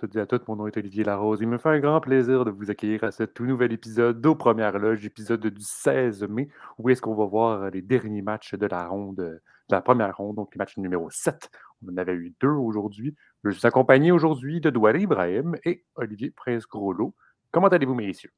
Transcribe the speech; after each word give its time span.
toutes 0.00 0.16
et 0.16 0.20
à 0.20 0.26
toutes. 0.26 0.48
Mon 0.48 0.56
nom 0.56 0.66
est 0.66 0.76
Olivier 0.76 1.04
Larose. 1.04 1.40
Il 1.42 1.48
me 1.48 1.58
fait 1.58 1.68
un 1.68 1.78
grand 1.78 2.00
plaisir 2.00 2.44
de 2.44 2.50
vous 2.50 2.70
accueillir 2.70 3.04
à 3.04 3.10
ce 3.10 3.24
tout 3.24 3.44
nouvel 3.44 3.70
épisode 3.72 4.20
d'Aux 4.20 4.34
Premières 4.34 4.78
Loges, 4.78 5.04
épisode 5.04 5.46
du 5.46 5.62
16 5.62 6.24
mai, 6.24 6.48
où 6.78 6.88
est-ce 6.88 7.02
qu'on 7.02 7.14
va 7.14 7.26
voir 7.26 7.70
les 7.70 7.82
derniers 7.82 8.22
matchs 8.22 8.54
de 8.54 8.66
la 8.66 8.86
ronde, 8.86 9.16
de 9.16 9.40
la 9.68 9.82
première 9.82 10.16
ronde, 10.16 10.36
donc 10.36 10.54
les 10.54 10.58
matchs 10.58 10.78
numéro 10.78 11.10
7. 11.10 11.50
On 11.86 11.92
en 11.92 11.96
avait 11.98 12.14
eu 12.14 12.34
deux 12.40 12.48
aujourd'hui. 12.48 13.14
Je 13.44 13.50
suis 13.50 13.66
accompagné 13.66 14.10
aujourd'hui 14.10 14.60
de 14.60 14.70
Douala 14.70 14.98
Ibrahim 14.98 15.56
et 15.64 15.84
Olivier 15.96 16.30
Prince-Groslo. 16.30 17.14
Comment 17.50 17.68
allez-vous, 17.68 17.94
messieurs? 17.94 18.32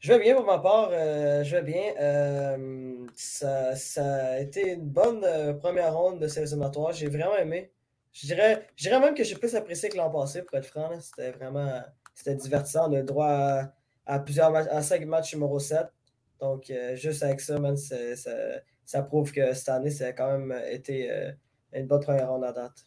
Je 0.00 0.12
vais 0.12 0.20
bien 0.20 0.36
pour 0.36 0.44
ma 0.44 0.58
part, 0.58 0.90
euh, 0.92 1.42
je 1.42 1.56
vais 1.56 1.62
bien. 1.62 1.94
Euh, 2.00 3.06
ça, 3.16 3.72
a 3.96 4.38
été 4.38 4.74
une 4.74 4.88
bonne 4.88 5.24
euh, 5.24 5.54
première 5.54 5.96
ronde 5.96 6.20
de 6.20 6.28
ces 6.28 6.42
éliminatoires. 6.42 6.92
J'ai 6.92 7.08
vraiment 7.08 7.36
aimé. 7.36 7.72
Je 8.20 8.26
dirais, 8.26 9.00
même 9.00 9.14
que 9.14 9.22
j'ai 9.22 9.36
plus 9.36 9.54
apprécié 9.54 9.88
que 9.88 9.96
l'an 9.96 10.10
passé, 10.10 10.42
pour 10.42 10.58
être 10.58 10.66
franc. 10.66 10.90
C'était 11.00 11.30
vraiment 11.32 11.82
c'était 12.14 12.34
divertissant. 12.34 12.90
On 12.90 12.94
a 12.94 13.02
droit 13.02 13.62
à, 14.06 14.18
plusieurs 14.18 14.50
matchs, 14.50 14.68
à 14.70 14.82
cinq 14.82 15.06
matchs 15.06 15.34
numéro 15.34 15.58
7. 15.58 15.86
Donc, 16.40 16.72
juste 16.94 17.22
avec 17.22 17.40
ça, 17.40 17.56
ça, 18.84 19.02
prouve 19.02 19.32
que 19.32 19.52
cette 19.52 19.68
année, 19.68 19.90
ça 19.90 20.06
a 20.06 20.12
quand 20.12 20.38
même 20.38 20.52
été 20.70 21.10
une 21.72 21.86
bonne 21.86 22.00
première 22.00 22.30
ronde 22.30 22.44
à 22.44 22.52
date. 22.52 22.84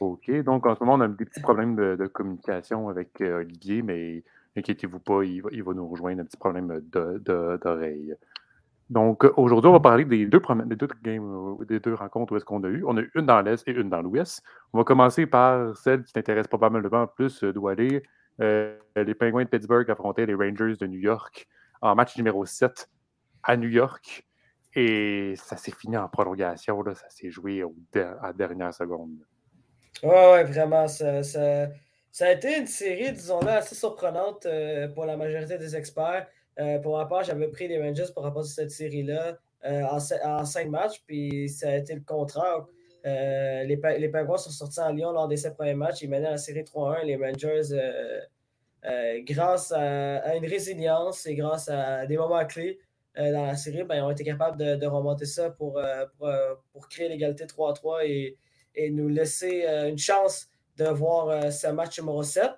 OK. 0.00 0.30
Donc, 0.42 0.66
en 0.66 0.74
ce 0.74 0.80
moment, 0.80 0.94
on 0.94 1.00
a 1.00 1.08
des 1.08 1.24
petits 1.24 1.40
problèmes 1.40 1.74
de, 1.76 2.06
communication 2.06 2.88
avec 2.88 3.20
Olivier, 3.20 3.82
mais 3.82 4.22
inquiétez-vous 4.56 5.00
pas, 5.00 5.22
il 5.24 5.40
va, 5.40 5.72
nous 5.72 5.88
rejoindre 5.88 6.20
un 6.20 6.24
petit 6.24 6.36
problème 6.36 6.80
d'oreille. 6.90 8.14
Donc, 8.90 9.24
aujourd'hui, 9.36 9.68
on 9.68 9.72
va 9.72 9.80
parler 9.80 10.04
des 10.06 10.24
deux, 10.24 10.40
games, 11.02 11.58
euh, 11.60 11.64
des 11.66 11.78
deux 11.78 11.92
rencontres 11.92 12.32
où 12.32 12.36
est-ce 12.36 12.44
qu'on 12.44 12.62
a 12.64 12.68
eu. 12.68 12.84
On 12.86 12.96
a 12.96 13.00
eu 13.00 13.10
une 13.14 13.26
dans 13.26 13.42
l'Est 13.42 13.66
et 13.68 13.72
une 13.72 13.90
dans 13.90 14.00
l'Ouest. 14.00 14.42
On 14.72 14.78
va 14.78 14.84
commencer 14.84 15.26
par 15.26 15.76
celle 15.76 16.04
qui 16.04 16.12
t'intéresse 16.12 16.48
probablement 16.48 17.06
plus, 17.06 17.44
euh, 17.44 17.52
Doualé. 17.52 18.02
Euh, 18.40 18.78
les 18.96 19.14
Penguins 19.14 19.44
de 19.44 19.48
Pittsburgh 19.48 19.90
affrontaient 19.90 20.24
les 20.24 20.34
Rangers 20.34 20.76
de 20.76 20.86
New 20.86 21.00
York 21.00 21.48
en 21.82 21.94
match 21.94 22.16
numéro 22.16 22.46
7 22.46 22.88
à 23.42 23.56
New 23.56 23.68
York. 23.68 24.26
Et 24.74 25.34
ça 25.36 25.56
s'est 25.56 25.72
fini 25.72 25.96
en 25.96 26.08
prolongation. 26.08 26.82
Ça 26.94 27.10
s'est 27.10 27.30
joué 27.30 27.62
à 27.94 28.28
la 28.28 28.32
dernière 28.32 28.72
seconde. 28.72 29.18
Oui, 30.02 30.10
ouais, 30.10 30.44
vraiment. 30.44 30.86
Ça, 30.88 31.22
ça, 31.22 31.68
a 32.20 32.32
été 32.32 32.58
une 32.58 32.66
série, 32.66 33.12
disons-le, 33.12 33.48
assez 33.48 33.74
surprenante 33.74 34.46
pour 34.94 35.04
la 35.04 35.16
majorité 35.16 35.58
des 35.58 35.74
experts. 35.74 36.28
Euh, 36.58 36.78
pour 36.78 36.96
ma 36.96 37.06
part, 37.06 37.22
j'avais 37.24 37.48
pris 37.48 37.68
les 37.68 37.80
Rangers 37.80 38.06
pour 38.12 38.24
rapport 38.24 38.42
à 38.42 38.44
cette 38.44 38.70
série-là 38.70 39.38
euh, 39.64 39.82
en, 39.84 40.44
cinq 40.44 40.68
matchs, 40.68 41.02
puis 41.06 41.48
ça 41.48 41.70
a 41.70 41.76
été 41.76 41.94
le 41.94 42.00
contraire. 42.00 42.66
Euh, 43.06 43.62
les, 43.64 43.76
les 43.76 44.12
sont 44.12 44.50
sortis 44.50 44.80
en 44.80 44.92
Lyon 44.92 45.12
lors 45.12 45.28
des 45.28 45.36
sept 45.36 45.54
premiers 45.54 45.74
matchs. 45.74 46.02
Ils 46.02 46.10
menaient 46.10 46.30
la 46.30 46.36
série 46.36 46.62
3-1. 46.62 47.04
Les 47.04 47.16
Rangers, 47.16 47.62
grâce 49.24 49.72
à, 49.72 50.36
une 50.36 50.46
résilience 50.46 51.26
et 51.26 51.34
grâce 51.36 51.68
à 51.68 52.06
des 52.06 52.16
moments 52.16 52.44
clés 52.44 52.78
dans 53.16 53.46
la 53.46 53.56
série, 53.56 53.84
ben, 53.84 54.02
ont 54.04 54.10
été 54.10 54.24
capables 54.24 54.56
de, 54.56 54.86
remonter 54.86 55.26
ça 55.26 55.50
pour, 55.50 55.80
pour, 56.72 56.88
créer 56.88 57.08
l'égalité 57.08 57.44
3-3 57.44 58.04
et, 58.04 58.36
et, 58.74 58.90
nous 58.90 59.08
laisser 59.08 59.64
une 59.88 59.98
chance 59.98 60.48
de 60.76 60.86
voir 60.86 61.52
ce 61.52 61.68
match 61.68 61.98
numéro 62.00 62.22
7. 62.22 62.50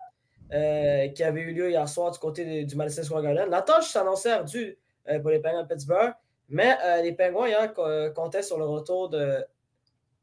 Euh, 0.52 1.06
qui 1.08 1.22
avait 1.22 1.42
eu 1.42 1.52
lieu 1.52 1.70
hier 1.70 1.88
soir 1.88 2.10
du 2.10 2.18
côté 2.18 2.64
du 2.64 2.74
Madison 2.74 3.04
Square 3.04 3.22
Garden. 3.22 3.48
La 3.50 3.62
tâche 3.62 3.88
s'annonçait 3.90 4.32
ardue 4.32 4.76
euh, 5.08 5.20
pour 5.20 5.30
les 5.30 5.38
Penguins 5.38 5.62
de 5.62 5.68
Pittsburgh, 5.68 6.12
mais 6.48 6.76
euh, 6.84 7.02
les 7.02 7.12
Penguins 7.12 7.68
comptaient 8.14 8.42
sur 8.42 8.58
le 8.58 8.64
retour 8.64 9.08
de 9.08 9.44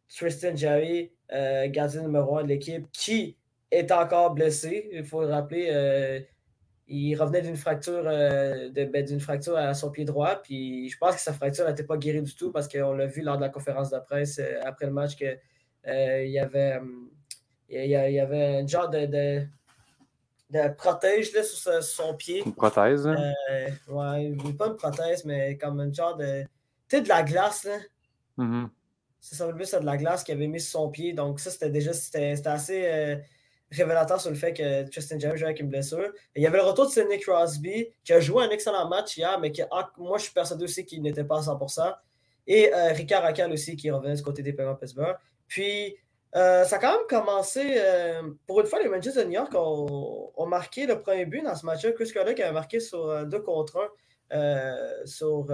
Tristan 0.10 0.54
Jerry, 0.54 1.12
gardien 1.30 2.02
numéro 2.02 2.38
un 2.38 2.44
de 2.44 2.50
l'équipe, 2.50 2.88
qui 2.92 3.38
est 3.72 3.90
encore 3.92 4.34
blessé. 4.34 4.90
Il 4.92 5.06
faut 5.06 5.22
le 5.22 5.28
rappeler, 5.28 6.26
il 6.90 7.16
revenait 7.16 7.42
d'une 7.42 7.56
fracture, 7.56 8.04
ben, 8.04 9.06
d'une 9.06 9.22
fracture 9.22 9.56
à 9.56 9.74
son 9.74 9.92
pied 9.92 10.04
droit, 10.04 10.42
puis 10.42 10.90
je 10.90 10.98
pense 10.98 11.16
que 11.16 11.22
sa 11.22 11.32
fracture 11.32 11.66
n'était 11.66 11.84
pas 11.84 11.96
guérie 11.96 12.22
du 12.22 12.36
tout 12.36 12.52
parce 12.52 12.68
qu'on 12.68 12.94
l'a 12.94 13.06
vu 13.06 13.22
lors 13.22 13.38
de 13.38 13.42
la 13.42 13.50
conférence 13.50 13.92
de 13.92 14.00
presse 14.00 14.42
après 14.66 14.88
le 14.88 14.92
match 14.92 15.16
qu'il 15.16 15.38
y 15.86 16.40
avait. 16.40 16.80
il 17.70 17.86
y 17.86 18.20
avait 18.20 18.62
un 18.62 18.68
genre 18.68 18.90
de 18.90 19.48
protège 20.78 21.34
là, 21.34 21.44
sur, 21.44 21.84
son 21.84 22.14
pied. 22.16 22.44
Une 22.46 22.54
prothèse. 22.54 23.08
Hein? 23.08 23.16
Euh, 23.52 23.70
ouais, 23.90 24.54
pas 24.54 24.68
une 24.68 24.78
prothèse, 24.78 25.26
mais 25.26 25.58
comme 25.58 25.80
un 25.80 25.92
genre 25.92 26.16
de. 26.16 26.44
Tu 26.88 26.98
sais, 26.98 27.02
de 27.02 27.10
la 27.10 27.24
glace, 27.24 27.66
là. 27.66 27.78
Mm-hmm. 28.38 28.70
Ça 29.20 29.36
semble 29.36 29.56
plus 29.56 29.74
à 29.74 29.80
de 29.80 29.86
la 29.86 29.98
glace 29.98 30.24
qu'il 30.24 30.36
avait 30.36 30.48
mis 30.48 30.62
sur 30.62 30.80
son 30.80 30.90
pied. 30.90 31.14
Donc, 31.14 31.40
ça, 31.40 31.52
c'était 31.52 31.70
déjà 31.70 31.92
c'était, 31.92 32.48
assez 32.48 32.86
euh, 32.86 33.18
révélateur 33.72 34.22
sur 34.22 34.30
le 34.30 34.38
fait 34.38 34.54
que 34.54 34.90
Tristan 34.90 35.20
James 35.20 35.36
jouait 35.36 35.48
avec 35.48 35.60
une 35.60 35.70
blessure. 35.70 36.14
il 36.36 36.42
y 36.42 36.48
avait 36.48 36.60
le 36.60 36.64
retour 36.64 36.86
de 36.86 36.92
Sidney 36.92 37.20
Crosby, 37.20 37.90
qui 38.04 38.14
a 38.14 38.20
joué 38.20 38.44
un 38.44 38.50
excellent 38.50 38.88
match 38.88 39.18
hier, 39.18 39.38
mais 39.40 39.52
qui, 39.52 39.62
ah, 39.72 39.92
moi, 39.98 40.18
je 40.18 40.24
suis 40.24 40.34
persuadé 40.34 40.64
aussi 40.64 40.86
qu'il 40.86 41.02
n'était 41.02 41.26
pas 41.26 41.40
à 41.40 41.42
100%. 41.42 41.94
Et 42.48 42.74
euh, 42.74 42.94
Ricard 42.94 43.24
Racal 43.24 43.52
aussi, 43.52 43.76
qui 43.76 43.92
revenait 43.92 44.16
du 44.16 44.24
côté 44.24 44.42
des 44.42 44.54
Penguins 44.54 44.76
Pittsburgh. 44.76 45.18
Puis, 45.48 45.98
euh, 46.36 46.66
ça 46.66 46.76
a 46.76 46.80
quand 46.80 46.92
même 46.92 47.08
commencé. 47.10 47.76
Euh, 47.78 48.22
pour 48.46 48.60
une 48.60 48.68
fois, 48.68 48.82
les 48.82 48.90
Rangers 48.90 49.14
de 49.14 49.24
New 49.24 49.32
York 49.32 49.54
ont, 49.56 50.46
marqué 50.46 50.86
le 50.86 51.00
premier 51.00 51.26
but 51.26 51.42
dans 51.42 51.56
ce 51.56 51.66
match-là. 51.66 51.92
Chris 51.94 52.12
Kodak 52.12 52.40
a 52.40 52.52
marqué 52.52 52.80
sur 52.80 53.26
2 53.26 53.38
euh, 53.38 53.42
contre 53.42 53.94
1 54.32 54.76
sur, 55.06 55.48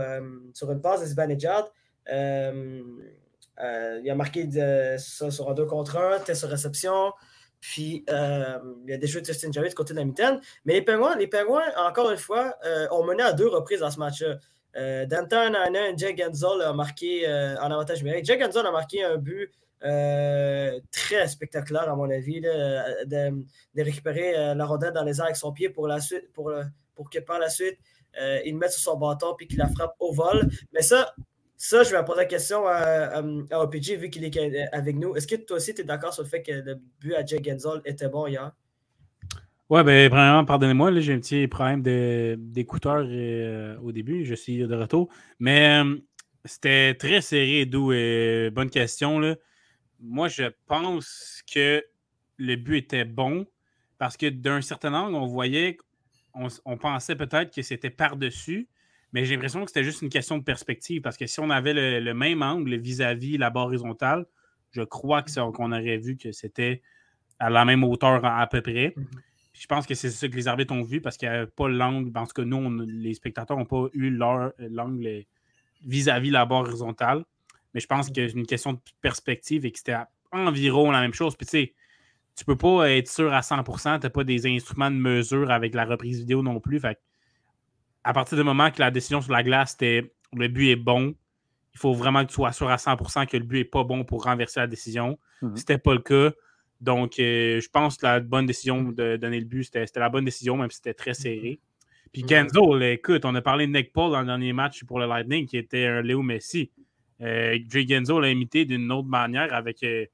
sur 0.54 0.72
une 0.72 0.82
passe 0.82 1.02
de 1.02 1.06
Zibanejad. 1.06 1.66
il 2.08 4.10
a 4.10 4.16
marqué 4.16 4.50
ça 4.98 5.32
sur 5.32 5.50
un 5.50 5.54
2 5.54 5.66
contre 5.66 5.98
1, 5.98 6.20
test 6.20 6.42
sur 6.42 6.50
réception. 6.50 7.14
Puis 7.60 8.04
il 8.08 8.86
y 8.88 8.94
a 8.94 8.98
des 8.98 9.08
jeux 9.08 9.22
de 9.22 9.26
Justin 9.26 9.52
Jarry 9.52 9.70
de 9.70 9.76
côté 9.76 9.94
de 9.94 10.00
la 10.00 10.06
mitaine. 10.06 10.42
Mais 10.66 10.74
les 10.74 10.82
Penguins, 10.82 11.16
les 11.16 11.30
encore 11.78 12.12
une 12.12 12.18
fois, 12.18 12.58
ont 12.92 13.04
mené 13.04 13.24
à 13.24 13.34
deux 13.34 13.48
reprises 13.48 13.82
dans 13.82 13.92
ce 13.92 14.00
match-là. 14.00 14.38
Danton 15.06 15.54
et 15.54 15.98
Jay 15.98 16.16
Gensel 16.18 16.62
a 16.64 16.74
marqué 16.74 17.28
en 17.28 17.72
avantage 17.72 18.04
numérique. 18.04 18.26
Jay 18.26 18.40
Gensel 18.40 18.66
a 18.66 18.72
marqué 18.72 19.04
un 19.04 19.18
but 19.18 19.52
euh, 19.84 20.80
très 20.92 21.28
spectaculaire, 21.28 21.90
à 21.90 21.96
mon 21.96 22.10
avis, 22.10 22.40
de, 22.40 23.82
récupérer 23.82 24.38
euh, 24.38 24.56
la 24.56 24.66
rondelle 24.66 24.94
dans 24.94 25.04
les 25.04 25.20
airs 25.20 25.26
avec 25.26 25.36
son 25.36 25.52
pied 25.52 25.70
pour, 25.70 25.88
la 25.88 26.00
suite, 26.00 26.32
pour, 26.34 26.54
pour 26.96 27.10
que 27.10 27.20
par 27.20 27.40
la 27.40 27.50
suite, 27.50 27.78
euh, 28.22 28.40
il 28.46 28.56
mette 28.56 28.72
sur 28.72 28.94
son 28.94 28.98
bâton 28.98 29.34
puis 29.38 29.48
qu'il 29.48 29.58
la 29.58 29.68
frappe 29.68 29.96
au 30.00 30.14
vol. 30.14 30.48
Mais 30.72 30.82
ça, 30.82 31.14
ça, 31.58 31.84
je 31.84 31.92
vais 31.92 32.04
poser 32.06 32.22
la 32.22 32.26
question 32.26 32.64
à, 32.66 33.22
OPG 33.52 33.98
vu 33.98 34.10
qu'il 34.10 34.24
est 34.24 34.74
avec 34.74 34.96
nous. 34.96 35.16
Est-ce 35.16 35.28
que 35.28 35.36
toi 35.36 35.58
aussi, 35.58 35.74
tu 35.74 35.82
es 35.82 35.84
d'accord 35.84 36.14
sur 36.14 36.24
le 36.24 36.30
fait 36.30 36.44
que 36.44 36.52
le 36.52 36.80
but 37.00 37.16
à 37.16 37.26
Jay 37.26 37.42
Gensel 37.44 37.82
était 37.86 38.08
bon 38.08 38.28
hier? 38.28 38.52
Ouais, 39.70 39.84
ben, 39.84 40.10
premièrement, 40.10 40.46
pardonnez-moi, 40.46 40.98
j'ai 41.00 41.14
un 41.14 41.20
petit 41.20 41.48
problème 41.48 41.82
d'écouteurs 42.38 43.06
au 43.84 43.92
début. 43.92 44.24
Je 44.24 44.36
suis 44.36 44.60
de 44.60 44.76
retour. 44.76 45.10
Mais 45.40 45.82
c'était 46.46 46.94
très 46.94 47.22
serré, 47.22 47.66
d'où 47.66 47.88
bonne 48.54 48.70
question. 48.70 49.20
Là 49.20 49.36
moi, 50.04 50.28
je 50.28 50.44
pense 50.68 51.42
que 51.52 51.84
le 52.38 52.56
but 52.56 52.78
était 52.78 53.06
bon 53.06 53.48
parce 53.98 54.18
que 54.18 54.28
d'un 54.28 54.62
certain 54.62 54.94
angle, 54.94 55.16
on 55.16 55.26
voyait, 55.26 55.78
on, 56.34 56.78
pensait 56.78 57.16
peut-être 57.16 57.54
que 57.56 57.62
c'était 57.62 57.90
par-dessus, 57.90 58.68
mais 59.14 59.24
j'ai 59.24 59.36
l'impression 59.36 59.62
que 59.62 59.68
c'était 59.68 59.84
juste 59.84 60.02
une 60.02 60.10
question 60.10 60.38
de 60.38 60.44
perspective 60.44 61.02
parce 61.02 61.16
que 61.16 61.26
si 61.26 61.40
on 61.40 61.50
avait 61.50 62.02
le, 62.02 62.14
même 62.14 62.42
angle 62.42 62.76
vis-à-vis 62.76 63.38
la 63.38 63.50
barre 63.50 63.68
horizontale, 63.68 64.26
je 64.72 64.82
crois 64.82 65.24
qu'on 65.24 65.72
aurait 65.72 65.98
vu 65.98 66.18
que 66.18 66.32
c'était 66.32 66.82
à 67.40 67.50
la 67.50 67.64
même 67.64 67.84
hauteur 67.84 68.26
à, 68.26 68.46
peu 68.48 68.62
près. 68.62 68.94
Mhm. 68.98 69.06
Je 69.54 69.68
pense 69.68 69.86
que 69.86 69.94
c'est 69.94 70.10
ça 70.10 70.28
que 70.28 70.36
les 70.36 70.48
arbitres 70.48 70.74
ont 70.74 70.84
vu 70.84 71.00
parce 71.00 71.16
qu'il 71.16 71.30
n'y 71.30 71.36
avait 71.36 71.48
pas 71.48 71.70
l'angle. 71.70 72.12
Parce 72.12 72.34
que 72.34 72.42
nous, 72.42 72.82
les 72.86 73.14
spectateurs 73.14 73.56
n'ont 73.56 73.66
pas 73.66 73.88
eu 73.94 74.10
l'angle 74.10 75.24
vis-à-vis 75.86 76.32
la 76.32 76.46
barre 76.46 76.62
horizontale. 76.62 77.24
Mais 77.74 77.80
je 77.80 77.88
pense 77.88 78.10
que 78.10 78.28
c'est 78.28 78.34
une 78.34 78.46
question 78.46 78.74
de 78.74 78.80
perspective 79.02 79.66
et 79.66 79.72
que 79.72 79.78
c'était 79.78 79.98
environ 80.32 80.92
la 80.92 81.02
même 81.02 81.14
chose. 81.14 81.36
Puis 81.36 81.46
tu 81.46 81.52
sais, 81.52 81.74
tu 82.36 82.46
peux 82.46 82.58
pas 82.58 82.90
être 82.90 83.10
sûr 83.10 83.34
à 83.34 83.42
100%, 83.42 84.00
tu 84.00 84.06
n'as 84.06 84.10
pas 84.10 84.24
des 84.24 84.48
instruments 84.48 84.92
de 84.92 84.96
mesure 84.96 85.52
avec 85.52 85.74
la 85.74 85.86
reprise 85.86 86.20
vidéo 86.20 86.42
non 86.42 86.60
plus. 86.60 86.80
Fait 86.80 87.00
à 88.04 88.14
partir 88.14 88.38
du 88.38 88.44
moment 88.44 88.70
que 88.70 88.80
la 88.80 88.92
décision 88.92 89.22
sur 89.22 89.32
la 89.32 89.44
glace 89.44 89.76
était 89.76 90.14
le 90.34 90.48
but 90.48 90.70
est 90.70 90.76
bon, 90.76 91.16
il 91.74 91.80
faut 91.80 91.94
vraiment 91.94 92.24
que 92.24 92.30
tu 92.30 92.36
sois 92.36 92.52
sûr 92.52 92.70
à 92.70 92.76
100% 92.76 93.28
que 93.28 93.38
le 93.38 93.44
but 93.44 93.60
n'est 93.60 93.64
pas 93.64 93.84
bon 93.84 94.04
pour 94.04 94.24
renverser 94.24 94.60
la 94.60 94.68
décision. 94.68 95.18
Mhm. 95.42 95.56
C'était 95.56 95.78
pas 95.78 95.94
le 95.94 96.02
cas. 96.02 96.32
Donc, 96.82 97.18
euh, 97.20 97.62
je 97.62 97.70
pense 97.70 97.98
que 97.98 98.06
la 98.06 98.20
bonne 98.20 98.46
décision 98.46 98.84
de 98.84 99.16
donner 99.16 99.40
le 99.40 99.46
but, 99.46 99.64
c'était 99.64 100.00
la 100.00 100.10
bonne 100.10 100.26
décision, 100.26 100.58
même 100.58 100.70
si 100.70 100.78
c'était 100.78 100.94
très 100.94 101.14
serré. 101.14 101.60
Puis 102.12 102.24
Kenzo, 102.24 102.80
écoute, 102.80 103.26
on 103.26 103.34
a 103.34 103.42
parlé 103.42 103.66
de 103.66 103.72
Nick 103.72 103.92
Paul 103.92 104.12
dans 104.12 104.20
le 104.20 104.28
dernier 104.28 104.54
match 104.54 104.84
pour 104.84 105.00
le 105.00 105.08
Lightning, 105.08 105.48
qui 105.48 105.58
était 105.58 105.86
un 105.88 106.02
Léo 106.02 106.22
Messi. 106.22 106.70
Euh, 107.22 107.58
Jay 107.70 107.86
Genzo 107.88 108.20
l'a 108.20 108.30
imité 108.30 108.66
d'une 108.66 108.92
autre 108.92 109.08
manière 109.08 109.54
avec 109.54 109.84
euh, 109.84 110.06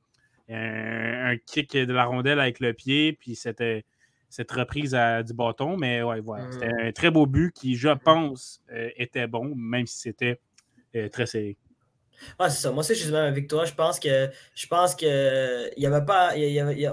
un, 0.50 1.38
kick 1.38 1.76
de 1.76 1.94
la 1.94 2.06
rondelle 2.06 2.40
avec 2.40 2.60
le 2.60 2.74
pied, 2.74 3.14
puis 3.14 3.36
c'était 3.36 3.86
cette 4.30 4.52
reprise 4.52 4.98
du 5.26 5.34
bâton. 5.34 5.78
Mais 5.78 6.04
ouais, 6.04 6.20
voilà. 6.22 6.46
Mm. 6.46 6.52
C'était 6.52 6.74
un 6.82 6.92
très 6.92 7.12
beau 7.12 7.26
but 7.26 7.52
qui, 7.54 7.76
je 7.76 7.90
pense, 7.90 8.62
euh, 8.72 8.90
était 8.98 9.28
bon, 9.28 9.54
même 9.56 9.88
si 9.88 10.00
c'était 10.00 10.40
très 11.12 11.28
serré. 11.28 11.58
Ah, 12.38 12.50
c'est 12.50 12.62
ça. 12.62 12.72
Moi 12.72 12.80
aussi, 12.80 12.96
je 12.96 13.04
suis 13.04 13.12
même 13.12 13.26
avec 13.26 13.48
toi. 13.48 13.66
Je 13.66 13.74
pense 13.74 14.00
que 14.00 14.30
je 14.56 14.68
pense 14.68 14.96
que 14.96 15.70
il 15.76 15.84
y 15.84 15.86
avait 15.86 16.06
pas. 16.06 16.34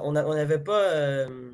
on 0.03 0.13
n'avait 0.13 0.63
pas 0.63 0.83
euh, 0.83 1.53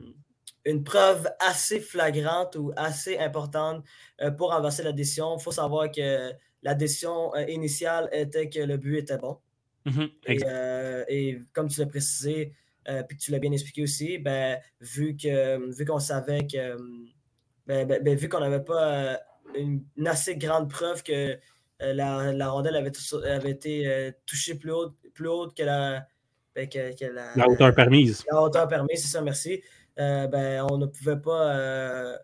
une 0.65 0.85
preuve 0.85 1.29
assez 1.41 1.81
flagrante 1.81 2.57
ou 2.57 2.73
assez 2.77 3.19
importante 3.19 3.85
euh, 4.21 4.31
pour 4.31 4.51
renverser 4.53 4.83
la 4.83 4.93
décision. 4.93 5.37
Il 5.39 5.43
faut 5.43 5.53
savoir 5.53 5.91
que 5.91 6.33
la 6.63 6.75
décision 6.75 7.35
euh, 7.35 7.45
initiale 7.49 8.09
était 8.13 8.49
que 8.49 8.61
le 8.61 8.77
but 8.77 8.99
était 8.99 9.19
bon. 9.19 9.39
Mm-hmm. 9.87 11.05
et, 11.09 11.39
comme 11.53 11.69
tu 11.69 11.81
l'as 11.81 11.87
précisé, 11.87 12.53
puis 13.09 13.17
que 13.17 13.23
tu 13.23 13.33
l'as 13.33 13.41
bien 13.41 13.51
expliqué 13.51 13.83
aussi, 13.83 14.19
ben, 14.19 14.61
vu 14.81 15.17
que 15.17 15.73
vu 15.77 15.85
qu'on 15.85 15.99
savait 15.99 16.47
que 16.47 16.77
ben, 17.67 17.87
ben, 17.87 18.03
ben, 18.03 18.17
vu 18.17 18.29
qu'on 18.29 18.41
n'avait 18.41 18.63
pas 18.63 19.21
une, 19.57 19.85
assez 20.07 20.37
grande 20.37 20.71
preuve 20.71 21.03
que 21.03 21.39
euh, 21.83 21.93
la, 21.93 22.49
rondelle 22.49 22.77
avait, 22.77 22.93
avait 23.25 23.51
été 23.51 23.87
euh, 23.87 24.11
touchée 24.27 24.55
plus 24.55 24.73
haute, 24.73 24.95
plus 25.15 25.29
haute 25.29 25.57
que 25.57 25.63
la, 25.63 26.07
ben, 26.55 26.69
que, 26.69 27.05
la, 27.07 27.35
la, 27.35 27.49
hauteur 27.49 27.75
permise. 27.75 28.25
La 28.31 28.43
hauteur 28.43 28.69
permise, 28.69 29.03
c'est 29.03 29.09
ça, 29.09 29.21
merci. 29.21 29.63
Euh, 29.99 30.27
ben, 30.27 30.67
on 30.71 30.79
ne 30.79 30.87
pouvait 30.87 31.21
pas 31.21 32.19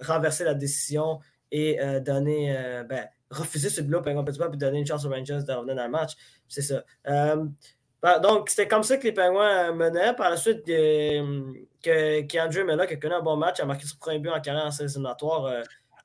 renverser 0.00 0.44
la 0.44 0.54
décision 0.54 1.20
et 1.52 1.78
donner, 2.00 2.82
ben, 2.88 3.06
refuser 3.30 3.68
ce 3.68 3.80
bloc 3.82 4.06
exemple, 4.06 4.50
puis 4.50 4.58
donner 4.58 4.80
une 4.80 4.86
chance 4.86 5.04
aux 5.04 5.10
Rangers 5.10 5.40
de 5.46 5.52
revenir 5.52 5.76
dans 5.76 5.84
le 5.84 5.90
match. 5.90 6.12
C'est 6.48 6.62
ça. 6.62 6.82
Ben, 7.04 8.18
donc, 8.20 8.50
c'était 8.50 8.66
comme 8.66 8.82
ça 8.82 8.96
que 8.96 9.04
les 9.04 9.12
Penguins 9.12 9.72
menaient. 9.72 10.12
Par 10.14 10.30
la 10.30 10.36
suite, 10.36 10.64
que, 10.64 12.20
qu'Andrew 12.22 12.64
Miller, 12.64 12.86
qui 12.88 12.94
a 12.94 12.96
connu 12.96 13.14
un 13.14 13.22
bon 13.22 13.36
match, 13.36 13.60
a 13.60 13.64
marqué 13.64 13.86
son 13.86 13.96
premier 13.96 14.18
but 14.18 14.30
en 14.30 14.40
carrière 14.40 14.66
en 14.66 14.70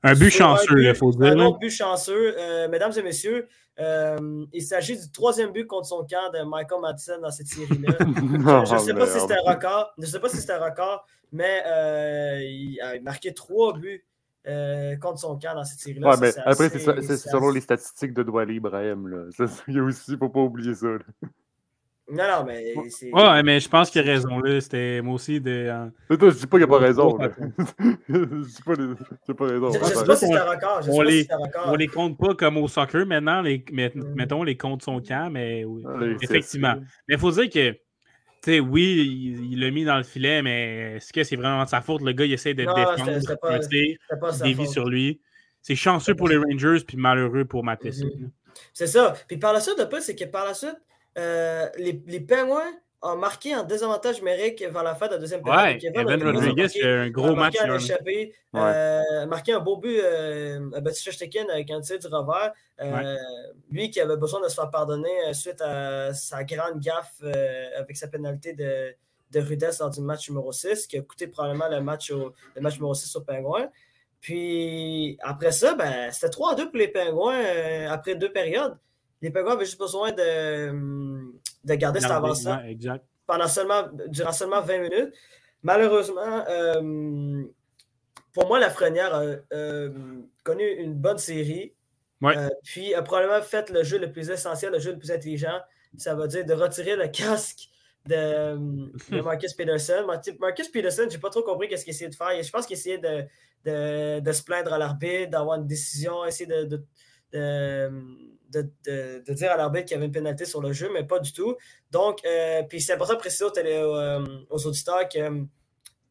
un 0.02 0.14
but 0.14 0.30
chanceux, 0.30 0.84
il 0.84 0.94
faut 0.94 1.10
dire. 1.10 1.32
Un 1.32 1.38
autre 1.40 1.58
but 1.58 1.70
chanceux. 1.70 2.34
Euh, 2.38 2.68
mesdames 2.68 2.92
et 2.96 3.02
messieurs, 3.02 3.48
euh, 3.80 4.44
il 4.52 4.62
s'agit 4.62 4.96
du 4.96 5.10
troisième 5.10 5.50
but 5.50 5.66
contre 5.66 5.86
son 5.86 6.04
camp 6.04 6.30
de 6.32 6.44
Michael 6.44 6.80
Madison 6.80 7.20
dans 7.20 7.30
cette 7.30 7.48
série-là. 7.48 7.94
je 8.00 8.74
ne 8.74 8.78
sais 8.78 8.94
pas 8.94 9.06
si 9.06 9.20
c'était 9.20 9.34
un 9.44 9.52
record. 9.52 9.92
Je 9.98 10.02
ne 10.02 10.06
sais 10.06 10.20
pas 10.20 10.28
si 10.28 10.36
c'était 10.36 10.52
un 10.52 10.64
record, 10.64 11.04
mais 11.32 11.62
euh, 11.66 12.40
il 12.42 12.80
a 12.80 13.00
marqué 13.00 13.34
trois 13.34 13.72
buts 13.72 14.04
contre 15.00 15.18
son 15.18 15.38
camp 15.38 15.54
dans 15.54 15.64
cette 15.64 15.80
série-là. 15.80 16.10
Ouais, 16.10 16.16
mais 16.20 16.32
après, 16.44 16.68
c'est 16.70 17.16
selon 17.16 17.50
les 17.50 17.60
statistiques 17.60 18.14
de 18.14 18.22
Douali 18.22 18.56
Ibrahim. 18.56 19.28
Il 19.68 19.74
y 19.74 19.78
a 19.78 19.82
aussi, 19.82 20.02
il 20.08 20.14
ne 20.14 20.18
faut 20.18 20.28
pas 20.28 20.40
oublier 20.40 20.74
ça. 20.74 20.88
Non, 22.10 22.24
non, 22.24 22.44
mais 22.46 22.74
c'est. 22.88 23.12
Ouais, 23.12 23.42
mais 23.42 23.60
je 23.60 23.68
pense 23.68 23.90
qu'il 23.90 24.00
a 24.00 24.04
raison, 24.04 24.38
là. 24.38 24.60
C'était 24.62 25.02
moi 25.02 25.14
aussi 25.14 25.40
de. 25.40 25.70
je 26.08 26.14
dis 26.14 26.46
pas 26.46 26.58
qu'il 26.58 26.58
n'y 26.58 26.62
a 26.62 26.66
pas 26.66 26.78
raison, 26.78 27.18
je 28.08 28.44
dis 28.44 28.62
pas, 28.62 29.34
pas 29.34 29.44
raison. 29.44 29.72
Je, 29.72 29.84
sais 29.84 30.04
pas 30.06 30.16
si 30.16 30.26
c'est 30.26 30.34
un 30.34 30.44
record. 30.44 30.80
on, 30.88 31.02
les, 31.02 31.28
on 31.66 31.74
les 31.74 31.86
compte 31.86 32.16
pas 32.16 32.34
comme 32.34 32.56
au 32.56 32.66
soccer 32.66 33.04
maintenant, 33.04 33.42
les, 33.42 33.62
mm. 33.70 34.14
mettons, 34.14 34.42
les 34.42 34.56
comptes 34.56 34.82
son 34.82 35.02
camp, 35.02 35.28
mais 35.30 35.64
oui, 35.64 35.84
effectivement. 36.22 36.76
Mais 37.08 37.16
il 37.16 37.18
faut 37.18 37.30
dire 37.30 37.50
que. 37.50 37.76
Sais, 38.48 38.60
oui, 38.60 39.36
il 39.50 39.60
l'a 39.60 39.70
mis 39.70 39.84
dans 39.84 39.98
le 39.98 40.04
filet, 40.04 40.40
mais 40.40 40.96
est-ce 40.96 41.12
que 41.12 41.22
c'est 41.22 41.36
vraiment 41.36 41.64
de 41.64 41.68
sa 41.68 41.82
faute? 41.82 42.00
Le 42.00 42.12
gars, 42.12 42.24
il 42.24 42.32
essaie 42.32 42.54
de 42.54 42.64
défendre, 42.64 43.36
pas, 44.18 44.38
dévie 44.38 44.66
sur 44.66 44.88
lui. 44.88 45.20
C'est 45.60 45.74
chanceux 45.74 46.14
pour 46.14 46.28
les 46.28 46.38
Rangers, 46.38 46.78
puis 46.86 46.96
malheureux 46.96 47.44
pour 47.44 47.62
Matheson. 47.62 48.06
Mm-hmm. 48.06 48.30
C'est 48.72 48.86
ça. 48.86 49.12
Puis 49.26 49.36
par 49.36 49.52
la 49.52 49.60
suite, 49.60 49.76
c'est 50.00 50.16
que 50.16 50.24
par 50.24 50.46
la 50.46 50.54
suite, 50.54 50.78
euh, 51.18 51.68
les, 51.76 52.02
les 52.06 52.20
Penguins 52.20 52.72
ont 53.02 53.16
marqué 53.16 53.52
un 53.52 53.64
désavantage 53.64 54.18
numérique 54.18 54.62
vers 54.62 54.82
la 54.82 54.94
fin 54.94 55.06
de 55.06 55.12
la 55.12 55.18
deuxième 55.18 55.42
période. 55.42 55.82
Ouais, 55.82 56.00
Evan 56.00 56.22
Rodriguez 56.22 56.68
qui 56.68 56.82
a 56.82 57.02
un 57.02 57.10
gros 57.10 57.34
match. 57.34 57.56
A 57.60 57.74
échappé, 57.76 58.34
euh, 58.54 59.26
marqué 59.26 59.52
un 59.52 59.60
beau 59.60 59.76
but 59.76 60.00
euh, 60.00 60.70
à 60.74 60.80
Baptiste 60.80 61.08
avec 61.50 61.70
un 61.70 61.80
tir 61.80 61.98
du 61.98 62.06
revers. 62.06 62.52
Euh, 62.80 63.16
lui 63.70 63.90
qui 63.90 64.00
avait 64.00 64.16
besoin 64.16 64.40
de 64.40 64.48
se 64.48 64.54
faire 64.54 64.70
pardonner 64.70 65.32
suite 65.32 65.60
à 65.60 66.12
sa 66.12 66.44
grande 66.44 66.80
gaffe 66.80 67.22
avec 67.76 67.96
sa 67.96 68.08
pénalité 68.08 68.52
de, 68.52 68.94
de 69.30 69.40
rudesse 69.40 69.78
lors 69.78 69.90
du 69.90 70.00
match 70.00 70.28
numéro 70.28 70.50
6, 70.52 70.86
qui 70.86 70.98
a 70.98 71.02
coûté 71.02 71.28
probablement 71.28 71.68
le 71.68 71.80
match, 71.80 72.10
au, 72.10 72.34
le 72.56 72.60
match 72.60 72.74
numéro 72.74 72.94
6 72.94 73.14
aux 73.16 73.20
Penguins. 73.22 73.70
Puis 74.20 75.16
après 75.22 75.52
ça, 75.52 75.74
ben, 75.74 76.10
c'était 76.10 76.28
3-2 76.28 76.70
pour 76.70 76.78
les 76.78 76.88
Penguins 76.88 77.88
après 77.90 78.16
deux 78.16 78.32
périodes 78.32 78.76
les 79.20 79.30
Penguins 79.30 79.52
avaient 79.52 79.64
juste 79.64 79.78
besoin 79.78 80.12
de, 80.12 80.70
de 81.68 81.74
garder 81.74 82.00
cette 82.00 82.10
avance 82.10 82.46
pendant 83.26 83.46
seulement, 83.46 83.88
durant 84.08 84.32
seulement 84.32 84.62
20 84.62 84.78
minutes. 84.78 85.14
Malheureusement, 85.62 86.44
euh, 86.48 87.42
pour 88.32 88.48
moi, 88.48 88.58
la 88.58 88.70
Frenière 88.70 89.14
a 89.14 89.24
connu 90.44 90.66
une 90.66 90.94
bonne 90.94 91.18
série. 91.18 91.74
Euh, 92.24 92.48
puis 92.64 92.94
a 92.94 93.02
probablement 93.02 93.42
fait 93.42 93.70
le 93.70 93.84
jeu 93.84 93.98
le 93.98 94.10
plus 94.10 94.30
essentiel, 94.30 94.72
le 94.72 94.80
jeu 94.80 94.92
le 94.92 94.98
plus 94.98 95.10
intelligent. 95.10 95.60
Ça 95.96 96.14
veut 96.14 96.26
dire 96.26 96.44
de 96.44 96.52
retirer 96.52 96.96
le 96.96 97.08
casque 97.08 97.68
de, 98.06 98.56
Marcus 99.22 99.54
Peterson. 99.54 100.06
Marcus 100.40 100.68
Peterson, 100.68 101.04
je 101.08 101.14
n'ai 101.14 101.20
pas 101.20 101.30
trop 101.30 101.42
compris 101.42 101.68
ce 101.76 101.84
qu'il 101.84 101.92
essayait 101.92 102.10
de 102.10 102.14
faire. 102.14 102.42
Je 102.42 102.50
pense 102.50 102.66
qu'il 102.66 102.76
essayait 102.76 102.98
de, 102.98 103.24
de, 103.64 104.20
de, 104.20 104.32
se 104.32 104.42
plaindre 104.42 104.72
à 104.72 104.78
l'arbitre, 104.78 105.30
d'avoir 105.30 105.60
une 105.60 105.66
décision, 105.66 106.24
essayer 106.24 106.46
de 106.46 106.82
de, 107.32 109.32
dire 109.32 109.52
à 109.52 109.56
l'arbitre 109.56 109.86
qu'il 109.86 109.94
y 109.94 109.98
avait 109.98 110.06
une 110.06 110.12
pénalité 110.12 110.44
sur 110.44 110.60
le 110.60 110.72
jeu, 110.72 110.90
mais 110.92 111.04
pas 111.04 111.18
du 111.18 111.32
tout. 111.32 111.56
Donc, 111.90 112.20
euh, 112.24 112.62
puis 112.62 112.80
c'est 112.80 112.94
important 112.94 113.14
de 113.14 113.18
préciser 113.18 113.44
aux, 113.44 113.56
euh, 113.56 114.24
auditeurs 114.50 115.08
que, 115.08 115.44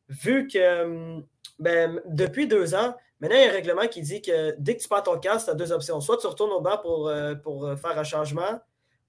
vu 0.10 0.48
que 0.48 1.22
ben, 1.60 2.02
depuis 2.06 2.48
deux 2.48 2.76
ans, 2.76 2.96
maintenant 3.20 3.38
il 3.38 3.44
y 3.44 3.46
a 3.46 3.50
un 3.50 3.54
règlement 3.54 3.88
qui 3.88 4.02
dit 4.02 4.22
que 4.22 4.56
dès 4.60 4.78
que 4.78 4.82
tu 4.82 4.88
perds 4.88 5.04
ton 5.04 5.20
casque, 5.20 5.46
tu 5.46 5.52
as 5.52 5.56
deux 5.56 5.72
options. 5.72 6.00
Soit 6.00 6.18
tu 6.18 6.28
retournes 6.28 6.52
au 6.52 6.62
banc 6.62 6.78
pour, 6.78 7.08
euh, 7.08 7.36
pour 7.36 7.70
faire 7.78 7.98
un 7.98 8.04
changement, 8.04 8.62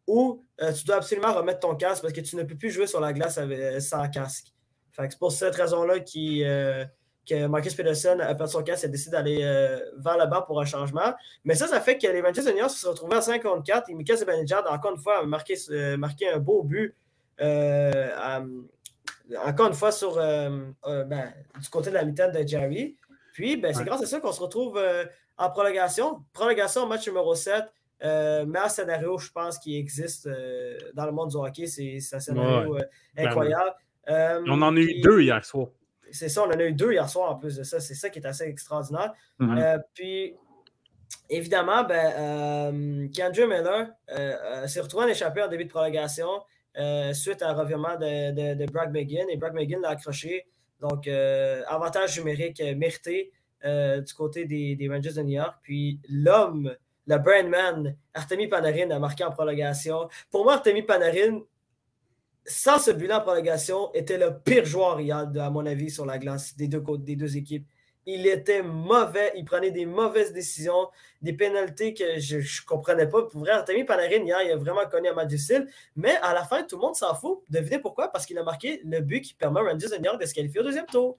ou 0.06 0.42
tu 0.74 0.84
dois 0.84 0.96
absolument 0.96 1.34
remettre 1.34 1.60
ton 1.60 1.76
casque 1.76 2.00
parce 2.00 2.14
que 2.14 2.22
tu 2.22 2.34
ne 2.36 2.42
peux 2.42 2.56
plus 2.56 2.70
jouer 2.70 2.86
sur 2.86 2.98
la 2.98 3.12
glace 3.12 3.38
sans 3.80 4.08
casque. 4.08 4.54
c'est 4.96 5.18
pour 5.18 5.32
cette 5.32 5.54
raison-là 5.54 6.00
qui 6.00 6.42
que 7.28 7.46
Marcus 7.46 7.74
Peterson 7.74 8.18
a 8.20 8.34
perdu 8.34 8.52
son 8.52 8.62
casque 8.62 8.84
et 8.84 8.88
décide 8.88 9.12
d'aller 9.12 9.40
euh, 9.42 9.78
vers 9.98 10.16
le 10.16 10.26
bas 10.26 10.42
pour 10.42 10.60
un 10.60 10.64
changement. 10.64 11.14
Mais 11.44 11.54
ça, 11.54 11.66
ça 11.66 11.80
fait 11.80 11.98
que 11.98 12.06
les 12.06 12.22
Manchester 12.22 12.50
United 12.50 12.70
se 12.70 12.78
sont 12.78 12.90
retrouvés 12.90 13.16
à 13.16 13.20
54 13.20 13.90
et 13.90 13.94
Mika 13.94 14.16
Zibanejad, 14.16 14.64
encore 14.66 14.92
une 14.92 15.00
fois, 15.00 15.18
a 15.18 15.22
marqué, 15.24 15.54
euh, 15.70 15.96
marqué 15.96 16.28
un 16.28 16.38
beau 16.38 16.62
but. 16.62 16.94
Euh, 17.40 18.10
encore 19.44 19.68
une 19.68 19.74
fois, 19.74 19.92
sur, 19.92 20.14
ben, 20.16 21.32
du 21.60 21.68
côté 21.68 21.90
de 21.90 21.94
la 21.94 22.04
mi-temps 22.04 22.30
de 22.32 22.46
Jerry. 22.46 22.96
Puis, 23.34 23.56
ben, 23.56 23.74
c'est 23.74 23.84
grâce 23.84 24.02
à 24.02 24.06
ça 24.06 24.20
qu'on 24.20 24.32
se 24.32 24.40
retrouve 24.40 24.80
en 25.36 25.50
prolongation. 25.50 26.22
Prolongation, 26.32 26.86
match 26.86 27.06
numéro 27.06 27.34
7. 27.34 27.64
meilleur 28.00 28.70
scénario, 28.70 29.18
je 29.18 29.30
pense, 29.30 29.58
qui 29.58 29.76
existe 29.76 30.28
dans 30.94 31.04
le 31.04 31.12
monde 31.12 31.28
du 31.28 31.36
hockey. 31.36 31.66
C'est 31.66 32.16
un 32.16 32.20
scénario 32.20 32.78
incroyable. 33.18 33.74
on 34.08 34.62
en 34.62 34.74
a 34.74 34.80
eu 34.80 35.00
deux 35.02 35.20
hier 35.20 35.44
soir. 35.44 35.68
C'est 36.10 36.28
ça, 36.28 36.42
on 36.44 36.46
en 36.46 36.58
a 36.58 36.64
eu 36.64 36.72
deux 36.72 36.92
hier 36.92 37.08
soir 37.08 37.30
en 37.30 37.36
plus 37.36 37.56
de 37.56 37.62
ça. 37.62 37.80
C'est 37.80 37.94
ça 37.94 38.10
qui 38.10 38.18
est 38.18 38.26
assez 38.26 38.44
extraordinaire. 38.44 39.12
Mhm. 39.38 39.58
Euh, 39.58 39.78
puis, 39.94 40.34
évidemment, 41.30 41.84
ben, 41.84 42.12
euh, 42.16 42.72
Miller 42.72 43.88
euh, 44.10 44.66
s'est 44.66 44.80
retrouvé 44.80 45.04
en 45.04 45.08
échappé 45.08 45.42
en 45.42 45.48
début 45.48 45.64
de 45.64 45.70
prolongation 45.70 46.28
suite 47.12 47.42
à 47.42 47.50
un 47.50 47.54
revirement 47.54 47.96
de, 47.96 48.54
de, 48.54 48.66
Brad 48.66 48.92
McGinn. 48.92 49.28
Et 49.30 49.36
Brad 49.36 49.52
McGinn 49.52 49.80
l'a 49.80 49.90
accroché. 49.90 50.46
Donc, 50.80 51.08
avantage 51.08 52.18
numérique 52.18 52.62
mérité 52.76 53.32
du 53.64 54.14
côté 54.14 54.44
des, 54.44 54.76
des, 54.76 54.88
Rangers 54.88 55.14
de 55.14 55.22
New 55.22 55.36
York. 55.38 55.56
Puis, 55.62 55.98
l'homme, 56.08 56.72
le 57.08 57.18
brandman, 57.18 57.96
Artemi 58.14 58.46
Panarin 58.46 58.90
a 58.90 58.98
marqué 59.00 59.24
en 59.24 59.32
prolongation. 59.32 60.08
Pour 60.30 60.44
moi, 60.44 60.54
Artemi 60.54 60.82
Panarin, 60.82 61.40
sans 62.48 62.78
ce 62.78 62.90
but 62.90 63.12
en 63.12 63.20
prolongation, 63.20 63.92
était 63.94 64.18
le 64.18 64.38
pire 64.38 64.64
joueur, 64.64 64.98
à 64.98 65.50
mon 65.50 65.66
avis, 65.66 65.90
sur 65.90 66.06
la 66.06 66.18
glace 66.18 66.56
des 66.56 66.66
deux, 66.66 66.82
des 66.98 67.14
deux 67.14 67.36
équipes. 67.36 67.66
Il 68.06 68.26
était 68.26 68.62
mauvais, 68.62 69.32
il 69.36 69.44
prenait 69.44 69.70
des 69.70 69.84
mauvaises 69.84 70.32
décisions, 70.32 70.88
des 71.20 71.34
pénalités 71.34 71.92
que 71.92 72.18
je 72.18 72.38
ne 72.38 72.66
comprenais 72.66 73.06
pas. 73.06 73.24
Pour 73.24 73.40
vrai, 73.40 73.50
Artemi 73.50 73.84
Panarin, 73.84 74.24
hier, 74.24 74.42
il 74.46 74.50
a 74.50 74.56
vraiment 74.56 74.86
connu 74.90 75.08
un 75.08 75.12
match 75.12 75.28
difficile. 75.28 75.68
Mais 75.94 76.16
à 76.22 76.32
la 76.32 76.42
fin, 76.44 76.62
tout 76.62 76.76
le 76.76 76.80
monde 76.80 76.96
s'en 76.96 77.14
fout. 77.14 77.42
Devinez 77.50 77.80
pourquoi? 77.80 78.08
Parce 78.08 78.24
qu'il 78.24 78.38
a 78.38 78.42
marqué 78.42 78.80
le 78.82 79.00
but 79.00 79.20
qui 79.20 79.34
permet 79.34 79.60
à 79.60 79.64
Rangers 79.64 79.88
New 79.98 80.06
York 80.06 80.18
de 80.18 80.24
se 80.24 80.32
qualifier 80.32 80.60
au 80.60 80.64
deuxième 80.64 80.86
tour. 80.86 81.18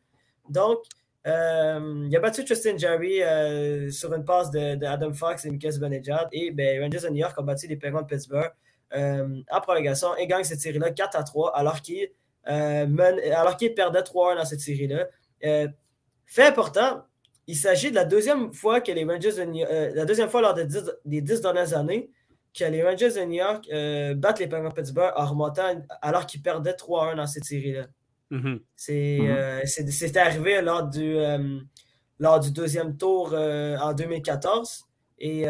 Donc, 0.49 0.79
euh, 1.27 2.07
il 2.09 2.15
a 2.15 2.19
battu 2.19 2.41
Justin 2.43 2.75
Jerry 2.75 3.21
euh, 3.21 3.91
sur 3.91 4.11
une 4.11 4.25
passe 4.25 4.49
de, 4.49 4.83
Adam 4.83 5.13
Fox 5.13 5.45
et 5.45 5.51
Mikel 5.51 5.77
Benejad. 5.79 6.27
Et 6.31 6.49
ben, 6.49 6.81
Rangers 6.81 7.05
de 7.07 7.09
New 7.09 7.17
York 7.17 7.37
ont 7.37 7.43
battu 7.43 7.67
les 7.67 7.75
Penguins 7.75 8.01
de 8.01 8.07
Pittsburgh 8.07 8.51
en 8.93 9.61
prolongation 9.61 10.15
et 10.15 10.27
gagne 10.27 10.43
cette 10.43 10.61
série-là 10.61 10.91
4 10.91 11.15
à 11.15 11.23
3 11.23 11.55
alors 11.55 11.81
qu'il 11.81 12.09
euh, 12.47 13.55
qu'il 13.57 13.73
perdait 13.75 14.01
3-1 14.01 14.37
dans 14.37 14.45
cette 14.45 14.61
série-là. 14.61 15.07
Euh, 15.45 15.67
fait 16.25 16.47
important, 16.47 17.03
il 17.47 17.55
s'agit 17.55 17.89
de 17.89 17.95
la 17.95 18.05
deuxième 18.05 18.53
fois 18.53 18.81
que 18.81 18.91
les 18.91 19.03
Rangers 19.03 19.33
de 19.33 19.95
la 19.95 20.05
deuxième 20.05 20.29
fois 20.29 20.41
lors 20.41 20.53
des 20.53 20.65
dix, 20.65 21.41
dernières 21.41 21.73
années 21.75 22.09
que 22.57 22.63
les 22.65 22.83
Rangers 22.83 23.11
de 23.11 23.25
New 23.25 23.33
York 23.33 23.65
battent 24.17 24.39
les 24.39 24.47
Penguins 24.47 24.69
de 24.69 24.73
Pittsburgh 24.73 25.13
en 25.15 25.25
remontant 25.25 25.81
alors 26.01 26.25
qu'ils 26.25 26.41
perdaient 26.41 26.73
3-1 26.73 27.15
dans 27.15 27.27
cette 27.27 27.45
série-là. 27.45 27.87
Mm-hmm. 28.31 28.59
Mm-hmm. 28.89 29.91
C'est 29.91 30.17
arrivé 30.17 30.61
lors 30.61 30.83
du, 30.83 31.17
lors 32.19 32.39
du 32.39 32.51
deuxième 32.51 32.97
tour 32.97 33.33
en 33.33 33.93
2014. 33.93 34.88
Et 35.19 35.45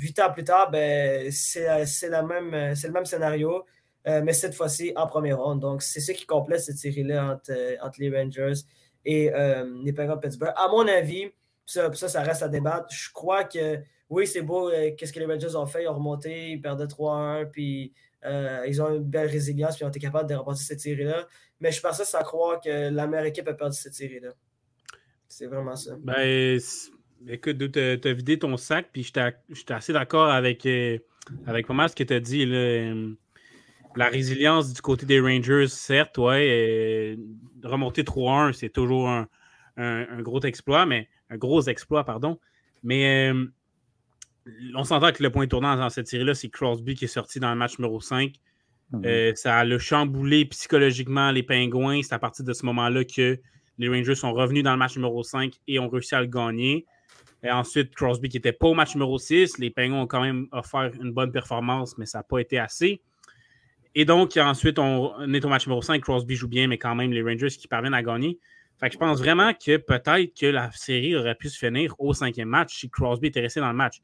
huit 0.00 0.18
ans 0.18 0.32
plus 0.32 0.44
tard, 0.44 0.70
ben, 0.70 1.30
c'est 1.30 1.66
le 2.08 2.92
même 2.92 3.04
scénario, 3.04 3.64
mais 4.06 4.32
cette 4.32 4.54
fois-ci 4.54 4.92
en 4.96 5.06
première 5.06 5.38
ronde. 5.38 5.60
Donc, 5.60 5.82
c'est 5.82 6.00
ce 6.00 6.12
qui 6.12 6.26
complète 6.26 6.60
cette 6.60 6.78
série-là 6.78 7.34
entre, 7.34 7.52
entre, 7.82 8.00
les 8.00 8.10
Rangers 8.10 8.60
et 9.04 9.30
les 9.82 9.92
Penguins 9.92 10.16
Pittsburgh. 10.16 10.52
À 10.56 10.68
mon 10.68 10.86
avis, 10.88 11.30
ça, 11.66 11.92
ça, 11.92 12.08
ça 12.08 12.22
reste 12.22 12.42
à 12.42 12.48
débattre. 12.48 12.86
Je 12.90 13.12
crois 13.12 13.44
que 13.44 13.78
oui, 14.12 14.26
c'est 14.26 14.42
beau, 14.42 14.70
qu'est-ce 14.96 15.12
que 15.12 15.20
les 15.20 15.26
Rangers 15.26 15.56
ont 15.56 15.66
fait. 15.66 15.84
Ils 15.84 15.88
ont 15.88 15.94
remonté, 15.94 16.50
ils 16.50 16.60
perdaient 16.60 16.84
3-1, 16.84 17.50
puis 17.50 17.94
euh, 18.24 18.64
ils 18.68 18.80
ont 18.82 18.94
une 18.94 19.04
belle 19.04 19.28
résilience 19.28 19.80
et 19.80 19.84
ont 19.84 19.88
été 19.88 20.00
capables 20.00 20.28
de 20.28 20.34
remporter 20.34 20.62
cette 20.62 20.80
série-là. 20.80 21.26
Mais 21.60 21.72
je 21.72 21.80
pense 21.80 22.14
à 22.14 22.22
croire 22.22 22.60
que 22.60 22.90
la 22.90 23.06
meilleure 23.06 23.26
équipe 23.26 23.48
a 23.48 23.54
perdu 23.54 23.76
cette 23.76 23.94
série-là. 23.94 24.32
C'est 25.26 25.46
vraiment 25.46 25.76
ça. 25.76 25.96
Ben, 25.98 26.60
écoute, 27.28 27.72
tu 27.72 27.78
as, 27.78 28.12
vidé 28.12 28.38
ton 28.38 28.56
sac, 28.56 28.88
puis 28.92 29.02
j'étais 29.02 29.74
assez 29.74 29.92
d'accord 29.92 30.30
avec, 30.30 30.66
euh, 30.66 30.98
avec 31.46 31.66
pas 31.66 31.74
mal 31.74 31.88
ce 31.88 31.96
que 31.96 32.04
tu 32.04 32.14
as 32.14 32.20
dit. 32.20 32.46
Là. 32.46 32.94
La 33.94 34.08
résilience 34.08 34.72
du 34.72 34.80
côté 34.80 35.04
des 35.04 35.20
Rangers, 35.20 35.66
certes, 35.68 36.18
ouais. 36.18 37.16
remonter 37.62 38.02
3-1, 38.02 38.52
c'est 38.52 38.70
toujours 38.70 39.08
un, 39.08 40.22
gros 40.22 40.40
exploit, 40.40 40.86
mais 40.86 41.08
un 41.30 41.36
gros 41.36 41.62
exploit, 41.62 42.04
pardon. 42.04 42.38
Mais 42.82 43.30
euh, 43.30 43.46
on 44.74 44.84
s'entend 44.84 45.12
que 45.12 45.22
le 45.22 45.30
point 45.30 45.46
tournant 45.46 45.76
dans 45.76 45.90
cette 45.90 46.08
série-là, 46.08 46.34
c'est 46.34 46.48
Crosby 46.48 46.94
qui 46.94 47.04
est 47.04 47.08
sorti 47.08 47.38
dans 47.38 47.50
le 47.50 47.56
match 47.56 47.78
numéro 47.78 48.00
5. 48.00 48.32
Mhm. 48.92 49.02
Euh, 49.04 49.32
ça 49.34 49.58
a 49.58 49.64
le 49.64 49.78
chamboulé 49.78 50.44
psychologiquement 50.46 51.30
les 51.30 51.42
Pingouins. 51.42 52.02
C'est 52.02 52.14
à 52.14 52.18
partir 52.18 52.44
de 52.44 52.52
ce 52.52 52.66
moment-là 52.66 53.04
que 53.04 53.38
les 53.78 53.88
Rangers 53.88 54.14
sont 54.14 54.32
revenus 54.32 54.62
dans 54.62 54.72
le 54.72 54.78
match 54.78 54.96
numéro 54.96 55.22
5 55.22 55.54
et 55.68 55.78
ont 55.78 55.88
réussi 55.88 56.14
à 56.14 56.20
le 56.20 56.26
gagner. 56.26 56.86
Et 57.42 57.50
ensuite, 57.50 57.94
Crosby 57.94 58.28
qui 58.28 58.36
n'était 58.36 58.52
pas 58.52 58.68
au 58.68 58.74
match 58.74 58.94
numéro 58.94 59.18
6. 59.18 59.58
Les 59.58 59.70
Pingouins 59.70 60.02
ont 60.02 60.06
quand 60.06 60.20
même 60.20 60.46
offert 60.52 60.92
une 61.00 61.12
bonne 61.12 61.32
performance, 61.32 61.98
mais 61.98 62.06
ça 62.06 62.18
n'a 62.18 62.22
pas 62.22 62.38
été 62.38 62.58
assez. 62.58 63.00
Et 63.94 64.04
donc, 64.04 64.36
ensuite, 64.36 64.78
on 64.78 65.32
est 65.32 65.44
au 65.44 65.48
match 65.48 65.66
numéro 65.66 65.82
5. 65.82 66.00
Crosby 66.00 66.36
joue 66.36 66.48
bien, 66.48 66.66
mais 66.68 66.78
quand 66.78 66.94
même, 66.94 67.12
les 67.12 67.22
Rangers 67.22 67.48
qui 67.48 67.68
parviennent 67.68 67.94
à 67.94 68.02
gagner. 68.02 68.38
Fait 68.78 68.88
que 68.88 68.94
je 68.94 68.98
pense 68.98 69.18
vraiment 69.18 69.52
que 69.54 69.76
peut-être 69.76 70.34
que 70.38 70.46
la 70.46 70.70
série 70.72 71.14
aurait 71.14 71.34
pu 71.34 71.48
se 71.48 71.58
finir 71.58 71.94
au 71.98 72.14
cinquième 72.14 72.48
match 72.48 72.78
si 72.80 72.90
Crosby 72.90 73.28
était 73.28 73.40
resté 73.40 73.60
dans 73.60 73.70
le 73.70 73.76
match. 73.76 74.02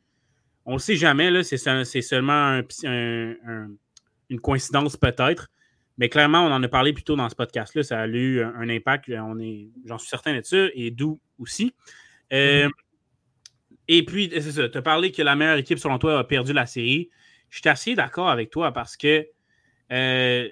On 0.67 0.73
ne 0.73 0.77
le 0.77 0.81
sait 0.81 0.97
jamais, 0.97 1.43
c'est 1.43 2.03
seulement 2.03 2.61
une 2.85 4.41
coïncidence 4.41 4.97
peut-être. 4.97 5.49
Mais 5.97 6.09
clairement, 6.09 6.47
on 6.47 6.53
en 6.53 6.63
a 6.63 6.69
parlé 6.69 6.93
plus 6.93 7.03
tôt 7.03 7.17
dans 7.17 7.29
ce 7.29 7.35
podcast-là. 7.35 7.83
Ça 7.83 8.01
a 8.03 8.07
eu 8.07 8.41
un, 8.41 8.69
impact, 8.69 9.11
j'en 9.11 9.99
suis 9.99 10.09
certain 10.09 10.37
de 10.37 10.43
ça, 10.45 10.67
et 10.75 10.93
d'où 10.93 11.19
aussi. 11.39 11.75
Euh, 12.33 12.69
mm-hmm. 12.69 12.73
Et 13.89 14.05
puis, 14.05 14.31
c'est 14.33 14.53
ça, 14.53 14.69
tu 14.69 14.79
as 14.79 14.83
parlé 14.83 15.11
que 15.13 15.23
la 15.23 15.35
meilleure 15.35 15.57
équipe, 15.57 15.79
selon 15.79 15.99
toi, 15.99 16.19
a 16.19 16.25
perdu 16.25 16.53
la 16.53 16.67
série. 16.67 17.11
Je 17.49 17.61
suis 17.61 17.69
assez 17.69 17.95
d'accord 17.95 18.29
avec 18.29 18.51
toi 18.51 18.73
parce 18.73 18.97
que 18.97 19.27
euh, 19.91 20.49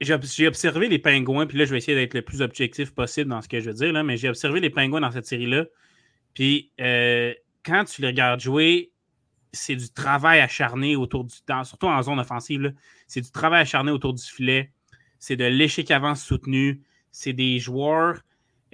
j'ai 0.00 0.46
observé 0.46 0.88
les 0.88 0.98
pingouins, 0.98 1.46
puis 1.46 1.56
là, 1.58 1.64
je 1.64 1.70
vais 1.70 1.78
essayer 1.78 1.96
d'être 1.96 2.14
le 2.14 2.22
plus 2.22 2.42
objectif 2.42 2.92
possible 2.92 3.30
dans 3.30 3.40
ce 3.40 3.48
que 3.48 3.60
je 3.60 3.70
veux 3.70 3.74
dire, 3.74 3.92
là, 3.92 4.02
mais 4.02 4.16
j'ai 4.16 4.28
observé 4.28 4.60
les 4.60 4.70
pingouins 4.70 5.00
dans 5.00 5.10
cette 5.10 5.26
série-là. 5.26 5.66
Puis, 6.34 6.70
euh, 6.80 7.32
quand 7.64 7.84
tu 7.84 8.02
les 8.02 8.08
regardes 8.08 8.40
jouer, 8.40 8.92
c'est 9.52 9.76
du 9.76 9.90
travail 9.90 10.40
acharné 10.40 10.96
autour 10.96 11.24
du 11.24 11.40
temps, 11.46 11.64
surtout 11.64 11.86
en 11.86 12.02
zone 12.02 12.18
offensive. 12.18 12.74
C'est 13.06 13.20
du 13.20 13.30
travail 13.30 13.62
acharné 13.62 13.90
autour 13.90 14.14
du 14.14 14.22
filet. 14.22 14.72
C'est 15.18 15.36
de 15.36 15.44
l'échec 15.44 15.90
avant 15.90 16.14
soutenu. 16.14 16.82
C'est 17.10 17.34
des 17.34 17.58
joueurs. 17.58 18.22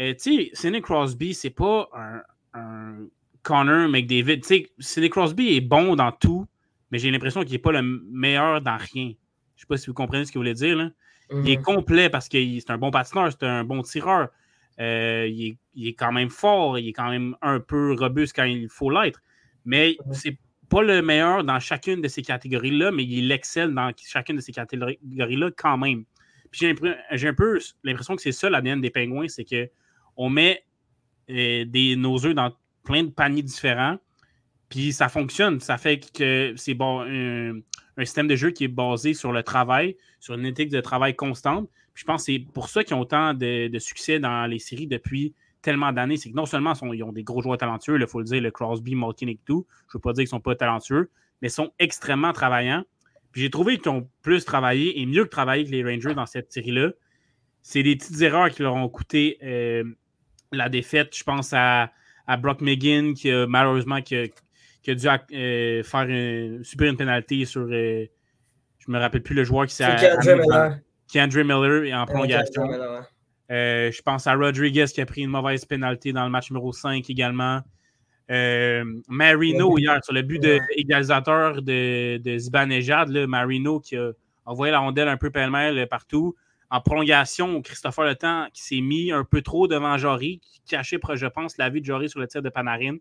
Euh, 0.01 0.15
tu 0.15 0.47
sais, 0.47 0.51
Sidney 0.55 0.81
Crosby, 0.81 1.35
c'est 1.35 1.51
pas 1.51 1.91
un, 1.93 2.23
un, 2.55 3.09
Connor 3.43 3.89
McDavid. 3.89 4.41
Tu 4.41 4.49
sais, 4.49 4.71
Sidney 4.79 5.11
Crosby 5.11 5.57
est 5.57 5.61
bon 5.61 5.97
dans 5.97 6.13
tout, 6.13 6.47
mais 6.91 6.99
j'ai 6.99 7.11
l'impression 7.11 7.43
qu'il 7.43 7.53
n'est 7.53 7.59
pas 7.59 7.73
le 7.73 7.83
meilleur 7.83 8.61
dans 8.61 8.77
rien. 8.77 9.13
Je 9.57 9.63
sais 9.63 9.67
pas 9.67 9.77
si 9.77 9.87
vous 9.87 9.95
comprenez 9.95 10.25
ce 10.25 10.33
qu'il 10.33 10.39
voulait 10.39 10.55
dire. 10.55 10.77
Là. 10.77 10.91
Il 11.31 11.51
est 11.51 11.59
mhm. 11.59 11.63
complet 11.63 12.09
parce 12.09 12.29
que 12.29 12.39
c'est 12.61 12.71
un 12.71 12.79
bon 12.79 12.91
patineur, 12.91 13.31
c'est 13.31 13.45
un 13.45 13.65
bon 13.65 13.83
tireur. 13.83 14.29
Euh, 14.81 15.27
il, 15.29 15.47
est, 15.49 15.59
il, 15.75 15.89
est, 15.89 15.95
quand 15.95 16.13
même 16.13 16.31
fort, 16.31 16.79
il 16.79 16.89
est 16.89 16.93
quand 16.93 17.11
même 17.11 17.37
un 17.43 17.59
peu 17.59 17.95
robuste 17.99 18.35
quand 18.35 18.45
il 18.45 18.69
faut 18.69 18.91
l'être. 18.91 19.21
Mais 19.65 19.97
mhm. 20.07 20.15
c'est 20.15 20.39
pas 20.69 20.83
le 20.83 21.03
meilleur 21.03 21.45
dans 21.45 21.59
chacune 21.61 22.01
de 22.01 22.09
ces 22.09 22.23
catégories-là, 22.23 22.93
mais 22.93 23.05
il 23.05 23.31
excelle 23.33 23.75
dans 23.75 23.93
chacune 23.97 24.37
de 24.37 24.41
ces 24.41 24.53
catégories-là 24.53 25.51
quand 25.57 25.77
même. 25.79 26.05
Puis 26.51 26.61
j'ai 27.13 27.29
un 27.29 27.35
peu 27.35 27.59
l'impression 27.85 28.17
que 28.17 28.23
c'est 28.23 28.33
ça 28.33 28.49
l'ADN 28.49 28.81
des 28.81 28.91
pingouins, 28.91 29.29
c'est 29.29 29.45
qu'on 29.45 30.31
met 30.31 30.65
euh, 31.31 31.65
des, 31.67 31.97
nos 31.97 32.25
œufs 32.25 32.35
dans 32.35 32.53
plein 32.85 33.05
de 33.05 33.11
paniers 33.11 33.43
différents, 33.43 33.99
puis 34.69 34.93
ça 34.93 35.09
fonctionne. 35.09 35.61
Ça 35.61 35.79
fait 35.79 35.99
que 35.99 36.55
c'est 36.57 36.77
un, 36.81 37.61
système 38.01 38.29
de 38.29 38.37
jeu 38.37 38.51
qui 38.51 38.65
est 38.65 38.69
basé 38.69 39.15
sur 39.15 39.33
le 39.33 39.43
travail, 39.43 39.97
sur 40.21 40.35
une 40.35 40.47
éthique 40.47 40.71
de 40.71 40.81
travail 40.81 41.17
constante. 41.17 41.69
Puis 41.95 42.03
je 42.03 42.05
pense 42.05 42.23
que 42.23 42.33
c'est 42.33 42.39
pour 42.39 42.69
ça 42.69 42.85
qu'ils 42.85 42.95
ont 42.95 43.01
autant 43.01 43.35
de, 43.35 43.69
de, 43.69 43.79
succès 43.79 44.21
dans 44.21 44.47
les 44.47 44.61
séries 44.61 44.87
depuis 44.87 45.35
tellement 45.63 45.93
d'années, 45.93 46.17
c'est 46.17 46.31
que 46.31 46.37
non 46.37 46.47
seulement 46.47 46.73
ils 46.93 47.03
ont 47.03 47.13
des 47.13 47.25
gros 47.25 47.43
joueurs 47.43 47.59
talentueux, 47.59 47.99
il 48.01 48.07
faut 48.07 48.21
le 48.21 48.25
dire, 48.25 48.41
le 48.41 48.51
Crosby, 48.51 48.95
Malkin 48.95 49.27
et 49.27 49.39
tout. 49.45 49.67
Je 49.89 49.97
ne 49.97 49.99
veux 49.99 50.01
pas 50.01 50.13
dire 50.13 50.23
qu'ils 50.23 50.27
ne 50.27 50.39
sont 50.39 50.41
pas 50.41 50.55
talentueux, 50.55 51.11
mais 51.43 51.49
ils 51.49 51.53
sont 51.53 51.73
extrêmement 51.79 52.33
travaillants. 52.33 52.85
Puis 53.33 53.43
j'ai 53.43 53.51
trouvé 53.51 53.79
qu'ils 53.79 53.91
ont 53.91 54.09
plus 54.23 54.45
travaillé 54.45 55.01
et 55.01 55.07
mieux 55.07 55.25
que 55.25 55.31
travaillé 55.31 55.65
que 55.65 55.71
les 55.71 55.85
Rangers 55.85 56.15
dans 56.15 56.27
cette 56.27 56.53
série-là. 56.53 56.93
C'est 57.63 57.83
des 57.83 57.97
petites 57.97 58.21
erreurs 58.23 58.51
qui 58.51 58.63
leur 58.63 58.75
ont 58.75 58.89
coûté 58.89 59.39
euh, 59.43 59.85
la 60.53 60.69
défaite. 60.69 61.15
Je 61.17 61.25
pense 61.25 61.53
à, 61.53 61.93
Brock 62.37 62.61
McGinn 62.61 63.15
qui 63.15 63.33
malheureusement 63.49 64.03
qui 64.03 64.17
a, 64.91 64.95
dû 64.95 65.35
euh, 65.37 65.83
faire 65.83 66.03
une, 66.03 66.65
subir 66.65 66.91
une 66.91 66.97
pénalité 66.97 67.45
sur. 67.45 67.63
Euh, 67.63 68.07
je 68.79 68.91
me 68.91 68.99
rappelle 68.99 69.23
plus 69.23 69.35
le 69.35 69.45
joueur 69.45 69.67
qui 69.67 69.75
s'est. 69.75 69.85
Qui 71.07 71.21
Andrew 71.21 71.39
Miller 71.39 71.99
en 71.99 72.05
prolongation. 72.05 72.69
Euh, 73.51 73.91
je 73.91 74.03
pense 74.03 74.27
à 74.27 74.35
Rodriguez 74.35 74.85
qui 74.93 75.01
a 75.01 75.07
pris 75.07 75.23
une 75.23 75.31
mauvaise 75.31 75.65
pénalité 75.65 76.13
dans 76.13 76.25
le 76.25 76.31
match 76.31 76.51
numéro 76.51 76.71
5 76.73 77.09
également. 77.09 77.61
Euh, 78.31 78.85
Marino 79.09 79.79
hier 79.79 80.05
sur 80.05 80.13
le 80.13 80.21
but 80.21 80.39
de 80.39 80.59
égalisateur 80.77 81.63
de, 81.63 82.19
de 82.19 82.37
Zibanejad, 82.37 83.09
Marino 83.27 83.81
qui 83.81 83.97
a 83.97 84.11
envoyé 84.45 84.71
la 84.71 84.81
rondelle 84.81 85.09
un 85.09 85.17
peu 85.17 85.31
pêle-mêle 85.31 85.87
partout. 85.89 86.37
En 86.71 86.81
prolongation, 86.81 87.63
Christopher 87.63 88.05
Le 88.05 88.15
Temps 88.15 88.47
qui 88.53 88.63
s'est 88.63 88.81
mis 88.81 89.11
un 89.11 89.25
peu 89.25 89.41
trop 89.41 89.69
devant 89.69 89.97
Jory, 89.97 90.41
qui 90.41 90.61
cachait, 90.69 90.99
je 91.15 91.27
pense, 91.27 91.57
la 91.57 91.71
vie 91.71 91.81
de 91.81 91.87
Jory 91.87 92.11
sur 92.11 92.21
le 92.21 92.27
tir 92.27 92.43
de 92.43 92.51
Panarin. 92.51 92.97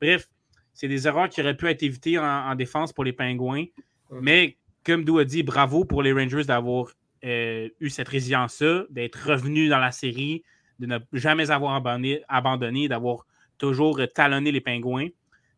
Bref, 0.00 0.28
c'est 0.72 0.88
des 0.88 1.06
erreurs 1.06 1.28
qui 1.28 1.40
auraient 1.40 1.56
pu 1.56 1.68
être 1.68 1.82
évitées 1.82 2.18
en, 2.18 2.54
défense 2.54 2.92
pour 2.92 3.04
les 3.04 3.12
Pingouins. 3.12 3.66
Mais 4.10 4.56
comme 4.84 5.04
Dou 5.04 5.18
a 5.18 5.24
dit, 5.24 5.42
bravo 5.42 5.84
pour 5.84 6.02
les 6.02 6.12
Rangers 6.12 6.44
d'avoir 6.44 6.92
euh, 7.24 7.68
eu 7.80 7.90
cette 7.90 8.08
résilience-là, 8.08 8.84
d'être 8.90 9.16
revenu 9.16 9.68
dans 9.68 9.78
la 9.78 9.92
série, 9.92 10.42
de 10.78 10.86
ne 10.86 10.98
jamais 11.12 11.50
avoir 11.50 11.74
abandonné, 11.74 12.88
d'avoir 12.88 13.26
toujours 13.58 14.00
talonné 14.14 14.52
les 14.52 14.60
pingouins. 14.60 15.08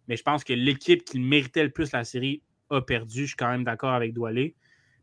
Mais 0.08 0.16
je 0.16 0.22
pense 0.22 0.44
que 0.44 0.52
l'équipe 0.52 1.04
qui 1.04 1.18
méritait 1.18 1.64
le 1.64 1.70
plus 1.70 1.92
la 1.92 2.04
série 2.04 2.42
a 2.70 2.80
perdu. 2.80 3.22
Je 3.22 3.26
suis 3.26 3.36
quand 3.36 3.50
même 3.50 3.64
d'accord 3.64 3.92
avec 3.92 4.12
Doualé. 4.12 4.54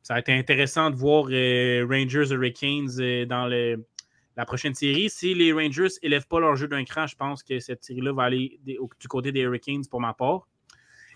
Ça 0.03 0.15
a 0.15 0.19
été 0.19 0.33
intéressant 0.33 0.89
de 0.89 0.95
voir 0.97 1.27
euh, 1.31 1.87
Rangers 1.89 2.31
Hurricanes 2.31 2.99
euh, 2.99 3.25
dans 3.25 3.47
la 3.47 4.45
prochaine 4.45 4.75
série. 4.75 5.09
Si 5.09 5.33
les 5.33 5.53
Rangers 5.53 5.87
n'élèvent 6.03 6.27
pas 6.27 6.41
leur 6.41 6.57
jeu 6.57 6.67
d'un 6.67 6.83
cran, 6.83 7.07
je 7.07 7.15
pense 7.15 7.41
que 7.41 7.59
cette 7.59 7.85
série-là 7.85 8.11
va 8.11 8.23
aller 8.23 8.59
du 8.65 9.07
côté 9.07 9.31
des 9.31 9.39
Hurricanes 9.39 9.85
pour 9.89 10.01
ma 10.01 10.13
part. 10.13 10.47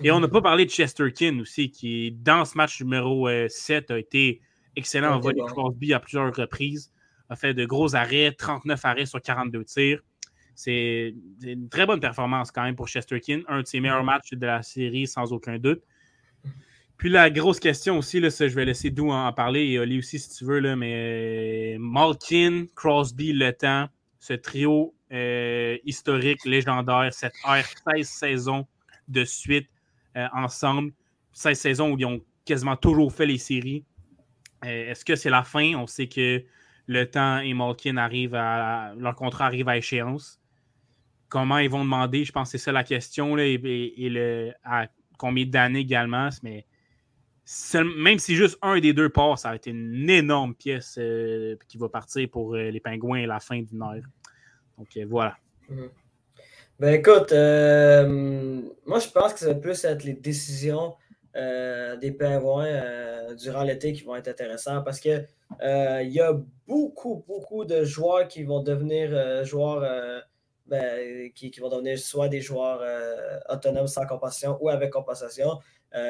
Et 0.01 0.11
on 0.11 0.21
n'a 0.21 0.29
pas 0.29 0.41
parlé 0.41 0.65
de 0.65 0.69
Chesterkin 0.69 1.39
aussi, 1.39 1.69
qui, 1.69 2.11
dans 2.11 2.45
ce 2.45 2.55
match 2.55 2.81
numéro 2.81 3.27
7, 3.49 3.91
a 3.91 3.97
été 3.97 4.41
excellent 4.75 5.15
en 5.15 5.19
volley 5.19 5.41
Crosby 5.47 5.93
à 5.93 5.99
plusieurs 5.99 6.33
reprises. 6.33 6.91
A 7.29 7.35
fait 7.35 7.53
de 7.53 7.65
gros 7.65 7.95
arrêts, 7.95 8.31
39 8.31 8.85
arrêts 8.85 9.05
sur 9.05 9.21
42 9.21 9.65
tirs. 9.65 10.01
C'est 10.55 11.13
une 11.43 11.67
très 11.67 11.85
bonne 11.85 11.99
performance 11.99 12.51
quand 12.51 12.63
même 12.63 12.75
pour 12.75 12.87
Chesterkin. 12.87 13.41
Un 13.47 13.61
de 13.61 13.67
ses 13.67 13.79
meilleurs 13.79 14.03
matchs 14.03 14.31
de 14.31 14.45
la 14.45 14.61
série, 14.63 15.07
sans 15.07 15.33
aucun 15.33 15.57
doute. 15.57 15.81
Puis 16.97 17.09
la 17.09 17.29
grosse 17.29 17.59
question 17.59 17.99
aussi, 17.99 18.19
là, 18.19 18.29
je 18.29 18.45
vais 18.45 18.65
laisser 18.65 18.89
Dou 18.89 19.11
en 19.11 19.31
parler 19.31 19.65
et 19.65 19.79
Oli 19.79 19.99
aussi 19.99 20.17
si 20.17 20.35
tu 20.35 20.45
veux, 20.45 20.59
là, 20.59 20.75
mais 20.75 21.75
euh, 21.75 21.77
Malkin, 21.79 22.65
Crosby, 22.75 23.33
Le 23.33 23.53
Temps, 23.53 23.87
ce 24.19 24.33
trio 24.33 24.95
euh, 25.11 25.77
historique, 25.85 26.43
légendaire, 26.43 27.13
cette 27.13 27.35
ère 27.47 27.67
16 27.95 28.07
saisons 28.07 28.67
de 29.07 29.23
suite 29.23 29.69
euh, 30.15 30.27
ensemble, 30.33 30.91
16 31.33 31.59
saisons 31.59 31.91
où 31.91 31.97
ils 31.99 32.05
ont 32.05 32.21
quasiment 32.45 32.75
toujours 32.75 33.13
fait 33.13 33.27
les 33.27 33.37
séries. 33.37 33.85
Est-ce 34.63 35.05
que 35.05 35.15
c'est 35.15 35.29
la 35.29 35.43
fin? 35.43 35.75
On 35.75 35.85
sait 35.85 36.07
que 36.07 36.43
le 36.87 37.05
temps 37.05 37.39
et 37.39 37.53
Malkin 37.53 37.97
arrivent 37.97 38.33
à. 38.33 38.93
Leur 38.97 39.15
contrat 39.15 39.45
arrive 39.45 39.69
à 39.69 39.77
échéance. 39.77 40.41
Comment 41.29 41.59
ils 41.59 41.69
vont 41.69 41.83
demander? 41.83 42.25
Je 42.25 42.31
pense 42.31 42.51
que 42.51 42.57
c'est 42.57 42.63
ça 42.63 42.71
la 42.71 42.83
question. 42.83 43.35
Là, 43.35 43.45
et, 43.45 43.59
le, 43.59 44.53
à 44.63 44.87
combien 45.19 45.45
d'années 45.45 45.81
également. 45.81 46.29
Mais 46.41 46.65
même 47.83 48.19
si 48.19 48.35
juste 48.35 48.57
un 48.61 48.79
des 48.79 48.93
deux 48.93 49.09
part, 49.09 49.39
ça 49.39 49.49
a 49.49 49.55
été 49.55 49.69
une 49.69 50.09
énorme 50.09 50.53
pièce 50.55 50.97
euh, 50.99 51.55
qui 51.67 51.77
va 51.77 51.89
partir 51.89 52.27
pour 52.29 52.55
euh, 52.55 52.69
les 52.69 52.79
Pingouins 52.79 53.23
à 53.23 53.27
la 53.27 53.39
fin 53.39 53.61
du 53.61 53.75
Nord. 53.75 54.03
Donc 54.77 54.97
voilà. 55.07 55.37
Mhm. 55.69 55.89
Ben 56.79 56.93
écoute, 56.93 57.31
euh, 57.31 58.61
moi 58.85 58.99
je 58.99 59.07
pense 59.07 59.33
que 59.33 59.39
ça 59.39 59.47
va 59.47 59.55
plus 59.55 59.83
être 59.83 60.03
les 60.03 60.13
décisions 60.13 60.93
euh, 61.35 61.97
des 61.97 62.11
pingouins 62.11 62.67
euh, 62.67 63.33
durant 63.33 63.63
l'été 63.63 63.93
qui 63.93 64.03
vont 64.03 64.15
être 64.15 64.27
intéressantes 64.27 64.85
parce 64.85 64.99
que 64.99 65.25
il 65.59 66.11
y 66.11 66.19
a 66.19 66.39
beaucoup, 66.67 67.25
beaucoup 67.27 67.65
de 67.65 67.83
joueurs 67.83 68.27
qui 68.27 68.43
vont 68.43 68.61
devenir 68.61 69.43
joueurs 69.43 70.21
ben, 70.67 71.31
qui, 71.33 71.51
vont 71.59 71.69
devenir 71.69 71.97
soit 71.97 72.27
des 72.27 72.41
joueurs 72.41 72.81
autonomes 73.49 73.87
sans 73.87 74.05
compensation 74.05 74.57
ou 74.61 74.69
avec 74.69 74.91
compensation. 74.91 75.59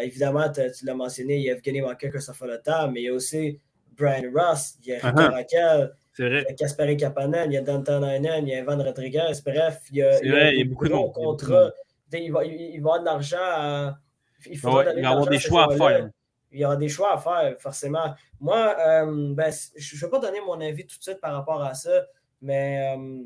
évidemment, 0.01 0.49
tu 0.51 0.85
l'as 0.85 0.93
mentionné, 0.93 1.37
il 1.37 1.43
y 1.43 1.49
a 1.49 1.53
Evgeny 1.53 1.81
Manka 1.81 2.09
que 2.09 2.19
ça 2.19 2.33
fait 2.33 2.47
le 2.47 2.61
temps, 2.61 2.89
mais 2.91 3.01
il 3.01 3.05
y 3.05 3.09
a 3.09 3.13
aussi 3.13 3.59
Brian 3.97 4.31
Ross, 4.33 4.75
il 4.81 4.89
y 4.89 4.93
a 4.93 4.99
Rico 5.07 5.21
Raquel, 5.21 5.93
il 6.19 6.25
y 6.25 6.37
a 6.37 6.53
Kasperi 6.53 6.97
Kapanen, 6.97 7.51
il 7.51 7.55
y 7.55 7.57
a 7.57 7.61
Danton 7.61 8.03
Heinen, 8.03 8.47
il 8.47 8.51
y 8.51 8.55
a 8.55 8.59
Evan 8.59 8.81
Rodriguez. 8.81 9.33
Bref, 9.45 9.81
il 9.91 9.97
y 9.97 10.03
a, 10.03 10.23
il 10.23 10.31
y 10.31 10.33
a, 10.33 10.51
il 10.51 10.59
y 10.59 10.61
a 10.61 10.65
beaucoup 10.65 10.87
de 10.87 11.13
contrats. 11.13 11.71
Il 12.13 12.31
va, 12.31 12.45
il 12.45 12.81
va 12.81 12.95
avoir 12.95 12.99
de 12.99 13.05
l'argent 13.05 13.37
à. 13.39 13.99
Il, 14.45 14.57
faut 14.57 14.81
il 14.81 15.01
va 15.01 15.09
avoir 15.09 15.27
des 15.27 15.39
choix 15.39 15.71
à 15.71 15.75
faire. 15.75 16.09
Il 16.51 16.59
y 16.59 16.65
aura 16.65 16.77
des 16.77 16.87
choix 16.87 17.13
à 17.13 17.17
faire, 17.17 17.59
forcément. 17.59 18.13
Moi, 18.39 18.75
euh, 18.79 19.33
ben, 19.33 19.51
je 19.75 19.95
ne 19.95 20.01
vais 20.01 20.09
pas 20.09 20.19
donner 20.19 20.39
mon 20.41 20.59
avis 20.61 20.85
tout 20.85 20.97
de 20.97 21.03
suite 21.03 21.19
par 21.19 21.33
rapport 21.33 21.61
à 21.61 21.73
ça, 21.73 22.05
mais 22.41 22.95
euh, 22.95 23.23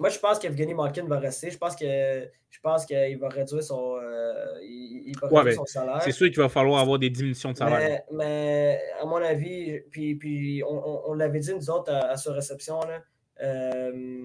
moi, 0.00 0.08
je 0.08 0.18
pense 0.18 0.38
qu'Evgeny 0.38 0.72
Malkin 0.72 1.04
va 1.04 1.18
rester. 1.18 1.50
Je 1.50 1.58
pense 1.58 1.76
que 1.76 1.84
je 1.84 2.58
pense 2.62 2.86
qu'il 2.86 3.18
va 3.18 3.28
réduire 3.28 3.62
son, 3.62 3.96
euh, 4.02 4.58
il, 4.62 5.14
va 5.20 5.28
réduire 5.28 5.56
son 5.56 5.66
salaire. 5.66 6.00
C'est 6.02 6.12
sûr 6.12 6.28
qu'il 6.28 6.38
va 6.38 6.48
falloir 6.48 6.80
avoir 6.80 6.98
des 6.98 7.10
diminutions 7.10 7.52
de 7.52 7.58
salaire. 7.58 8.00
Mais, 8.10 8.80
à 9.00 9.04
mon 9.04 9.16
avis, 9.16 9.78
puis, 9.90 10.14
puis 10.14 10.62
on, 10.66 11.10
on, 11.10 11.12
l'avait 11.12 11.40
dit 11.40 11.54
nous 11.54 11.68
autres 11.68 11.92
à, 11.92 12.16
sa 12.16 12.32
réception, 12.32 12.80
là, 12.80 13.02
euh, 13.42 14.24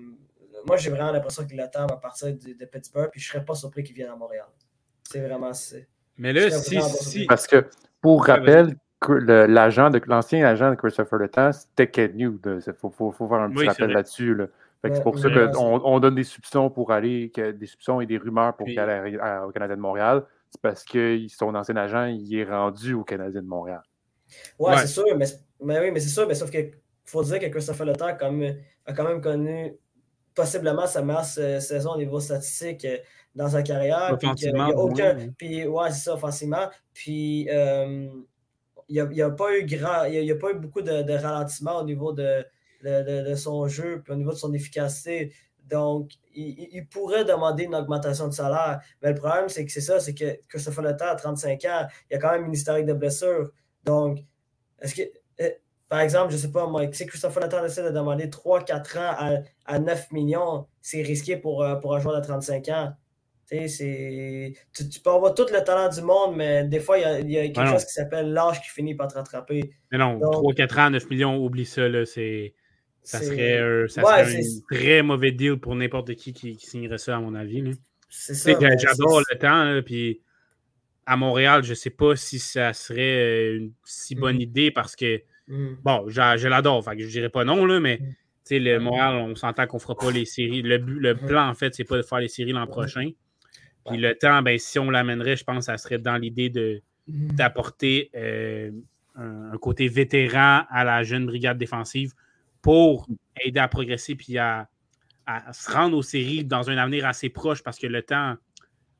moi 0.65 0.77
j'ai 0.77 0.89
vraiment 0.89 1.11
l'impression 1.11 1.45
que 1.45 1.53
le 1.53 1.69
temps 1.69 1.85
va 1.87 1.97
partir 1.97 2.29
de, 2.33 2.53
de 2.53 2.65
Pittsburgh, 2.65 3.09
puis 3.11 3.19
je 3.19 3.27
ne 3.27 3.33
serais 3.33 3.45
pas 3.45 3.55
surpris 3.55 3.83
qu'il 3.83 3.95
vienne 3.95 4.09
à 4.09 4.15
Montréal. 4.15 4.47
C'est 5.03 5.19
vraiment 5.19 5.51
Mais 6.17 6.31
là, 6.31 6.51
si, 6.51 6.81
si, 6.81 7.25
Parce 7.25 7.47
que 7.47 7.65
pour 8.01 8.25
rappel, 8.25 8.75
l'agent 9.07 9.89
de 9.89 10.01
l'ancien 10.07 10.47
agent 10.47 10.69
de 10.69 10.75
Christopher 10.75 11.19
Le 11.19 11.27
Temps, 11.27 11.51
c'était 11.51 11.87
Ken 11.87 12.15
New. 12.15 12.39
Il 12.45 12.61
faut, 12.79 12.89
faut, 12.89 13.11
faut, 13.11 13.27
faire 13.27 13.39
un 13.39 13.51
petit 13.51 13.67
rappel 13.67 13.91
là-dessus. 13.91 14.33
Là 14.33 14.47
c'est 14.83 15.03
pour 15.03 15.17
ça 15.17 15.29
qu'on 15.29 15.81
on 15.83 15.99
donne 15.99 16.15
des 16.15 16.23
soupçons 16.23 16.69
pour 16.69 16.91
aller, 16.91 17.31
des 17.35 17.65
soupçons 17.65 18.01
et 18.01 18.05
des 18.05 18.17
rumeurs 18.17 18.55
pour 18.55 18.67
aller 18.67 19.17
au 19.45 19.51
Canadien 19.51 19.75
de 19.75 19.81
Montréal. 19.81 20.23
C'est 20.49 20.61
parce 20.61 20.83
que 20.83 21.19
son 21.27 21.53
ancien 21.55 21.75
agent, 21.75 22.05
il 22.05 22.37
est 22.37 22.45
rendu 22.45 22.93
au 22.93 23.03
Canadien 23.03 23.41
de 23.41 23.47
Montréal. 23.47 23.81
Ouais, 24.59 24.77
c'est 24.77 24.87
sûr, 24.87 25.05
mais, 25.17 25.25
oui, 25.59 25.91
mais 25.91 25.99
c'est 25.99 26.09
sûr, 26.09 26.27
mais 26.27 26.35
sauf 26.35 26.49
qu'il 26.49 26.71
faut 27.05 27.23
dire 27.23 27.39
que 27.39 27.47
Christopher 27.47 27.85
Letang 27.85 28.07
a, 28.07 28.29
a 28.85 28.93
quand 28.93 29.03
même 29.03 29.21
connu 29.21 29.75
possiblement 30.35 30.85
sa 30.85 31.01
meilleure 31.01 31.25
saison 31.25 31.93
au 31.93 31.97
niveau 31.97 32.19
statistique 32.19 32.85
euh, 32.85 32.97
dans 33.33 33.49
sa 33.49 33.63
carrière. 33.63 34.11
Offensivement. 34.13 34.67
aucun, 34.69 35.15
puis, 35.37 35.65
ouais, 35.65 35.91
c'est 35.91 36.03
ça, 36.03 36.13
offensivement. 36.13 36.69
Puis, 36.93 37.47
euh, 37.49 38.07
il 38.87 39.03
n'y 39.03 39.21
a, 39.21 39.29
pas 39.31 39.57
eu 39.57 39.65
grand, 39.65 40.03
il 40.03 40.31
a, 40.31 40.35
pas 40.35 40.51
eu 40.51 40.55
beaucoup 40.55 40.81
de, 40.81 41.01
de 41.01 41.13
ralentissement 41.13 41.79
au 41.79 41.83
niveau 41.83 42.11
de, 42.11 42.45
de, 42.83 43.35
son 43.35 43.67
jeu, 43.67 44.01
puis 44.03 44.13
au 44.13 44.15
niveau 44.15 44.31
de 44.31 44.37
son 44.37 44.53
efficacité. 44.53 45.33
Donc, 45.69 46.11
il, 46.35 46.85
pourrait 46.87 47.25
demander 47.25 47.63
une 47.63 47.75
augmentation 47.75 48.27
de 48.27 48.33
salaire. 48.33 48.81
Mais 49.01 49.09
le 49.09 49.15
problème, 49.15 49.49
c'est 49.49 49.65
que 49.65 49.71
c'est 49.71 49.81
ça, 49.81 49.99
c'est 49.99 50.13
que 50.13 50.39
Christopher 50.47 50.83
Letang, 50.83 51.07
à 51.07 51.15
35 51.15 51.65
ans, 51.65 51.87
il 52.09 52.13
y 52.13 52.15
a 52.15 52.19
quand 52.19 52.31
même 52.31 52.45
une 52.45 52.53
historique 52.53 52.85
de 52.85 52.93
blessure. 52.93 53.49
Donc, 53.83 54.19
est-ce 54.79 54.95
que, 54.95 55.01
euh, 55.41 55.49
par 55.89 56.01
exemple, 56.01 56.31
je 56.31 56.35
ne 56.35 56.41
sais 56.41 56.51
pas, 56.51 56.67
moi, 56.67 56.83
si 56.91 57.07
Christopher 57.07 57.43
Letang 57.43 57.65
essaie 57.65 57.83
de 57.83 57.89
demander 57.89 58.27
3-4 58.27 58.97
ans 58.99 59.41
à, 59.65 59.79
9 59.79 60.11
millions, 60.11 60.67
c'est 60.81 61.01
risqué 61.01 61.37
pour, 61.37 61.63
euh, 61.63 61.75
pour 61.75 61.95
un 61.95 61.99
joueur 61.99 62.15
de 62.15 62.25
35 62.25 62.69
ans. 62.69 62.93
Tu, 63.47 63.67
tu, 63.67 64.99
peux 65.01 65.11
avoir 65.11 65.35
tout 65.35 65.45
le 65.51 65.63
talent 65.63 65.89
du 65.89 66.01
monde, 66.01 66.35
mais 66.35 66.63
des 66.63 66.79
fois, 66.79 66.97
il 66.97 67.29
y 67.29 67.37
a, 67.37 67.43
quelque 67.47 67.69
chose 67.69 67.85
qui 67.85 67.93
s'appelle 67.93 68.33
l'âge 68.33 68.59
qui 68.61 68.69
finit 68.69 68.95
par 68.95 69.07
te 69.07 69.13
rattraper. 69.13 69.71
Mais 69.91 69.99
non, 69.99 70.17
3-4 70.17 70.79
ans, 70.79 70.89
9 70.89 71.09
millions, 71.11 71.37
oublie 71.37 71.65
ça. 71.65 71.83
C'est 72.05 72.55
ça 73.05 73.21
serait, 73.21 73.59
un, 73.59 73.85
très 74.69 75.01
mauvais 75.03 75.31
deal 75.31 75.57
pour 75.57 75.75
n'importe 75.75 76.15
qui, 76.15 76.33
qui, 76.33 76.55
signerait 76.55 76.97
ça, 76.97 77.15
à 77.15 77.19
mon 77.19 77.35
avis. 77.35 77.63
J'adore 78.09 79.21
le 79.29 79.37
temps, 79.37 79.81
puis 79.85 80.21
à 81.05 81.15
Montréal, 81.15 81.63
je 81.63 81.69
ne 81.69 81.75
sais 81.75 81.91
pas 81.91 82.15
si 82.15 82.39
ça 82.39 82.73
serait 82.73 83.55
une 83.55 83.71
si 83.83 84.15
bonne 84.15 84.37
mm. 84.37 84.41
idée 84.41 84.71
parce 84.71 84.95
que, 84.95 85.21
mm. 85.47 85.75
bon, 85.83 86.05
je 86.07 86.47
l'adore, 86.47 86.83
je 86.83 87.03
ne 87.03 87.09
dirais 87.09 87.29
pas 87.29 87.43
non, 87.43 87.65
là, 87.65 87.79
mais 87.79 87.99
mm. 87.99 88.55
le 88.57 88.77
Montréal, 88.79 89.15
on 89.15 89.35
s'entend 89.35 89.67
qu'on 89.67 89.77
ne 89.77 89.81
fera 89.81 89.95
pas 89.95 90.11
les 90.11 90.25
séries. 90.25 90.63
Le, 90.63 90.77
le 90.77 91.15
plan, 91.15 91.47
en 91.47 91.53
fait, 91.53 91.75
c'est 91.75 91.83
pas 91.83 91.97
de 91.97 92.01
faire 92.01 92.19
les 92.19 92.27
séries 92.27 92.53
l'an 92.53 92.65
prochain. 92.65 93.11
Puis 93.87 93.97
le 93.99 94.15
temps, 94.15 94.41
ben, 94.41 94.57
si 94.57 94.79
on 94.79 94.89
l'amènerait, 94.89 95.35
je 95.35 95.43
pense 95.43 95.59
que 95.59 95.65
ça 95.65 95.77
serait 95.77 95.99
dans 95.99 96.17
l'idée 96.17 96.51
d'apporter 97.07 98.09
euh, 98.15 98.71
un, 99.15 99.57
côté 99.59 99.87
vétéran 99.87 100.63
à 100.69 100.83
la 100.83 101.03
jeune 101.03 101.27
brigade 101.27 101.59
défensive 101.59 102.13
pour 102.65 103.05
aider 103.39 103.59
à 103.59 103.67
progresser 103.67 104.15
puis 104.15 104.39
à, 104.39 104.67
se 105.53 105.71
rendre 105.71 105.95
aux 105.95 106.01
séries 106.01 106.43
dans 106.43 106.67
un 106.71 106.77
avenir 106.77 107.05
assez 107.05 107.29
proche 107.29 107.61
parce 107.61 107.77
que 107.77 107.85
le 107.85 108.01
temps, 108.01 108.37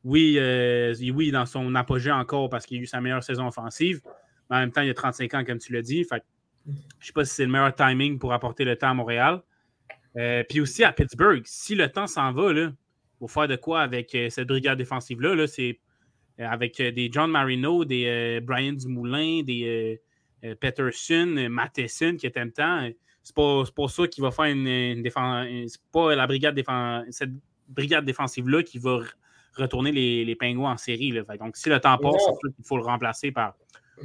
oui, 0.04 0.36
euh, 0.38 0.93
oui 1.12 1.32
dans 1.32 1.47
son 1.47 1.73
apogée 1.73 2.12
encore 2.12 2.47
parce 2.49 2.67
qu'il 2.67 2.78
a 2.78 2.82
eu 2.82 2.86
sa 2.86 3.01
meilleure 3.01 3.23
saison 3.23 3.47
offensive, 3.47 4.01
mais 4.49 4.58
en 4.58 4.60
même 4.60 4.71
temps, 4.71 4.82
il 4.82 4.91
a 4.91 4.93
35 4.93 5.34
ans, 5.34 5.43
comme 5.43 5.58
tu 5.58 5.73
l'as 5.73 5.82
dit. 5.82 6.04
Fait, 6.04 6.23
je 6.67 6.71
ne 6.73 6.78
sais 6.99 7.12
pas 7.12 7.25
si 7.25 7.34
c'est 7.34 7.45
le 7.45 7.51
meilleur 7.51 7.73
timing 7.73 8.19
pour 8.19 8.34
apporter 8.34 8.65
le 8.65 8.75
temps 8.75 8.91
à 8.91 8.93
Montréal. 8.93 9.41
Euh, 10.15 10.43
puis 10.47 10.62
aussi 10.62 10.84
à 10.84 10.91
Pittsburgh, 10.91 11.41
si 11.45 11.73
le 11.73 11.89
temps 11.89 12.06
s'en 12.06 12.34
va, 12.34 12.51
il 12.51 12.71
faut 13.17 13.28
faire 13.28 13.47
de 13.47 13.56
quoi 13.56 13.82
avec 13.82 14.13
euh, 14.13 14.30
cette 14.30 14.47
brigade 14.47 14.78
défensive-là. 14.78 15.34
-là, 15.34 15.47
c'est 15.47 15.80
avec 16.38 16.78
des 16.78 17.10
John 17.12 17.32
Marino, 17.32 17.84
des 17.84 18.39
Brian 18.43 18.73
Dumoulin, 18.73 19.41
des 19.41 19.99
Peterson, 20.60 21.47
Matheson 21.49 22.17
qui 22.17 22.28
étaient 22.28 22.41
un 22.41 22.49
temps 22.49 22.91
c'est 23.26 23.36
pas, 23.36 23.64
pas 23.76 23.88
ça 23.88 24.08
qui 24.08 24.22
va 24.22 24.30
faire 24.30 24.46
une, 24.46 25.02
défense. 25.02 25.48
C'est 25.68 25.82
pas 25.92 26.16
la 26.16 26.28
brigade 26.28 26.54
défense, 26.54 27.06
cette 27.10 27.32
brigade 27.68 28.06
défensive-là 28.06 28.62
qui 28.62 28.78
va 28.78 29.00
retourner 29.56 29.92
les, 29.92 30.24
les 30.24 30.36
pingouins 30.36 30.74
en 30.74 30.78
série. 30.78 31.12
Là. 31.12 31.24
donc, 31.38 31.58
si 31.58 31.68
le 31.70 31.80
temps 31.80 31.98
passe, 31.98 32.22
il 32.60 32.64
faut 32.64 32.78
le 32.78 32.84
remplacer 32.84 33.32
par 33.32 33.56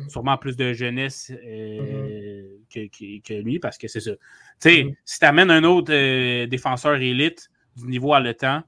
sûrement 0.09 0.39
plus 0.39 0.57
de 0.57 0.73
jeunesse 0.73 1.31
euh, 1.31 2.57
mm-hmm. 2.73 3.21
que, 3.23 3.35
lui, 3.35 3.59
parce 3.59 3.77
que 3.77 3.89
c'est 3.89 4.01
ça. 4.01 4.13
Tu 4.13 4.19
sais, 4.61 4.71
mm-hmm. 4.85 4.95
si 5.05 5.19
tu 5.19 5.27
amènes 5.27 5.51
un 5.51 5.65
autre 5.65 5.93
euh, 5.93 6.47
défenseur 6.47 6.95
élite 6.95 7.51
du 7.77 7.89
niveau 7.89 8.15
à 8.15 8.21
le 8.21 8.33
temps, 8.33 8.63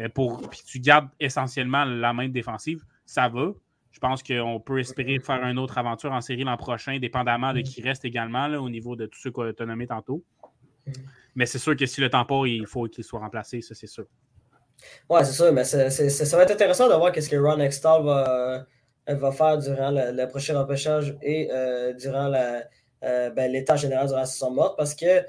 euh, 0.00 0.10
pour, 0.10 0.46
puis 0.50 0.60
tu 0.66 0.80
gardes 0.80 1.08
essentiellement 1.18 1.84
la 1.86 2.12
main 2.12 2.28
défensive, 2.28 2.84
ça 3.06 3.28
va. 3.28 3.52
Je 3.94 4.00
pense 4.00 4.24
qu'on 4.24 4.58
peut 4.58 4.80
espérer 4.80 5.20
faire 5.20 5.40
une 5.44 5.56
autre 5.56 5.78
aventure 5.78 6.10
en 6.10 6.20
série 6.20 6.42
l'an 6.42 6.56
prochain, 6.56 6.98
dépendamment 6.98 7.52
de 7.52 7.60
mm. 7.60 7.62
qui 7.62 7.80
reste 7.80 8.04
également 8.04 8.46
au 8.48 8.68
niveau 8.68 8.96
de 8.96 9.06
tout 9.06 9.20
ce 9.20 9.28
qu'on 9.28 9.48
a 9.48 9.66
nommé 9.66 9.86
tantôt. 9.86 10.24
Mm. 10.84 10.92
Mais 11.36 11.46
c'est 11.46 11.60
sûr 11.60 11.76
que 11.76 11.86
si 11.86 12.00
le 12.00 12.10
temps 12.10 12.24
part, 12.24 12.44
il 12.48 12.66
faut 12.66 12.88
qu'il 12.88 13.04
soit 13.04 13.20
remplacé, 13.20 13.60
ça 13.60 13.72
c'est 13.76 13.86
sûr. 13.86 14.06
Oui, 15.08 15.20
c'est 15.22 15.32
sûr, 15.32 15.52
mais 15.52 15.62
ça 15.62 16.36
va 16.36 16.42
être 16.42 16.50
intéressant 16.50 16.88
de 16.88 16.94
voir 16.94 17.14
ce 17.14 17.28
que 17.28 17.36
Ron 17.36 17.60
Extall 17.60 18.04
va, 18.04 18.66
euh, 19.08 19.14
va 19.14 19.30
faire 19.30 19.58
durant 19.58 19.92
le, 19.92 20.26
prochain 20.26 20.60
empêchage 20.60 21.16
et 21.22 21.48
euh, 21.52 21.92
durant 21.92 22.32
euh, 22.34 23.30
ben, 23.30 23.52
l'état 23.52 23.76
général 23.76 24.08
durant 24.08 24.20
la 24.20 24.26
saison 24.26 24.50
morte 24.50 24.76
parce 24.76 24.96
que, 24.96 25.22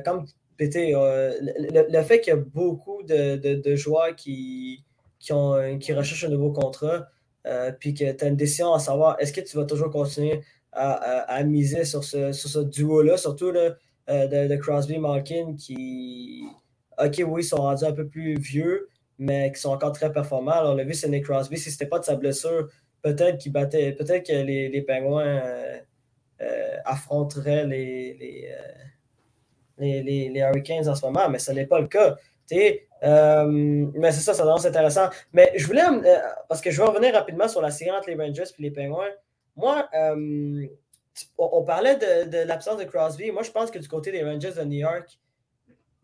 comme 0.00 0.26
PT, 0.58 0.92
le, 0.92 2.02
fait 2.02 2.20
qu'il 2.20 2.32
y 2.32 2.36
a 2.36 2.40
beaucoup 2.40 3.04
de, 3.04 3.76
joueurs 3.76 4.16
qui, 4.16 4.84
qui, 5.20 5.32
ont, 5.32 5.78
qui 5.78 5.92
recherchent 5.92 6.24
un 6.24 6.30
nouveau 6.30 6.50
contrat, 6.50 7.06
euh, 7.46 7.72
puis 7.72 7.94
que 7.94 8.12
tu 8.12 8.24
as 8.24 8.28
une 8.28 8.36
décision 8.36 8.72
à 8.72 8.78
savoir 8.78 9.16
est-ce 9.18 9.32
que 9.32 9.40
tu 9.40 9.56
vas 9.56 9.64
toujours 9.64 9.90
continuer 9.90 10.42
à, 10.72 11.42
miser 11.44 11.84
sur 11.84 12.02
ce, 12.02 12.58
duo-là, 12.62 13.18
surtout 13.18 13.52
euh, 13.54 13.76
de, 14.48 14.56
Crosby 14.56 14.98
Malkin 14.98 15.54
qui, 15.54 16.44
ok, 16.98 17.22
oui, 17.26 17.44
sont 17.44 17.56
rendus 17.56 17.84
un 17.84 17.92
peu 17.92 18.08
plus 18.08 18.38
vieux, 18.38 18.88
mais 19.18 19.52
qui 19.52 19.60
sont 19.60 19.70
encore 19.70 19.92
très 19.92 20.10
performants. 20.10 20.52
Alors, 20.52 20.74
l'a 20.74 20.84
vu, 20.84 20.94
c'est 20.94 21.08
Nick 21.08 21.24
Crosby. 21.24 21.58
Si 21.58 21.70
ce 21.70 21.74
n'était 21.74 21.86
pas 21.86 21.98
de 21.98 22.04
sa 22.04 22.16
blessure, 22.16 22.68
peut-être 23.02 23.38
peut-être 23.52 24.26
que 24.26 24.32
les, 24.32 24.70
les 24.70 24.82
Pingouins 24.82 25.42
euh, 26.40 26.76
affronteraient 26.84 27.66
les, 27.66 28.48
les, 29.78 30.40
Hurricanes 30.40 30.88
en 30.88 30.94
ce 30.94 31.04
moment, 31.04 31.28
mais 31.28 31.38
ce 31.38 31.52
n'est 31.52 31.66
pas 31.66 31.80
le 31.80 31.86
cas. 31.86 32.16
Euh, 33.02 33.46
mais 33.94 34.12
c'est 34.12 34.20
ça, 34.20 34.34
ça 34.34 34.44
être 34.44 34.66
intéressant. 34.66 35.08
Mais 35.32 35.52
je 35.56 35.66
voulais, 35.66 35.82
euh, 35.82 36.18
parce 36.48 36.60
que 36.60 36.70
je 36.70 36.80
vais 36.80 36.86
revenir 36.88 37.14
rapidement 37.14 37.48
sur 37.48 37.60
la 37.60 37.70
série 37.70 37.90
entre 37.90 38.08
les 38.10 38.16
Rangers 38.16 38.44
et 38.58 38.62
les 38.62 38.70
Penguins. 38.70 39.10
Moi, 39.56 39.88
euh, 39.94 40.66
on, 41.36 41.62
parlait 41.64 41.96
de, 41.96 42.46
l'absence 42.46 42.78
de 42.78 42.84
Crosby. 42.84 43.30
Moi, 43.30 43.42
je 43.42 43.50
pense 43.50 43.70
que 43.70 43.78
du 43.78 43.88
côté 43.88 44.12
des 44.12 44.22
Rangers 44.22 44.52
de 44.52 44.64
New 44.64 44.78
York, 44.78 45.18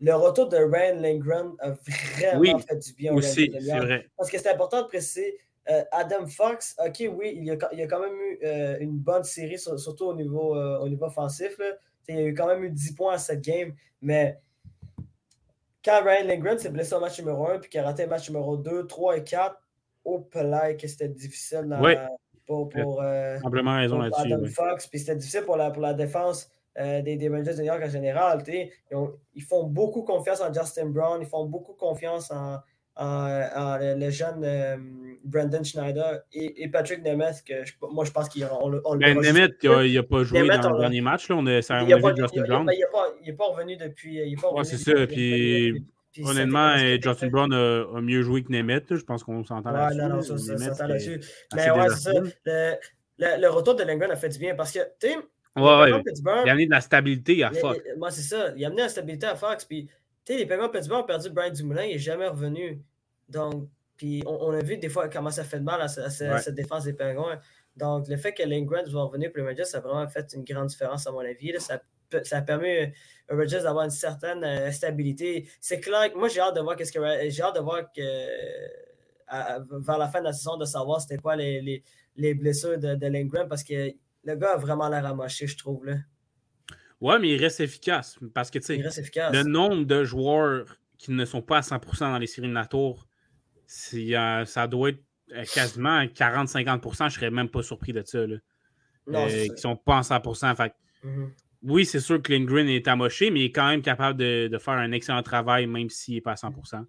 le 0.01 0.13
retour 0.13 0.47
de 0.47 0.57
Ryan 0.57 0.99
Lindgren 0.99 1.51
a 1.59 1.71
vraiment 1.71 2.59
fait 2.59 2.77
du 2.77 2.93
bien 2.93 3.13
aussi, 3.13 3.49
Vrai. 3.49 4.07
Parce 4.17 4.29
que 4.29 4.37
c'est 4.37 4.49
important 4.49 4.81
de 4.81 4.87
préciser. 4.87 5.37
Adam 5.91 6.25
Fox, 6.25 6.75
ok, 6.83 7.11
oui, 7.15 7.33
il 7.37 7.45
y 7.45 7.51
a, 7.51 7.53
a 7.53 7.87
quand 7.87 7.99
même 7.99 8.15
eu 8.15 8.39
une 8.79 8.97
bonne 8.97 9.23
série, 9.23 9.59
surtout 9.59 10.05
au 10.05 10.15
niveau, 10.15 10.55
au 10.55 10.89
niveau 10.89 11.05
offensif. 11.05 11.59
Il 12.07 12.15
y 12.15 12.17
a 12.17 12.23
eu 12.23 12.33
quand 12.33 12.47
même 12.47 12.63
eu 12.63 12.71
10 12.71 12.93
points 12.95 13.13
à 13.13 13.17
cette 13.19 13.41
game, 13.41 13.75
mais 14.01 14.39
quand 15.83 16.01
Ryan 16.03 16.25
Lindgren 16.27 16.57
s'est 16.59 16.69
blessé 16.69 16.93
au 16.95 16.99
match 16.99 17.19
numéro 17.19 17.47
1 17.47 17.59
puis 17.59 17.69
qu'il 17.69 17.79
a 17.79 17.83
raté 17.83 18.03
le 18.03 18.09
match 18.09 18.29
numéro 18.29 18.57
2, 18.57 18.87
3 18.87 19.17
et 19.17 19.23
4, 19.23 19.55
au 20.05 20.19
play 20.19 20.77
que 20.79 20.87
c'était 20.87 21.09
difficile 21.09 21.65
dans, 21.67 21.79
pour, 22.45 22.69
pour, 22.69 23.01
euh, 23.01 23.37
raison 23.97 23.97
là-dessus. 24.19 24.29
Fox. 24.49 24.87
Puis 24.87 24.99
c'était 24.99 25.15
difficile 25.15 25.43
pour 25.43 25.55
la, 25.57 25.71
pour 25.71 25.81
la 25.83 25.93
défense 25.93 26.49
euh, 26.77 27.01
des, 27.01 27.15
des 27.17 27.29
Rangers 27.29 27.53
de 27.53 27.57
New 27.59 27.65
York 27.65 27.81
en 27.83 27.89
général. 27.89 28.43
Ils, 28.47 28.69
ont- 28.95 29.13
ils 29.35 29.43
font 29.43 29.63
beaucoup 29.65 30.03
confiance 30.03 30.41
en 30.41 30.51
Justin 30.53 30.87
Brown, 30.87 31.21
ils 31.21 31.27
font 31.27 31.45
beaucoup 31.45 31.73
confiance 31.73 32.31
en 32.31 32.57
le, 32.97 33.99
le 33.99 34.09
jeune 34.09 34.43
euh, 34.43 34.77
Brandon 35.23 35.63
Schneider 35.63 36.19
et, 36.33 36.63
et 36.63 36.67
Patrick 36.67 37.03
Nemeth, 37.03 37.43
que 37.47 37.63
je- 37.65 37.73
moi 37.91 38.03
je 38.05 38.11
pense 38.11 38.29
qu'on 38.29 38.69
le 38.69 38.81
on 38.85 38.93
le 38.93 38.99
Ben, 38.99 39.21
juste- 39.21 39.33
Nemeth, 39.33 39.55
il 39.63 39.93
n'a 39.95 40.03
pas 40.03 40.23
joué 40.23 40.41
Nemeth, 40.41 40.61
dans 40.61 40.69
on 40.71 40.73
le 40.73 40.79
dernier 40.79 41.01
match. 41.01 41.29
Là. 41.29 41.35
On 41.37 41.45
a, 41.45 41.61
ça, 41.61 41.75
on 41.83 41.87
Il 41.87 41.93
a 41.93 41.95
n'est 41.95 42.01
pas, 42.01 42.13
vu 42.13 42.21
Justin 42.21 42.41
il- 42.43 42.47
Brown. 42.47 42.69
il 42.73 42.81
est 42.81 43.33
pas- 43.35 43.45
pas 43.45 43.51
revenu 43.53 43.77
depuis. 43.77 44.19
Ouais, 44.19 44.63
c'est 44.63 44.77
ça, 44.77 45.07
puis 45.07 45.83
puis 46.11 46.23
Honnêtement, 46.25 46.73
euh, 46.75 46.97
Justin 46.99 47.27
Brown 47.27 47.53
a, 47.53 47.85
a 47.95 48.01
mieux 48.01 48.23
joué 48.23 48.43
que 48.43 48.51
Nemeth. 48.51 48.95
Je 48.95 49.03
pense 49.03 49.23
qu'on 49.23 49.43
s'entend 49.45 49.69
Ouais, 49.71 49.77
là-dessus. 49.77 49.97
non, 49.99 50.09
non, 50.09 50.21
ça, 50.21 50.87
là-dessus. 50.87 51.21
Mais 51.55 51.69
ouais, 51.69 51.89
c'est 51.89 52.13
ça. 52.13 52.19
Le, 52.45 52.73
le, 53.19 53.41
le 53.41 53.49
retour 53.49 53.75
de 53.75 53.83
Lindgren 53.83 54.09
a 54.09 54.15
fait 54.15 54.29
du 54.29 54.39
bien 54.39 54.55
parce 54.55 54.71
que, 54.71 54.79
tu 54.99 55.07
sais, 55.09 55.17
Ouais, 55.55 55.63
ouais. 55.63 55.89
Il 55.89 56.49
a 56.49 56.51
amené 56.51 56.65
de 56.67 56.71
la 56.71 56.79
stabilité 56.81 57.43
à 57.43 57.49
les- 57.51 57.59
moi, 57.97 58.11
c'est 58.11 58.21
ça. 58.21 58.53
Il 58.55 58.63
a 58.63 58.67
amené 58.67 58.83
la 58.83 58.89
stabilité 58.89 59.25
à 59.27 59.35
Fox. 59.35 59.65
Puis, 59.65 59.89
sais, 60.33 60.39
les 60.39 60.45
Penguins 60.45 60.67
de 60.67 60.71
Pittsburgh 60.71 61.03
ont 61.03 61.07
perdu 61.07 61.29
Brian 61.29 61.51
Dumoulin. 61.51 61.83
Il 61.83 61.93
n'est 61.93 61.99
jamais 61.99 62.27
revenu. 62.27 62.81
Donc, 63.27 63.69
puis 63.97 64.23
on, 64.25 64.37
on 64.47 64.51
a 64.51 64.61
vu 64.61 64.77
des 64.77 64.89
fois 64.89 65.09
comment 65.09 65.29
ça 65.31 65.43
fait 65.43 65.59
de 65.59 65.63
mal 65.63 65.81
à, 65.81 65.87
cette 65.87 66.55
défense 66.55 66.85
des 66.85 66.93
Penguins. 66.93 67.39
Donc, 67.75 68.07
le 68.07 68.17
fait 68.17 68.33
que 68.33 68.43
Lindgren 68.43 68.85
soit 68.85 69.03
revenu 69.03 69.29
pour 69.29 69.43
les 69.43 69.49
Rangers, 69.49 69.65
ça 69.65 69.77
a 69.77 69.81
vraiment 69.81 70.07
fait 70.07 70.33
une 70.33 70.43
grande 70.43 70.67
différence, 70.67 71.07
à 71.07 71.11
mon 71.11 71.19
avis. 71.19 71.51
là. 71.51 71.59
Ça, 71.59 71.81
ça 72.23 72.37
a 72.37 72.41
permis 72.41 72.91
aux 73.29 73.35
Rangers 73.35 73.61
d'avoir 73.61 73.85
une 73.85 73.91
certaine 73.91 74.43
euh, 74.43 74.71
stabilité. 74.71 75.47
C'est 75.61 75.79
clair 75.79 76.11
que 76.11 76.17
moi, 76.17 76.27
j'ai 76.27 76.39
hâte 76.39 76.55
de 76.55 76.61
voir 76.61 76.75
qu'est-ce 76.75 76.91
que 76.91 76.99
j'ai 77.29 77.41
hâte 77.43 77.55
de 77.55 77.61
voir 77.61 77.91
que 77.93 78.01
à- 79.27 79.59
vers 79.71 79.97
la 79.97 80.07
fin 80.07 80.19
de 80.19 80.25
la 80.25 80.33
saison, 80.33 80.57
de 80.57 80.65
savoir 80.65 80.99
c'était 81.01 81.17
quoi 81.17 81.35
les, 81.35 81.61
les, 81.61 81.83
les 82.15 82.33
blessures 82.33 82.77
de, 82.79 82.95
de 82.95 83.07
Lindgren 83.07 83.47
parce 83.47 83.63
que 83.63 83.91
le 84.23 84.35
gars 84.35 84.53
a 84.53 84.57
vraiment 84.57 84.89
l'air 84.89 85.05
amoché, 85.05 85.47
je 85.47 85.57
trouve. 85.57 85.85
Là. 85.85 85.95
Ouais, 87.01 87.17
mais 87.19 87.29
il 87.29 87.37
reste 87.37 87.59
efficace. 87.61 88.17
Parce 88.33 88.51
que, 88.51 88.59
tu 88.59 88.65
sais, 88.65 88.77
le 89.31 89.43
nombre 89.43 89.85
de 89.85 90.03
joueurs 90.03 90.77
qui 90.97 91.11
ne 91.11 91.23
sont 91.25 91.41
pas 91.41 91.57
à 91.59 91.61
100% 91.61 92.11
dans 92.11 92.17
les 92.17 92.27
séries 92.27 92.53
c'est, 93.65 94.15
euh, 94.15 94.45
ça 94.45 94.67
doit 94.67 94.89
être 94.89 95.03
euh, 95.31 95.43
quasiment 95.53 96.03
40-50%. 96.07 97.07
Je 97.09 97.15
serais 97.15 97.29
même 97.31 97.49
pas 97.49 97.61
surpris 97.61 97.93
de 97.93 98.01
ça. 98.03 98.25
Là. 98.25 98.37
Non, 99.07 99.27
Euh, 99.27 99.47
qui 99.47 99.61
sont 99.61 99.75
pas 99.75 99.97
en 99.97 100.03
100%. 100.03 100.55
Fait 100.55 100.69
que 100.71 101.07
Mhm. 101.07 101.31
oui, 101.63 101.85
c'est 101.85 101.99
sûr 101.99 102.21
que 102.21 102.33
Lindgren 102.33 102.67
est 102.67 102.87
amoché, 102.87 103.31
mais 103.31 103.41
il 103.41 103.45
est 103.45 103.51
quand 103.51 103.67
même 103.69 103.81
capable 103.81 104.17
de, 104.19 104.47
de 104.51 104.57
faire 104.57 104.73
un 104.73 104.91
excellent 104.91 105.23
travail, 105.23 105.67
même 105.67 105.89
s'il 105.89 106.15
n'est 106.15 106.21
pas 106.21 106.31
à 106.33 106.35
100%. 106.35 106.85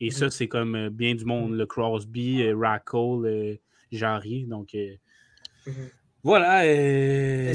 Et 0.00 0.10
ça, 0.10 0.26
Mhm. 0.26 0.30
c'est 0.30 0.48
comme 0.48 0.74
euh, 0.76 0.90
bien 0.90 1.14
du 1.14 1.24
monde. 1.24 1.54
Le 1.54 1.66
Crosby, 1.66 2.52
Rackle, 2.52 3.58
Jarry. 3.90 4.44
Donc, 4.44 4.76
Mhm. 5.66 5.90
Voilà. 6.28 6.62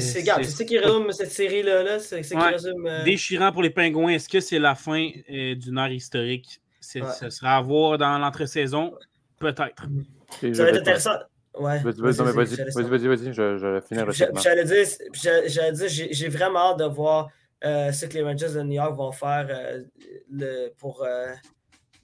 ça 0.44 0.64
qui 0.64 0.78
résume 0.78 1.10
cette 1.12 1.30
série-là. 1.32 1.82
Là? 1.82 1.98
C'est 1.98 2.34
Ouais. 2.34 2.50
résume. 2.50 2.86
euh, 2.86 3.04
déchirant 3.04 3.52
pour 3.52 3.62
les 3.62 3.70
Pingouins. 3.70 4.12
Est-ce 4.12 4.28
que 4.28 4.40
c'est 4.40 4.58
la 4.58 4.74
fin 4.74 5.08
euh, 5.30 5.54
d'une 5.54 5.78
ère 5.78 5.92
historique? 5.92 6.60
Ouais. 6.96 7.02
Ce 7.20 7.30
sera 7.30 7.56
à 7.56 7.62
voir 7.62 7.98
dans 7.98 8.18
l'entre-saison? 8.18 8.94
Peut-être. 9.38 9.82
Ça 10.40 10.62
va 10.64 10.68
être 10.70 10.80
intéressant. 10.80 11.18
Ouais. 11.58 11.78
Vas-y, 11.80 12.00
vas-y, 12.00 12.16
vas-y, 12.32 12.56
j'allais 12.56 12.70
vas-y, 12.72 12.88
vas-y, 12.88 13.06
vas-y, 13.08 13.32
je, 13.32 13.56
je 13.58 13.66
vais 13.66 13.80
finir. 13.80 14.10
J'allais 14.42 14.64
dire, 14.64 14.86
j'a- 15.12 15.46
j'allais 15.46 15.72
dire, 15.72 15.88
j'ai 16.10 16.28
vraiment 16.28 16.70
hâte 16.72 16.78
de 16.80 16.84
voir 16.84 17.28
euh, 17.64 17.92
ce 17.92 18.06
que 18.06 18.14
les 18.14 18.22
Rangers 18.22 18.52
de 18.54 18.62
New 18.62 18.72
York 18.72 18.94
vont 18.96 19.12
faire 19.12 19.46
euh, 19.48 19.82
le- 20.30 20.68
pour, 20.78 21.02
euh, 21.04 21.32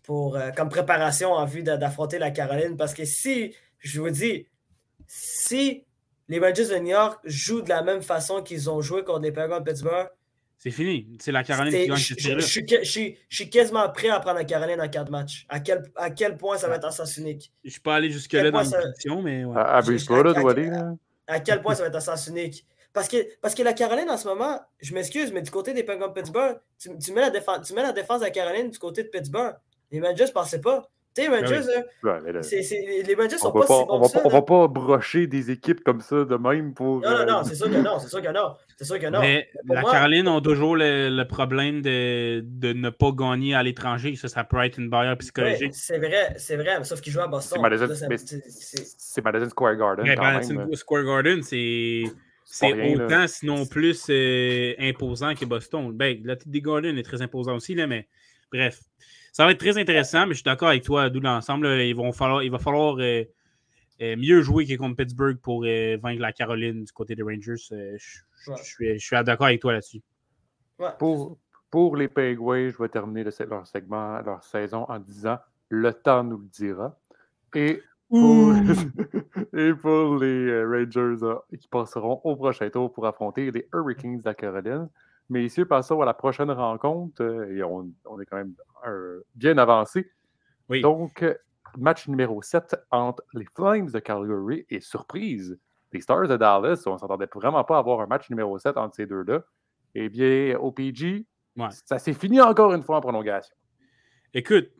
pour, 0.04 0.36
euh, 0.36 0.50
comme 0.56 0.68
préparation 0.68 1.32
en 1.32 1.44
vue 1.44 1.62
d'affronter 1.64 2.18
la 2.18 2.30
Caroline. 2.30 2.76
Parce 2.76 2.94
que 2.94 3.04
si, 3.04 3.52
je 3.80 4.00
vous 4.00 4.10
dis, 4.10 4.46
si 5.06 5.84
les 6.30 6.38
Rangers 6.38 6.66
de 6.68 6.76
New 6.76 6.88
York 6.90 7.20
jouent 7.24 7.60
de 7.62 7.68
la 7.68 7.82
même 7.82 8.02
façon 8.02 8.42
qu'ils 8.42 8.70
ont 8.70 8.80
joué 8.80 9.04
contre 9.04 9.20
les 9.22 9.32
Penguins 9.32 9.60
de 9.60 9.64
Pittsburgh, 9.70 10.08
C'est 10.58 10.70
fini. 10.70 11.08
C'est 11.20 11.32
la 11.32 11.42
Caroline 11.42 11.72
qui 11.72 11.86
gagne 11.88 11.96
cette 11.96 12.18
je- 12.18 12.22
série-là. 12.22 12.82
je 12.82 13.34
suis 13.36 13.50
quasiment 13.50 13.88
prêt 13.90 14.08
à 14.10 14.20
prendre 14.20 14.36
la 14.38 14.44
Caroline 14.44 14.80
en 14.80 14.88
quatre 14.88 15.10
matchs. 15.10 15.46
À 15.48 15.58
quel, 15.60 15.82
à 15.96 16.10
quel 16.10 16.36
point 16.36 16.56
ça 16.58 16.68
va 16.68 16.76
être 16.76 16.84
en 16.86 16.90
sens 16.90 17.16
unique? 17.16 17.52
Je 17.64 17.70
suis 17.70 17.80
pas 17.80 17.94
allé 17.96 18.10
jusque-là 18.10 18.42
Quel 18.42 18.52
dans 18.52 18.62
une 18.64 18.70
ça- 18.70 18.82
mais 19.22 19.44
ouais. 19.44 19.56
À- 19.56 19.80
doit 20.42 20.50
aller, 20.52 20.66
là? 20.66 20.94
à 21.26 21.40
quel 21.40 21.62
point 21.62 21.74
ça 21.74 21.82
va 21.82 21.88
être 21.88 21.96
un 21.96 22.00
sens 22.00 22.26
unique. 22.26 22.66
Parce 22.92 23.08
que, 23.08 23.16
parce 23.40 23.54
que 23.54 23.62
la 23.62 23.72
Caroline, 23.72 24.10
en 24.10 24.16
ce 24.16 24.26
moment, 24.28 24.60
je 24.80 24.92
m'excuse, 24.94 25.32
mais 25.32 25.42
du 25.42 25.50
côté 25.50 25.72
des 25.72 25.84
Penguins 25.84 26.08
de 26.08 26.12
Pittsburgh, 26.12 26.58
tu, 26.78 26.90
tu 26.98 27.12
mets 27.12 27.20
la 27.22 27.30
défense, 27.30 27.66
tu 27.66 27.72
mets 27.72 27.82
la 27.82 27.92
défense 27.92 28.20
de 28.20 28.24
la 28.24 28.30
Caroline 28.30 28.68
du 28.70 28.78
côté 28.78 29.02
de 29.04 29.08
Pittsburgh. 29.08 29.54
Les 29.92 30.00
Rangers 30.00 30.24
ne 30.26 30.30
pensaient 30.30 30.60
pas. 30.60 30.90
Tu 31.12 31.22
sais, 31.22 31.28
les 31.28 31.36
Rangers, 31.40 31.60
Ben 32.04 32.18
les 32.24 33.14
Rangers 33.14 33.36
on 33.36 33.38
sont 33.38 33.52
pas, 33.52 33.60
pas, 33.60 33.66
si 33.66 33.72
on 33.72 33.86
bons 33.86 33.98
va 34.00 34.06
que 34.06 34.12
ça. 34.12 34.20
pas, 34.20 34.26
on 34.26 34.30
va 34.30 34.42
pas 34.42 34.68
brocher 34.68 35.26
des 35.26 35.50
équipes 35.50 35.82
comme 35.82 36.00
ça 36.00 36.24
de 36.24 36.36
même 36.36 36.72
pour. 36.72 37.00
Non, 37.00 37.10
non, 37.10 37.16
euh, 37.16 37.24
non, 37.24 37.42
c'est 37.44 37.56
sûr 37.56 37.68
que 37.68 37.76
non, 37.76 37.98
c'est 37.98 38.08
sûr 38.08 38.22
que 38.22 38.28
non. 38.32 38.54
C'est 38.76 38.84
sûr 38.84 38.98
que 39.00 39.06
non. 39.08 39.20
Mais 39.20 39.48
la 39.68 39.80
moi- 39.80 39.90
Caroline 39.90 40.28
a 40.28 40.40
toujours 40.40 40.76
le, 40.76 41.08
le 41.10 41.24
problème 41.26 41.82
de, 41.82 42.40
de 42.46 42.72
ne 42.72 42.90
pas 42.90 43.10
gagner 43.12 43.54
à 43.56 43.62
l'étranger. 43.64 44.14
Ça, 44.14 44.28
ça 44.28 44.44
peut 44.44 44.62
être 44.64 44.78
une 44.78 44.88
barrière 44.88 45.12
Ouais, 45.12 45.18
psychologique. 45.18 45.74
c'est 45.74 45.98
vrai, 45.98 46.34
c'est 46.36 46.56
vrai, 46.56 46.82
sauf 46.84 47.00
qu'ils 47.00 47.12
jouent 47.12 47.20
à 47.22 47.26
Boston. 47.26 47.58
C'est 47.58 47.62
Madison, 47.62 47.86
Là, 47.88 47.94
ça- 47.96 48.06
mais 48.08 48.16
c'est- 48.18 48.42
c'est- 48.48 48.94
c'est 48.96 49.24
Madison 49.24 49.48
Square 49.50 49.76
Garden 49.76 50.06
Mais 50.06 50.14
quand 50.14 50.22
Madison 50.22 50.54
même. 50.54 50.74
Square 50.76 51.04
Garden, 51.04 51.42
c'est 51.42 52.04
C'est 52.44 52.72
là. 52.72 53.04
autant, 53.04 53.26
sinon 53.26 53.66
plus 53.66 54.06
euh, 54.10 54.74
imposant 54.78 55.34
que 55.34 55.44
Boston. 55.44 55.90
Ben, 55.92 56.20
la 56.24 56.36
tête 56.36 56.48
des 56.48 56.62
Garden 56.62 56.96
est 56.96 57.02
très 57.02 57.20
imposant 57.20 57.56
aussi, 57.56 57.74
là, 57.74 57.88
mais 57.88 58.06
bref. 58.52 58.78
Ça 59.32 59.44
va 59.44 59.52
être 59.52 59.58
très 59.60 59.78
intéressant, 59.78 60.26
mais 60.26 60.32
je 60.32 60.38
suis 60.38 60.44
d'accord 60.44 60.68
avec 60.68 60.82
toi, 60.82 61.08
d'où 61.10 61.20
l'ensemble. 61.20 61.66
là, 61.68 61.84
ils 61.84 61.94
vont 61.94 62.12
falloir, 62.12 62.42
il 62.42 62.50
va 62.50 62.58
falloir 62.58 62.96
euh, 62.98 63.22
euh, 64.02 64.16
mieux 64.16 64.42
jouer 64.42 64.66
que 64.66 64.74
contre 64.74 64.96
Pittsburgh 64.96 65.38
pour 65.38 65.64
euh, 65.64 65.96
vaincre 66.02 66.20
la 66.20 66.32
Caroline 66.32 66.84
du 66.84 66.92
côté 66.92 67.14
des 67.14 67.22
Rangers. 67.22 67.54
Euh, 67.72 67.96
je, 67.98 68.18
je- 68.44 68.50
Ouais. 68.50 68.56
je 68.58 68.62
suis, 68.64 68.98
je 68.98 69.04
suis 69.06 69.24
d'accord 69.24 69.46
avec 69.46 69.60
toi 69.60 69.72
là-dessus. 69.74 70.00
ouais. 70.78 70.88
Pour, 70.98 71.38
pour 71.70 71.94
les 71.96 72.08
Penguins, 72.08 72.70
je 72.70 72.82
vais 72.82 72.88
terminer 72.88 73.22
le- 73.24 73.46
leur 73.48 73.66
segment, 73.66 74.20
leur 74.22 74.42
saison 74.42 74.84
en 74.88 74.98
disant 74.98 75.38
le 75.68 75.92
temps 75.92 76.24
nous 76.24 76.38
le 76.38 76.46
dira. 76.48 76.98
Et 77.54 77.82
pour, 78.08 78.52
et 79.52 79.74
pour 79.74 80.16
les 80.18 80.64
Rangers 80.64 81.22
euh, 81.22 81.36
qui 81.58 81.68
passeront 81.68 82.20
au 82.24 82.34
prochain 82.34 82.68
tour 82.70 82.92
pour 82.92 83.06
affronter 83.06 83.50
les 83.50 83.68
Hurricanes 83.72 84.18
de 84.18 84.22
la 84.24 84.34
Caroline. 84.34 84.88
Messieurs, 85.30 85.64
passons 85.64 86.00
à 86.00 86.04
la 86.04 86.14
prochaine 86.14 86.50
rencontre. 86.50 87.22
euh, 87.22 87.56
et 87.56 87.62
on, 87.62 87.88
on 88.04 88.20
est 88.20 88.26
quand 88.26 88.36
même 88.36 88.52
euh, 88.86 89.22
bien 89.34 89.56
avancé. 89.58 90.10
Oui. 90.68 90.82
Donc, 90.82 91.22
euh, 91.22 91.34
match 91.78 92.08
numéro 92.08 92.42
7 92.42 92.76
entre 92.90 93.22
les 93.34 93.46
Flames 93.54 93.88
de 93.90 93.98
Calgary 94.00 94.66
et 94.68 94.80
surprise, 94.80 95.58
les 95.92 96.00
Stars 96.00 96.28
de 96.28 96.36
Dallas. 96.36 96.82
On 96.86 96.94
ne 96.94 96.98
s'entendait 96.98 97.28
vraiment 97.32 97.62
pas 97.64 97.78
avoir 97.78 98.00
un 98.00 98.06
match 98.06 98.28
numéro 98.28 98.58
7 98.58 98.76
entre 98.76 98.96
ces 98.96 99.06
deux-là. 99.06 99.40
Eh 99.94 100.08
bien, 100.08 100.56
OPG, 100.58 101.26
Ouais. 101.56 101.66
ça 101.84 101.98
s'est 101.98 102.12
fini 102.12 102.40
encore 102.40 102.72
une 102.72 102.82
fois 102.82 102.98
en 102.98 103.00
prolongation. 103.00 103.54
Écoute, 104.32 104.70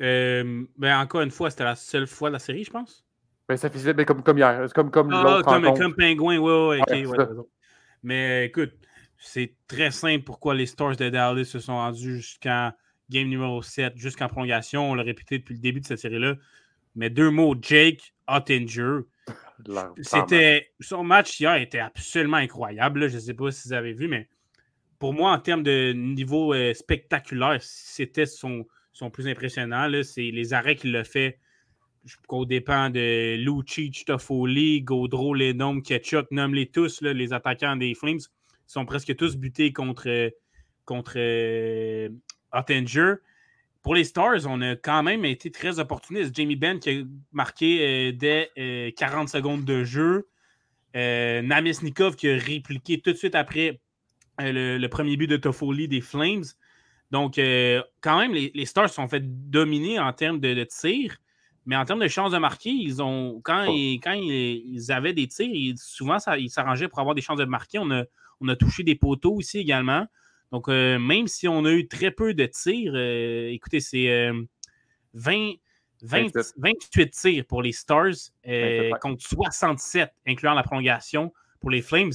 euh, 0.00 0.64
ben 0.76 1.00
encore 1.00 1.20
une 1.20 1.30
fois, 1.30 1.50
c'était 1.50 1.64
la 1.64 1.74
seule 1.76 2.06
fois 2.06 2.30
de 2.30 2.34
la 2.34 2.38
série, 2.38 2.64
je 2.64 2.70
pense. 2.70 3.04
Ben, 3.48 3.56
ça 3.56 3.68
faisait 3.70 3.92
ben, 3.94 4.04
comme, 4.06 4.22
comme 4.22 4.38
hier, 4.38 4.66
comme, 4.74 4.90
comme 4.90 5.10
Ah, 5.12 5.40
comme, 5.44 5.64
comme 5.74 5.94
pingouin, 5.94 6.38
ouais, 6.38 6.68
ouais, 6.68 6.80
ok, 6.80 7.18
Ouais. 7.18 7.26
Mais 8.02 8.46
écoute, 8.46 8.72
c'est 9.18 9.54
très 9.66 9.90
simple 9.90 10.24
pourquoi 10.24 10.54
les 10.54 10.66
Stars 10.66 10.96
de 10.96 11.08
Dallas 11.08 11.44
se 11.44 11.58
sont 11.58 11.74
rendus 11.74 12.16
jusqu'en 12.16 12.72
game 13.10 13.28
numéro 13.28 13.62
7, 13.62 13.96
jusqu'en 13.96 14.28
prolongation. 14.28 14.90
On 14.90 14.94
l'a 14.94 15.02
répété 15.02 15.38
depuis 15.38 15.54
le 15.54 15.60
début 15.60 15.80
de 15.80 15.86
cette 15.86 15.98
série-là. 15.98 16.36
Mais 16.94 17.10
deux 17.10 17.30
mots, 17.30 17.54
Jake 17.60 18.14
Ottinger. 18.26 19.00
C'était, 20.00 20.70
son 20.80 21.02
match 21.02 21.40
hier 21.40 21.56
était 21.56 21.80
absolument 21.80 22.36
incroyable. 22.36 23.00
là. 23.00 23.08
Je 23.08 23.16
ne 23.16 23.20
sais 23.20 23.34
pas 23.34 23.50
si 23.50 23.68
vous 23.68 23.74
avez 23.74 23.92
vu, 23.92 24.06
mais 24.08 24.28
pour 24.98 25.12
moi, 25.12 25.32
en 25.32 25.38
termes 25.38 25.62
de 25.62 25.92
niveau 25.92 26.54
euh, 26.54 26.74
spectaculaire, 26.74 27.58
c'était 27.60 28.26
son, 28.26 28.66
son 28.92 29.10
plus 29.10 29.26
impressionnant. 29.26 29.90
C'est 30.02 30.30
les 30.30 30.52
arrêts 30.52 30.76
qu'il 30.76 30.94
a 30.96 31.04
fait 31.04 31.38
qu'au 32.26 32.46
dépend 32.46 32.90
de 32.90 33.36
Lucic, 33.36 34.04
Toffoli, 34.04 34.82
Gaudreau, 34.82 35.34
Lenome, 35.34 35.82
Ketchuk, 35.82 36.30
nomme-les 36.30 36.66
tous, 36.66 37.00
là, 37.02 37.12
les 37.12 37.32
attaquants 37.32 37.76
des 37.76 37.94
Flames, 37.94 38.20
sont 38.68 38.84
presque 38.86 39.14
tous 39.16 39.36
butés 39.36 39.72
contre, 39.72 40.30
contre 40.84 41.14
euh, 41.16 42.08
Ottinger. 42.52 43.14
Pour 43.82 43.94
les 43.94 44.04
Stars, 44.04 44.40
on 44.46 44.60
a 44.60 44.76
quand 44.76 45.02
même 45.02 45.24
été 45.24 45.50
très 45.50 45.78
opportuniste. 45.78 46.34
Jamie 46.36 46.56
Benn 46.56 46.78
qui 46.78 46.90
a 46.90 47.02
marqué 47.32 48.10
euh, 48.10 48.12
dès 48.12 48.50
euh, 48.58 48.90
40 48.96 49.28
secondes 49.28 49.64
de 49.64 49.84
jeu. 49.84 50.28
Euh, 50.96 51.42
Namesnikov 51.42 52.16
qui 52.16 52.28
a 52.30 52.36
répliqué 52.36 53.00
tout 53.00 53.12
de 53.12 53.16
suite 53.16 53.34
après 53.34 53.80
euh, 54.40 54.52
le, 54.52 54.78
le 54.78 54.88
premier 54.88 55.16
but 55.16 55.26
de 55.26 55.36
Toffoli 55.36 55.88
des 55.88 56.00
Flames. 56.00 56.44
Donc, 57.10 57.38
euh, 57.38 57.82
quand 58.02 58.18
même, 58.18 58.34
les, 58.34 58.50
les 58.54 58.66
Stars 58.66 58.88
se 58.90 58.96
sont 58.96 59.08
fait 59.08 59.22
dominer 59.50 59.98
en 59.98 60.12
termes 60.12 60.40
de, 60.40 60.52
de 60.54 60.64
tir. 60.64 61.16
Mais 61.64 61.76
en 61.76 61.84
termes 61.84 62.00
de 62.00 62.08
chances 62.08 62.32
de 62.32 62.38
marquer, 62.38 62.70
ils 62.70 63.02
ont, 63.02 63.40
quand, 63.44 63.66
Oh. 63.68 63.72
ils, 63.74 64.00
quand 64.00 64.12
ils, 64.12 64.62
ils 64.74 64.92
avaient 64.92 65.12
des 65.12 65.26
tirs, 65.28 65.48
ils- 65.52 65.76
souvent, 65.78 66.18
ça, 66.18 66.38
ils 66.38 66.50
s'arrangeaient 66.50 66.88
pour 66.88 66.98
avoir 66.98 67.14
des 67.14 67.20
chances 67.22 67.38
de 67.38 67.44
marquer. 67.44 67.78
On 67.78 67.90
a, 67.90 68.04
on 68.40 68.48
a 68.48 68.56
touché 68.56 68.82
des 68.82 68.94
poteaux 68.94 69.34
aussi 69.34 69.58
également. 69.58 70.06
Donc, 70.52 70.68
même 70.68 71.26
si 71.26 71.46
on 71.46 71.64
a 71.64 71.72
eu 71.72 71.88
très 71.88 72.10
peu 72.10 72.32
de 72.32 72.46
tirs, 72.46 72.96
écoutez, 72.96 73.80
c'est 73.80 74.30
20, 75.14 75.54
28 76.02 77.10
tirs 77.10 77.44
pour 77.46 77.62
les 77.62 77.72
Stars 77.72 78.14
contre 79.00 79.22
67, 79.22 80.10
incluant 80.26 80.54
la 80.54 80.62
prolongation 80.62 81.32
pour 81.60 81.70
les 81.70 81.82
Flames. 81.82 82.12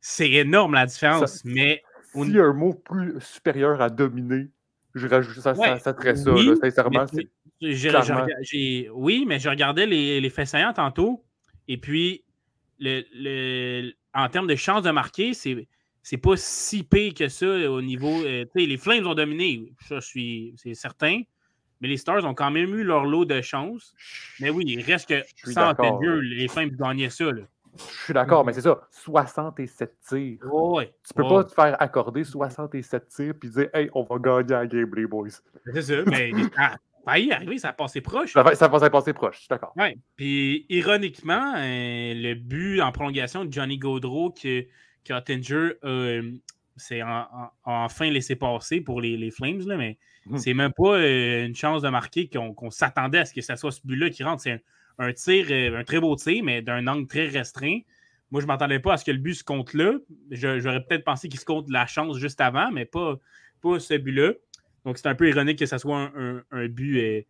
C'est 0.00 0.30
énorme 0.30 0.74
la 0.74 0.86
différence. 0.86 1.36
Ça, 1.36 1.40
mais 1.44 1.82
s'il 2.12 2.34
y 2.34 2.40
a 2.40 2.44
un 2.44 2.52
mot 2.52 2.74
plus 2.74 3.20
supérieur 3.20 3.80
à 3.80 3.88
dominer, 3.88 4.48
je 4.94 5.06
rajoute 5.06 5.40
ça, 5.40 5.54
ça, 5.54 5.78
ça, 5.78 5.94
serait 5.94 6.16
ça. 6.16 6.32
Oui, 6.32 6.50
sincèrement, 6.60 7.06
oui, 7.60 9.24
mais 9.26 9.38
je 9.38 9.48
regardais 9.48 9.86
les, 9.86 10.20
les 10.20 10.30
faits 10.30 10.48
saillants 10.48 10.72
tantôt. 10.72 11.24
Et 11.68 11.76
puis, 11.76 12.24
le, 12.78 13.04
le, 13.14 13.92
en 14.14 14.28
termes 14.28 14.46
de 14.46 14.56
chance 14.56 14.82
de 14.82 14.90
marquer, 14.90 15.34
c'est 15.34 15.66
c'est 16.02 16.16
pas 16.16 16.36
si 16.36 16.82
pire 16.82 17.12
que 17.14 17.28
ça 17.28 17.46
au 17.46 17.82
niveau. 17.82 18.24
Euh, 18.24 18.44
les 18.54 18.76
Flames 18.78 19.06
ont 19.06 19.14
dominé, 19.14 19.72
ça, 19.86 19.96
je 19.96 20.06
suis, 20.06 20.54
c'est 20.56 20.74
certain. 20.74 21.22
Mais 21.80 21.88
les 21.88 21.96
Stars 21.96 22.24
ont 22.24 22.34
quand 22.34 22.50
même 22.50 22.74
eu 22.74 22.84
leur 22.84 23.04
lot 23.04 23.24
de 23.24 23.40
chance. 23.40 23.94
Mais 24.38 24.50
oui, 24.50 24.64
il 24.66 24.82
reste 24.82 25.08
que 25.08 25.22
sans 25.50 25.74
mieux, 26.00 26.20
les 26.20 26.48
Flames 26.48 26.70
gagnaient 26.70 27.10
ça. 27.10 27.32
Là. 27.32 27.42
Je 27.76 28.04
suis 28.04 28.14
d'accord, 28.14 28.44
mais 28.44 28.52
c'est 28.52 28.60
ça, 28.60 28.80
67 28.90 29.96
tirs. 30.06 30.38
Oh, 30.50 30.76
ouais. 30.76 30.92
Tu 31.06 31.14
peux 31.14 31.22
pas 31.22 31.44
te 31.44 31.54
faire 31.54 31.80
accorder 31.80 32.24
67 32.24 33.08
tirs 33.08 33.34
puis 33.38 33.48
dire 33.48 33.68
Hey, 33.72 33.88
on 33.94 34.02
va 34.02 34.18
gagner 34.18 34.54
à 34.54 34.66
game, 34.66 34.90
les 34.94 35.06
boys. 35.06 35.28
C'est 35.72 35.82
ça, 35.82 36.02
mais 36.06 36.32
arriver, 37.06 37.58
ça 37.58 37.70
a 37.70 37.72
passé 37.72 38.00
proche. 38.00 38.32
Ça, 38.32 38.54
ça 38.54 38.66
a 38.66 38.90
passé 38.90 39.12
proche, 39.12 39.36
je 39.36 39.40
suis 39.40 39.48
d'accord. 39.48 39.74
Puis 40.16 40.66
ironiquement, 40.68 41.54
euh, 41.56 42.14
le 42.14 42.34
but 42.34 42.80
en 42.80 42.92
prolongation 42.92 43.44
de 43.44 43.52
Johnny 43.52 43.78
Gaudreau 43.78 44.30
que, 44.30 44.66
que 45.04 45.12
Ottinger 45.12 45.72
euh, 45.84 46.32
s'est 46.76 47.02
enfin 47.64 48.10
laissé 48.10 48.36
passer 48.36 48.80
pour 48.80 49.00
les, 49.00 49.16
les 49.16 49.30
Flames, 49.30 49.66
là, 49.66 49.76
mais 49.76 49.98
hum. 50.30 50.38
c'est 50.38 50.54
même 50.54 50.72
pas 50.72 50.96
euh, 50.96 51.46
une 51.46 51.56
chance 51.56 51.82
de 51.82 51.88
marquer 51.88 52.28
qu'on 52.28 52.70
s'attendait 52.70 53.18
à 53.18 53.24
ce 53.24 53.34
que 53.34 53.40
ce 53.40 53.56
soit 53.56 53.72
ce 53.72 53.80
but-là 53.84 54.10
qui 54.10 54.22
rentre. 54.22 54.42
C'est 54.42 54.62
un 54.98 55.12
tir, 55.12 55.46
un 55.50 55.84
très 55.84 56.00
beau 56.00 56.14
tir, 56.16 56.44
mais 56.44 56.62
d'un 56.62 56.86
angle 56.86 57.06
très 57.06 57.26
restreint. 57.26 57.80
Moi, 58.30 58.40
je 58.40 58.46
ne 58.46 58.48
m'attendais 58.48 58.78
pas 58.78 58.92
à 58.92 58.96
ce 58.96 59.04
que 59.04 59.10
le 59.10 59.18
but 59.18 59.34
se 59.34 59.44
compte 59.44 59.74
là. 59.74 59.94
J'aurais 60.30 60.84
peut-être 60.84 61.04
pensé 61.04 61.28
qu'il 61.28 61.40
se 61.40 61.44
compte 61.44 61.68
la 61.68 61.86
chance 61.86 62.16
juste 62.18 62.40
avant, 62.40 62.70
mais 62.70 62.84
pas, 62.84 63.18
pas 63.60 63.80
ce 63.80 63.94
but-là. 63.94 64.34
Donc, 64.84 64.98
c'est 64.98 65.08
un 65.08 65.14
peu 65.14 65.28
ironique 65.28 65.58
que 65.58 65.66
ce 65.66 65.78
soit 65.78 66.10
un, 66.50 66.68
but 66.68 66.98
euh, 67.00 67.22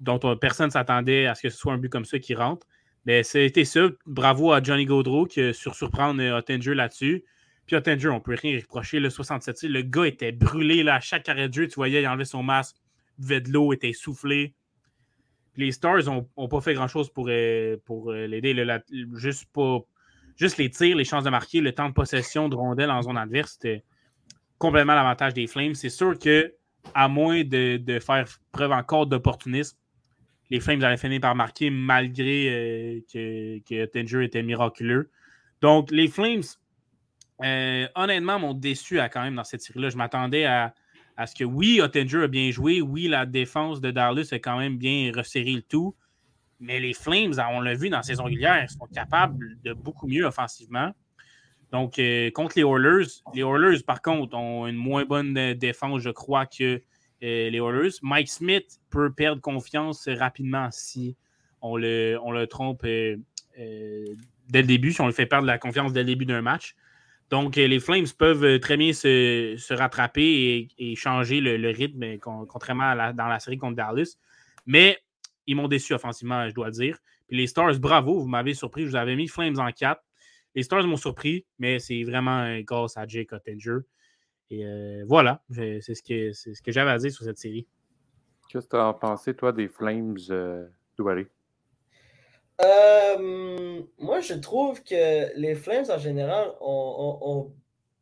dont 0.00 0.18
personne 0.36 0.66
ne 0.66 0.72
s'attendait 0.72 1.26
à 1.26 1.34
ce 1.34 1.42
que 1.42 1.48
ce 1.48 1.56
soit 1.56 1.72
un 1.72 1.78
but 1.78 1.88
comme 1.88 2.04
ça 2.04 2.18
qui 2.18 2.34
rentre. 2.34 2.66
Mais 3.06 3.22
c'était 3.22 3.64
ça. 3.64 3.88
Bravo 4.06 4.52
à 4.52 4.62
Johnny 4.62 4.86
Gaudreau 4.86 5.26
qui 5.26 5.40
a 5.40 5.52
sur 5.52 5.74
surprendre 5.74 6.22
euh, 6.22 6.74
là-dessus. 6.74 7.24
Puis 7.66 7.76
Ottinger, 7.76 8.08
on 8.08 8.14
ne 8.14 8.20
peut 8.20 8.36
rien 8.40 8.58
reprocher. 8.58 9.00
Le 9.00 9.10
67 9.10 9.62
le 9.64 9.82
gars 9.82 10.06
était 10.06 10.32
brûlé 10.32 10.82
là, 10.82 10.96
à 10.96 11.00
chaque 11.00 11.28
arrêt 11.28 11.48
de 11.48 11.54
jeu. 11.54 11.68
Tu 11.68 11.74
voyais, 11.76 12.02
il 12.02 12.06
enlevait 12.06 12.24
son 12.24 12.42
masque, 12.42 12.76
buvait 13.18 13.40
de 13.40 13.50
l'eau, 13.50 13.72
était 13.72 13.92
soufflé 13.92 14.54
les 15.56 15.72
Stars 15.72 16.04
n'ont 16.04 16.48
pas 16.48 16.60
fait 16.60 16.74
grand-chose 16.74 17.10
pour, 17.10 17.26
euh, 17.28 17.76
pour 17.84 18.10
euh, 18.10 18.26
l'aider. 18.26 18.54
Juste, 19.14 19.48
juste 20.36 20.58
les 20.58 20.70
tirs, 20.70 20.96
les 20.96 21.04
chances 21.04 21.24
de 21.24 21.30
marquer, 21.30 21.60
le 21.60 21.72
temps 21.72 21.88
de 21.88 21.94
possession 21.94 22.48
de 22.48 22.56
rondelles 22.56 22.90
en 22.90 23.02
zone 23.02 23.16
adverse, 23.16 23.52
c'était 23.52 23.84
complètement 24.58 24.94
l'avantage 24.94 25.34
des 25.34 25.46
Flames. 25.46 25.74
C'est 25.74 25.90
sûr 25.90 26.18
que, 26.18 26.52
à 26.94 27.08
moins 27.08 27.44
de, 27.44 27.98
faire 28.00 28.26
preuve 28.52 28.72
encore 28.72 29.06
d'opportunisme, 29.06 29.76
les 30.50 30.60
Flames 30.60 30.82
allaient 30.82 30.96
finir 30.96 31.20
par 31.20 31.34
marquer 31.34 31.70
malgré 31.70 32.48
euh, 32.48 33.00
que, 33.12 33.58
que 33.60 34.22
était 34.22 34.42
miraculeux. 34.42 35.10
Donc, 35.60 35.90
les 35.90 36.08
Flames, 36.08 36.42
honnêtement, 37.94 38.38
m'ont 38.38 38.54
déçu 38.54 38.98
quand 39.12 39.22
même 39.22 39.36
dans 39.36 39.44
cette 39.44 39.62
série-là. 39.62 39.88
Je 39.88 39.96
m'attendais 39.96 40.44
à, 40.44 40.74
à 41.16 41.26
ce 41.26 41.34
que 41.34 41.44
oui, 41.44 41.80
Ottinger 41.80 42.24
a 42.24 42.28
bien 42.28 42.50
joué, 42.50 42.80
oui, 42.80 43.08
la 43.08 43.26
défense 43.26 43.80
de 43.80 43.90
Dallas 43.90 44.28
a 44.32 44.38
quand 44.38 44.58
même 44.58 44.78
bien 44.78 45.12
resserré 45.14 45.52
le 45.52 45.62
tout, 45.62 45.94
mais 46.60 46.80
les 46.80 46.94
Flames, 46.94 47.34
on 47.52 47.60
l'a 47.60 47.74
vu 47.74 47.88
dans 47.88 47.98
la 47.98 48.02
saison 48.02 48.24
régulière, 48.24 48.68
sont 48.70 48.86
capables 48.86 49.60
de 49.62 49.72
beaucoup 49.72 50.06
mieux 50.06 50.24
offensivement. 50.24 50.92
Donc, 51.74 51.98
euh, 51.98 52.30
contre 52.30 52.52
les 52.54 52.62
Oilers, 52.62 53.08
les 53.34 53.42
Oilers, 53.42 53.82
par 53.84 54.00
contre, 54.00 54.36
ont 54.36 54.68
une 54.68 54.76
moins 54.76 55.04
bonne 55.04 55.36
euh, 55.36 55.54
défense, 55.54 56.02
je 56.02 56.10
crois, 56.10 56.46
que 56.46 56.80
euh, 57.24 57.50
les 57.50 57.58
Oilers. 57.58 57.96
Mike 58.00 58.28
Smith 58.28 58.78
peut 58.90 59.12
perdre 59.12 59.42
confiance 59.42 60.08
rapidement 60.08 60.68
si 60.70 61.16
on 61.62 61.76
le, 61.76 62.44
trompe 62.48 62.84
dès 62.84 63.16
le 63.58 64.62
début, 64.62 64.92
si 64.92 65.00
on 65.00 65.06
le 65.06 65.12
fait 65.12 65.26
perdre 65.26 65.48
la 65.48 65.58
confiance 65.58 65.92
dès 65.92 66.02
le 66.02 66.06
début 66.06 66.26
d'un 66.26 66.42
match. 66.42 66.76
Donc, 67.30 67.56
les 67.56 67.80
Flames 67.80 68.06
peuvent 68.16 68.60
très 68.60 68.76
bien 68.76 68.92
se, 68.92 69.74
rattraper 69.74 70.68
et, 70.78 70.94
changer 70.94 71.40
le, 71.40 71.70
rythme, 71.70 72.18
contrairement 72.18 72.90
à 72.90 73.12
dans 73.12 73.26
la 73.26 73.40
série 73.40 73.58
contre 73.58 73.74
Dallas. 73.74 74.14
Mais 74.64 74.96
ils 75.48 75.56
m'ont 75.56 75.66
déçu 75.66 75.92
offensivement, 75.92 76.48
je 76.48 76.54
dois 76.54 76.70
dire. 76.70 76.98
Puis 77.26 77.36
les 77.36 77.48
Stars, 77.48 77.80
bravo, 77.80 78.20
vous 78.20 78.28
m'avez 78.28 78.54
surpris. 78.54 78.82
Je 78.82 78.90
vous 78.90 78.96
avais 78.96 79.16
mis 79.16 79.26
Flames 79.26 79.58
en 79.58 79.72
4. 79.72 80.00
Les 80.54 80.62
Stars 80.62 80.86
m'ont 80.86 80.96
surpris, 80.96 81.46
mais 81.58 81.78
c'est 81.78 82.02
vraiment 82.04 82.58
grâce 82.60 82.96
à 82.96 83.06
Jake 83.06 83.32
Ottinger. 83.32 83.78
Et 84.50 84.64
euh, 84.64 85.04
voilà, 85.06 85.42
c'est 85.50 85.94
ce 85.94 86.02
que, 86.02 86.32
ce 86.32 86.62
que 86.62 86.70
j'avais 86.70 86.90
à 86.90 86.98
dire 86.98 87.10
sur 87.10 87.24
cette 87.24 87.38
série. 87.38 87.66
Qu'est-ce 88.48 88.66
que 88.66 88.76
tu 88.76 88.82
as 88.82 88.92
pensé, 88.92 89.34
toi, 89.34 89.52
des 89.52 89.68
Flames 89.68 90.16
euh, 90.30 90.66
euh, 92.60 93.82
moi, 93.98 94.20
je 94.20 94.34
trouve 94.34 94.82
que 94.82 95.36
les 95.36 95.54
Flames, 95.54 95.86
en 95.90 95.98
général, 95.98 96.52
ont, 96.60 97.52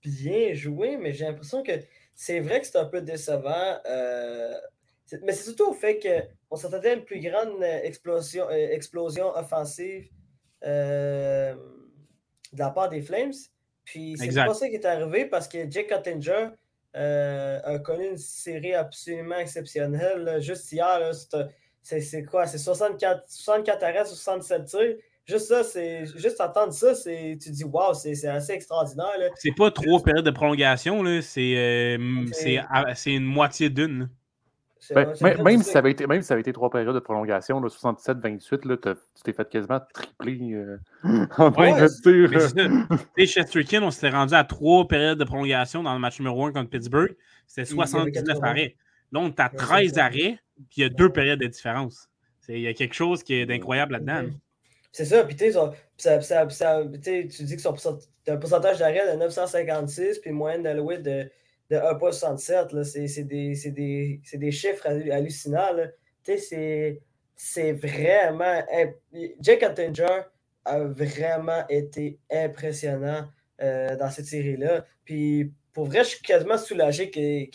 bien 0.03 0.53
joué, 0.53 0.97
mais 0.97 1.13
j'ai 1.13 1.25
l'impression 1.25 1.63
que 1.63 1.73
c'est 2.15 2.41
vrai 2.41 2.61
que 2.61 2.67
c'est 2.67 2.77
un 2.77 2.87
peu 2.87 3.01
décevant. 3.01 3.79
Euh, 3.87 4.53
mais 5.23 5.33
c'est 5.33 5.45
surtout 5.45 5.71
au 5.71 5.75
fait 5.75 6.01
qu'on 6.49 6.57
s'attendait 6.57 6.91
à 6.91 6.95
une 6.95 7.05
plus 7.05 7.21
grande 7.21 7.63
explosion, 7.63 8.49
euh, 8.49 8.71
explosion 8.71 9.29
offensive 9.37 10.09
de 12.53 12.59
la 12.59 12.71
part 12.71 12.89
des 12.89 13.03
Flames. 13.03 13.33
Puis 13.85 14.15
c'est 14.17 14.35
pas 14.35 14.55
ça 14.55 14.69
qui 14.69 14.75
est 14.75 14.85
arrivé 14.85 15.25
parce 15.27 15.49
que 15.49 15.71
Jake 15.71 15.89
Cottinger 15.89 16.49
a 16.95 17.79
connu 17.79 18.11
une 18.11 18.19
série 18.19 18.75
absolument 18.75 19.37
exceptionnelle. 19.37 20.41
Juste 20.41 20.71
hier, 20.73 21.15
c'était 21.15 21.49
c'est 21.83 22.25
quoi? 22.25 22.47
C'est 22.47 22.59
64, 22.59 23.25
64 23.29 23.83
arrêts, 23.83 24.05
67 24.05 24.65
tirs. 24.67 24.97
Juste 25.25 25.47
ça, 25.47 25.63
c'est 25.63 26.05
juste 26.17 26.41
entendre 26.41 26.73
ça, 26.73 26.97
c'est 26.97 27.39
tu 27.41 27.51
dis 27.51 27.63
waouh, 27.63 27.95
c'est 27.95 28.27
assez 28.27 28.53
extraordinaire. 28.53 29.07
C'est 29.37 29.55
pas 29.57 29.71
trois 29.71 30.03
périodes 30.03 30.25
de 30.25 30.33
prolongation, 30.33 31.05
euh, 31.05 31.21
c'est 31.23 31.47
une 33.07 33.25
moitié 33.25 33.71
d'une. 33.71 34.09
Ben, 34.91 35.15
même, 35.45 35.63
si 35.63 35.71
ça 35.71 35.79
avait 35.79 35.93
été, 35.93 36.07
même 36.07 36.23
si 36.23 36.29
ça 36.29 36.35
avait 36.35 36.41
été 36.41 36.53
trois 36.53 36.69
périodes 36.69 36.95
de 36.95 37.01
prolongation, 37.01 37.61
67-28, 37.61 38.83
tu 38.83 39.23
t'es 39.23 39.33
fait 39.33 39.49
quasiment 39.49 39.81
tripler 39.95 40.55
euh, 40.55 40.79
en 41.39 41.53
train 41.53 41.81
de 41.81 41.87
Chesterkin, 43.25 43.83
on 43.83 43.93
s'était 43.93 44.11
rendu 44.11 44.35
à 44.35 44.45
trois 44.45 44.87
périodes 44.89 45.19
de 45.19 45.25
prolongation 45.25 45.83
dans 45.83 45.95
le 45.95 46.01
match 46.01 46.19
numéro 46.19 46.45
1 46.47 46.53
contre 46.53 46.71
Pittsburgh. 46.71 47.17
C'était 47.47 47.65
79 47.65 48.39
arrêts. 48.43 48.77
Là, 49.13 49.21
on 49.21 49.29
est 49.29 49.41
à 49.41 49.49
13 49.49 49.99
arrêts. 49.99 50.39
Puis 50.71 50.79
il 50.79 50.83
y 50.83 50.85
a 50.85 50.89
deux 50.89 51.11
périodes 51.11 51.41
de 51.41 51.47
différence. 51.47 52.09
Il 52.49 52.61
y 52.61 52.67
a 52.67 52.75
quelque 52.75 52.95
chose 52.95 53.23
qui 53.23 53.35
est 53.35 53.47
d'incroyable 53.47 53.93
là-dedans. 53.93 54.25
C'est 54.91 55.05
ça, 55.07 55.25
puis 55.25 55.37
tu 55.37 55.45
dis 55.45 55.53
que 57.57 57.63
son 57.63 57.75
un 58.29 58.37
pourcentage 58.37 58.79
d'arrêt 58.79 59.13
de 59.13 59.19
956, 59.19 60.19
puis 60.19 60.33
moyenne 60.33 60.63
d'alloué 60.63 60.99
de, 60.99 61.31
de 61.73 61.79
1,67. 61.79 63.07
C'est 63.07 63.25
des, 63.25 64.21
des, 64.37 64.51
chiffres 64.53 64.87
hallucinants. 64.87 65.77
C'est 66.23 67.73
vraiment. 67.73 68.63
Jake 69.41 69.63
Attinger 69.63 70.23
a 70.65 70.79
vraiment 70.81 71.67
été 71.69 72.19
impressionnant 72.31 73.27
euh, 73.61 73.97
dans 73.97 74.11
cette 74.11 74.27
série-là. 74.27 74.85
Puis 75.05 75.53
pour 75.73 75.87
vrai, 75.87 76.05
je 76.05 76.11
suis 76.11 76.23
quasiment 76.23 76.59
soulagé 76.59 77.11
que 77.11 77.51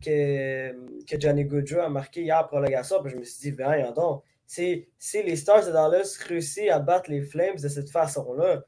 que, 0.00 0.70
que 1.06 1.20
Johnny 1.20 1.44
Goodrow 1.44 1.80
a 1.80 1.88
marqué 1.88 2.22
hier 2.22 2.46
pour 2.48 2.60
le 2.60 2.68
garçon. 2.68 3.00
Puis 3.02 3.12
je 3.12 3.16
me 3.16 3.24
suis 3.24 3.50
dit, 3.50 3.56
ben, 3.56 3.90
donc, 3.92 4.22
si, 4.46 4.86
les 5.12 5.34
Stars 5.34 5.66
de 5.66 5.72
Dallas 5.72 6.16
réussissent 6.24 6.70
à 6.70 6.78
battre 6.78 7.10
les 7.10 7.22
Flames 7.22 7.56
de 7.56 7.66
cette 7.66 7.90
façon-là, 7.90 8.62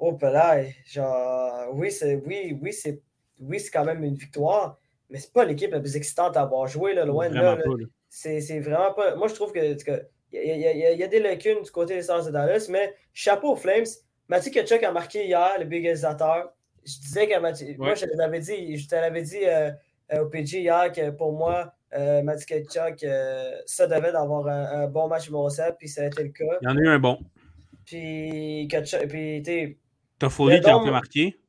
oh, 0.00 0.18
là, 0.20 0.64
genre, 0.84 1.68
oui, 1.74 1.92
c'est 1.92 2.16
oui, 2.16 2.58
oui, 2.60 2.72
c'est 2.72 3.00
oui, 3.40 3.58
quand 3.72 3.84
même 3.84 4.04
une 4.04 4.14
victoire, 4.14 4.78
mais 5.08 5.18
c'est 5.18 5.32
pas 5.32 5.44
l'équipe 5.44 5.72
la 5.72 5.80
plus 5.80 5.96
excitante 5.96 6.36
à 6.36 6.42
avoir 6.42 6.66
joué, 6.66 6.94
là, 6.94 7.04
loin 7.04 7.28
de 7.28 7.34
là. 7.34 7.58
C'est 8.08 8.60
vraiment 8.60 8.92
pas. 8.92 9.16
Moi, 9.16 9.28
je 9.28 9.34
trouve 9.34 9.52
que. 9.52 9.76
il 10.32 10.96
y, 10.98 11.02
a 11.02 11.08
des 11.08 11.20
lacunes 11.20 11.62
du 11.62 11.70
côté 11.70 11.94
des 11.94 12.02
Stars 12.02 12.26
de 12.26 12.30
Dallas, 12.30 12.66
mais 12.70 12.94
chapeau 13.12 13.52
aux 13.52 13.56
Flames. 13.56 13.86
Mathieu 14.28 14.52
Kachuk 14.52 14.82
a 14.82 14.92
marqué 14.92 15.26
hier, 15.26 15.56
le 15.58 15.64
big 15.64 15.80
égalisateur. 15.80 16.52
Je 16.84 16.98
disais 17.00 17.28
que 17.28 17.38
Mathieu. 17.38 17.74
Moi, 17.78 17.94
je 17.94 18.06
l'avais 18.14 18.40
dit, 18.40 18.76
je 18.76 18.88
te 18.88 18.94
l'avais 18.94 19.22
dit 19.22 19.44
euh, 19.44 19.70
euh, 20.12 20.22
au 20.22 20.26
PG 20.26 20.60
hier 20.60 20.92
que 20.92 21.10
pour 21.10 21.32
moi, 21.32 21.72
euh, 21.92 22.22
Mathieu 22.22 22.46
Ketchuk, 22.46 23.02
euh, 23.04 23.52
ça 23.66 23.86
devait 23.86 24.12
d'avoir 24.12 24.46
un, 24.46 24.86
bon 24.86 25.08
match 25.08 25.30
7, 25.30 25.76
puis 25.78 25.88
ça 25.88 26.02
a 26.02 26.06
été 26.06 26.22
le 26.22 26.30
cas. 26.30 26.58
Il 26.62 26.68
y 26.68 26.72
en 26.72 26.76
a 26.76 26.80
eu 26.80 26.88
un 26.88 26.98
bon. 26.98 27.18
Puis, 27.84 28.68
Ketchuk, 28.70 29.08
puis 29.08 29.42
tu 29.44 29.78
Toffoli 30.18 30.60
qui 30.60 30.70
a 30.70 30.80
fait 30.82 30.90
marquer. 30.90 31.40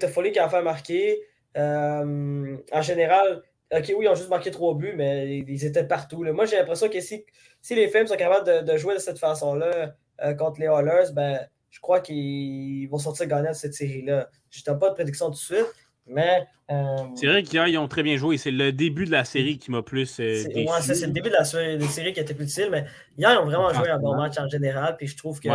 Toffoli 0.00 0.32
qui 0.32 0.38
a 0.38 0.48
fait 0.48 0.62
marquer. 0.62 1.20
En 1.56 2.82
général, 2.82 3.42
OK, 3.72 3.92
oui, 3.96 4.04
ils 4.04 4.08
ont 4.08 4.14
juste 4.14 4.30
marqué 4.30 4.50
trois 4.50 4.74
buts, 4.74 4.94
mais 4.96 5.38
ils 5.38 5.64
étaient 5.64 5.84
partout. 5.84 6.22
Moi, 6.22 6.44
j'ai 6.46 6.56
l'impression 6.56 6.88
que 6.88 7.00
si, 7.00 7.24
si 7.60 7.74
les 7.74 7.88
Flames 7.88 8.06
sont 8.06 8.16
capables 8.16 8.64
de, 8.64 8.76
jouer 8.76 8.94
de 8.94 9.00
cette 9.00 9.18
façon-là 9.18 9.94
contre 10.38 10.60
les 10.60 10.66
Oilers, 10.66 11.12
ben, 11.12 11.40
je 11.76 11.80
crois 11.80 12.00
qu'ils 12.00 12.88
vont 12.88 12.98
sortir 12.98 13.26
gagnants 13.26 13.50
de 13.50 13.56
cette 13.56 13.74
série-là. 13.74 14.30
Je 14.50 14.62
n'ai 14.66 14.78
pas 14.78 14.88
de 14.88 14.94
prédiction 14.94 15.26
tout 15.26 15.32
de 15.32 15.36
suite, 15.36 15.66
mais. 16.06 16.46
Euh, 16.70 16.96
c'est 17.14 17.26
vrai 17.26 17.42
qu'hier, 17.42 17.68
ils 17.68 17.76
ont 17.76 17.86
très 17.86 18.02
bien 18.02 18.16
joué. 18.16 18.38
C'est 18.38 18.50
le 18.50 18.72
début 18.72 19.04
de 19.04 19.10
la 19.10 19.24
série 19.24 19.58
qui 19.58 19.70
m'a 19.70 19.82
plus. 19.82 20.18
Euh, 20.18 20.42
c'est 20.80 21.06
le 21.06 21.12
début 21.12 21.28
de 21.28 21.34
la 21.34 21.44
série, 21.44 22.12
qui 22.14 22.20
était 22.20 22.34
plus 22.34 22.46
difficile, 22.46 22.70
mais 22.70 22.86
hier, 23.18 23.30
ils 23.32 23.38
ont 23.38 23.44
vraiment 23.44 23.72
joué 23.74 23.90
un 23.90 23.98
bon 23.98 24.16
match 24.16 24.38
en 24.38 24.48
général. 24.48 24.96
Puis 24.96 25.06
je 25.06 25.16
trouve 25.18 25.38
que, 25.38 25.50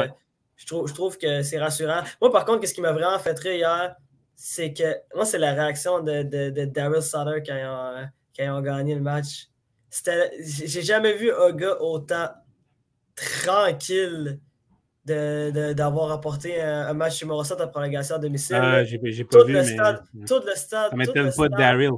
je 0.58 0.66
trouve, 0.68 0.88
je 0.88 0.94
trouve 0.94 1.18
que 1.18 1.42
c'est 1.42 1.58
rassurant. 1.58 2.02
Moi, 2.22 2.32
par 2.32 2.46
contre, 2.46 2.68
ce 2.68 2.74
qui 2.74 2.82
m'a 2.82 2.92
vraiment 2.92 3.18
fait 3.18 3.38
rire 3.40 3.54
hier, 3.54 3.96
c'est 4.36 4.74
que. 4.74 4.96
Moi, 5.16 5.26
c'est 5.26 5.38
la 5.38 5.54
réaction 5.54 6.02
de, 6.02 6.24
de, 6.24 6.66
Daryl 6.66 7.02
Sutter 7.02 7.44
quand 7.46 7.56
ils, 7.56 7.66
ont, 7.66 8.08
quand 8.36 8.44
ils 8.44 8.50
ont 8.50 8.62
gagné 8.62 8.96
le 8.96 9.02
match. 9.02 9.48
J'ai 10.40 10.82
jamais 10.82 11.16
vu 11.16 11.32
un 11.34 11.52
gars 11.52 11.82
autant 11.82 12.30
tranquille 13.16 14.40
d'avoir 15.06 16.08
de, 16.08 16.14
apporté 16.14 16.62
un, 16.62 16.94
match 16.94 17.22
numéro 17.22 17.44
7 17.44 17.60
à 17.60 17.68
prolongation 17.68 18.16
à 18.16 18.20
domicile. 18.20 18.56
Ah, 18.56 18.84
j'ai 18.84 18.98
pas 18.98 19.40
tout 19.40 19.46
vu, 19.46 19.54
le 19.54 19.64
stade, 19.64 20.04
Tout 20.28 20.42
le 20.46 20.56
stade. 20.56 20.92
Ça 20.92 20.96
m'étonne 20.96 21.32
pas 21.36 21.50
de 21.50 21.56
Daryl. 21.56 21.92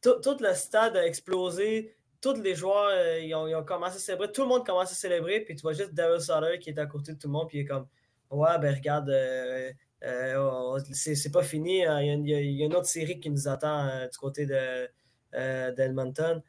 Tout, 0.00 0.20
tout, 0.22 0.36
le 0.40 0.52
stade 0.54 0.96
a 0.96 1.06
explosé. 1.06 1.94
Tous 2.20 2.34
les 2.34 2.54
joueurs 2.54 2.90
euh, 2.92 3.20
ils, 3.20 3.34
ont, 3.34 3.46
ils, 3.46 3.54
ont, 3.54 3.64
commencé 3.64 3.96
à 3.96 3.98
célébrer. 3.98 4.32
Tout 4.32 4.42
le 4.42 4.48
monde 4.48 4.66
commence 4.66 4.90
à 4.90 4.94
célébrer. 4.94 5.40
Puis 5.40 5.54
tu 5.54 5.62
vois 5.62 5.72
juste 5.72 5.94
Daryl 5.94 6.20
Sutter 6.20 6.58
qui 6.60 6.70
est 6.70 6.78
à 6.78 6.86
côté 6.86 7.12
de 7.12 7.18
tout 7.18 7.28
le 7.28 7.32
monde. 7.32 7.48
Puis 7.48 7.58
il 7.58 7.60
est 7.62 7.66
comme 7.66 7.86
Ouais, 8.32 8.58
ben 8.58 8.74
regarde, 8.74 9.10
euh, 9.10 9.70
euh, 10.04 10.78
c'est 10.92 11.32
pas 11.32 11.42
fini. 11.42 11.84
Hein. 11.84 12.00
Il 12.00 12.28
y, 12.28 12.56
y 12.56 12.62
a, 12.62 12.66
une 12.66 12.74
autre 12.74 12.86
série 12.86 13.20
qui 13.20 13.30
nous 13.30 13.48
attend 13.48 13.88
du 14.10 14.18
côté 14.18 14.46
d'Edmonton. 14.46 16.36
De, 16.36 16.42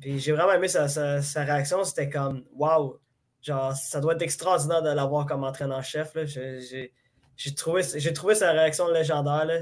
puis 0.00 0.18
j'ai 0.18 0.32
vraiment 0.32 0.52
aimé 0.52 0.68
sa, 0.68 0.88
sa, 0.88 1.22
sa 1.22 1.44
réaction. 1.44 1.84
C'était 1.84 2.10
comme 2.10 2.44
Waouh, 2.52 2.98
Genre, 3.44 3.74
ça 3.74 4.00
doit 4.00 4.14
être 4.14 4.22
extraordinaire 4.22 4.80
de 4.80 4.88
l'avoir 4.88 5.26
comme 5.26 5.44
entraîneur-chef. 5.44 6.16
J'ai 6.26 7.54
trouvé, 7.54 7.82
trouvé 8.14 8.34
sa 8.34 8.52
réaction 8.52 8.88
légendaire. 8.88 9.44
Là. 9.44 9.58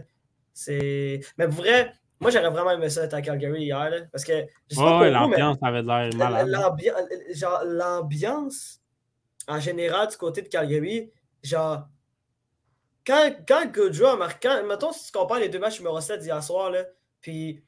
Mais 0.69 1.47
pour 1.47 1.57
vrai, 1.57 1.93
moi, 2.21 2.31
j'aurais 2.31 2.51
vraiment 2.51 2.71
aimé 2.71 2.89
ça 2.89 3.03
être 3.03 3.15
à 3.15 3.23
Calgary 3.23 3.65
hier. 3.65 3.91
Là, 3.91 4.03
parce 4.13 4.25
que, 4.25 4.47
l'ambiance 4.71 5.59
avait 5.63 5.83
l'air 5.83 6.15
malade. 6.15 6.49
L'ambiance, 7.67 8.81
en 9.49 9.59
général, 9.59 10.07
du 10.07 10.17
côté 10.17 10.43
de 10.43 10.49
Calgary, 10.49 11.11
genre, 11.43 11.89
quand, 13.07 13.33
quand 13.47 13.73
Goodrow 13.73 14.07
a 14.07 14.17
marqué, 14.17 14.49
mettons, 14.67 14.93
si 14.93 15.07
tu 15.07 15.13
compares 15.13 15.41
les 15.41 15.49
deux 15.49 15.59
matchs 15.59 15.79
numéro 15.79 16.01
7 16.01 16.21
d'hier 16.21 16.43
soir, 16.43 16.73
puis 17.21 17.63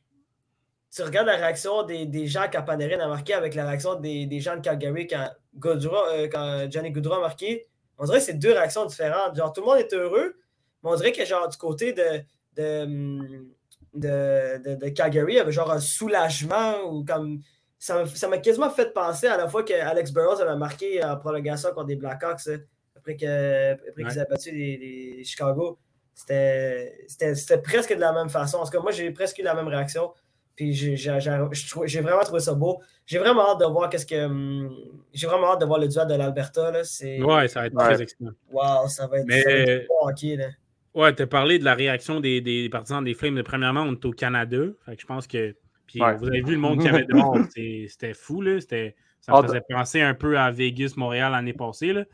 tu 0.94 1.02
regardes 1.02 1.26
la 1.26 1.36
réaction 1.36 1.82
des, 1.82 2.06
des 2.06 2.26
gens 2.26 2.46
quand 2.52 2.62
Panarin 2.62 3.00
a 3.00 3.08
marqué 3.08 3.34
avec 3.34 3.54
la 3.54 3.66
réaction 3.66 3.96
des, 3.96 4.26
des 4.26 4.40
gens 4.40 4.56
de 4.56 4.60
Calgary 4.60 5.08
quand, 5.08 5.28
euh, 5.64 6.28
quand 6.30 6.70
Johnny 6.70 6.92
Goudreau 6.92 7.14
a 7.14 7.20
marqué, 7.20 7.66
on 7.98 8.04
dirait 8.04 8.18
que 8.18 8.24
c'est 8.24 8.34
deux 8.34 8.52
réactions 8.52 8.86
différentes. 8.86 9.36
Genre, 9.36 9.52
tout 9.52 9.60
le 9.60 9.66
monde 9.66 9.78
est 9.78 9.92
heureux, 9.92 10.36
mais 10.82 10.90
on 10.90 10.94
dirait 10.94 11.12
que 11.12 11.24
genre 11.24 11.48
du 11.48 11.56
côté 11.56 11.92
de, 11.92 12.20
de, 12.56 13.46
de, 13.94 14.76
de, 14.76 14.88
Calgary, 14.90 15.32
il 15.32 15.36
y 15.36 15.40
avait 15.40 15.52
genre 15.52 15.70
un 15.70 15.80
soulagement 15.80 16.82
ou 16.84 17.04
comme. 17.04 17.40
Ça 17.76 18.28
m'a 18.28 18.38
quasiment 18.38 18.70
fait 18.70 18.94
penser 18.94 19.26
à 19.26 19.36
la 19.36 19.46
fois 19.46 19.62
qu'Alex 19.62 20.10
Burrows 20.10 20.40
avait 20.40 20.56
marqué 20.56 21.04
en 21.04 21.18
prolongation 21.18 21.68
contre 21.70 21.88
des 21.88 21.96
Blackhawks 21.96 22.46
hein, 22.46 22.58
après 23.04 23.16
qu'ils 23.16 23.28
avaient 23.28 24.26
battu 24.28 24.50
les, 24.50 25.22
Chicago. 25.24 25.78
C'était 26.14 27.58
presque 27.62 27.94
de 27.94 28.00
la 28.00 28.12
même 28.12 28.30
façon. 28.30 28.58
En 28.58 28.64
tout 28.64 28.70
cas, 28.70 28.80
moi, 28.80 28.92
j'ai 28.92 29.10
presque 29.10 29.38
eu 29.38 29.42
la 29.42 29.54
même 29.54 29.68
réaction. 29.68 30.12
Puis 30.56 30.72
j'ai 30.72 32.00
vraiment 32.00 32.20
trouvé 32.20 32.40
ça 32.40 32.54
beau. 32.54 32.80
J'ai 33.06 33.18
vraiment 33.18 33.50
hâte 33.50 33.60
de 33.60 33.66
voir 33.66 33.90
qu'est-ce 33.90 34.06
que. 34.06 34.24
Hum, 34.24 34.72
j'ai 35.12 35.26
vraiment 35.26 35.52
hâte 35.52 35.60
de 35.60 35.66
voir 35.66 35.80
le 35.80 35.88
duel 35.88 36.06
de 36.06 36.14
l'Alberta. 36.14 36.70
Ouais, 36.70 37.48
ça 37.48 37.60
va 37.60 37.66
être 37.66 37.76
très 37.76 38.00
excitant. 38.00 38.30
Wow, 38.50 38.88
ça 38.88 39.08
va 39.08 39.18
être, 39.18 39.26
Mais... 39.26 39.86
bon 39.88 40.08
hockey. 40.08 40.36
Là. 40.36 40.46
Ouais, 40.94 41.12
tu 41.12 41.22
as 41.22 41.26
parlé 41.26 41.58
de 41.58 41.64
la 41.64 41.74
réaction 41.74 42.20
des, 42.20 42.40
des, 42.40 42.68
partisans 42.68 43.02
des 43.02 43.14
Flames. 43.14 43.42
Premièrement, 43.42 43.82
on 43.82 43.92
est 43.92 44.04
au 44.04 44.12
Canada. 44.12 44.62
Fait 44.86 44.94
que 44.94 45.02
je 45.02 45.06
pense 45.06 45.26
que. 45.26 45.56
Puis 45.88 45.98
vous 45.98 46.26
avez 46.26 46.40
vu 46.40 46.52
le 46.52 46.58
monde 46.58 46.80
qui 46.80 46.88
avait 46.88 47.04
dehors. 47.04 47.36
C'était 47.88 48.14
fou. 48.14 48.40
Là. 48.40 48.60
Ça 48.60 49.32
me 49.32 49.42
faisait 49.42 49.62
penser 49.68 50.00
un 50.00 50.14
peu 50.14 50.38
à 50.38 50.52
Vegas, 50.52 50.92
Montréal 50.96 51.32
l'année 51.32 51.52
passée. 51.52 51.92
Là. 51.92 52.04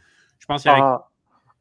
Je 0.40 0.46
pense 0.46 0.62
qu'il 0.62 0.72
y 0.72 0.74
ah, 0.74 1.06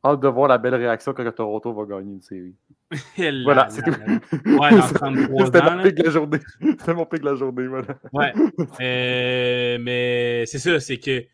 Hâte 0.03 0.21
de 0.21 0.27
voir 0.29 0.47
la 0.47 0.57
belle 0.57 0.75
réaction 0.75 1.13
quand 1.13 1.29
Toronto 1.29 1.73
va 1.73 1.83
gagner 1.83 2.13
une 2.13 2.21
série. 2.21 2.55
voilà, 3.43 3.69
c'est 3.69 3.81
tout. 3.81 3.91
Ouais, 3.91 4.71
dans 4.71 4.87
33 4.93 5.45
C'était 5.45 5.61
mon 5.61 5.83
pic 5.83 5.95
de 5.95 6.03
la 6.03 6.09
journée. 6.09 6.39
C'était 6.61 6.93
mon 6.93 7.05
pic 7.05 7.19
de 7.19 7.25
la 7.25 7.35
journée, 7.35 7.67
voilà. 7.67 7.87
Ouais. 8.13 8.33
Euh, 8.81 9.77
mais 9.81 10.45
c'est 10.45 10.57
ça, 10.57 10.79
c'est 10.79 10.97
que 10.97 11.25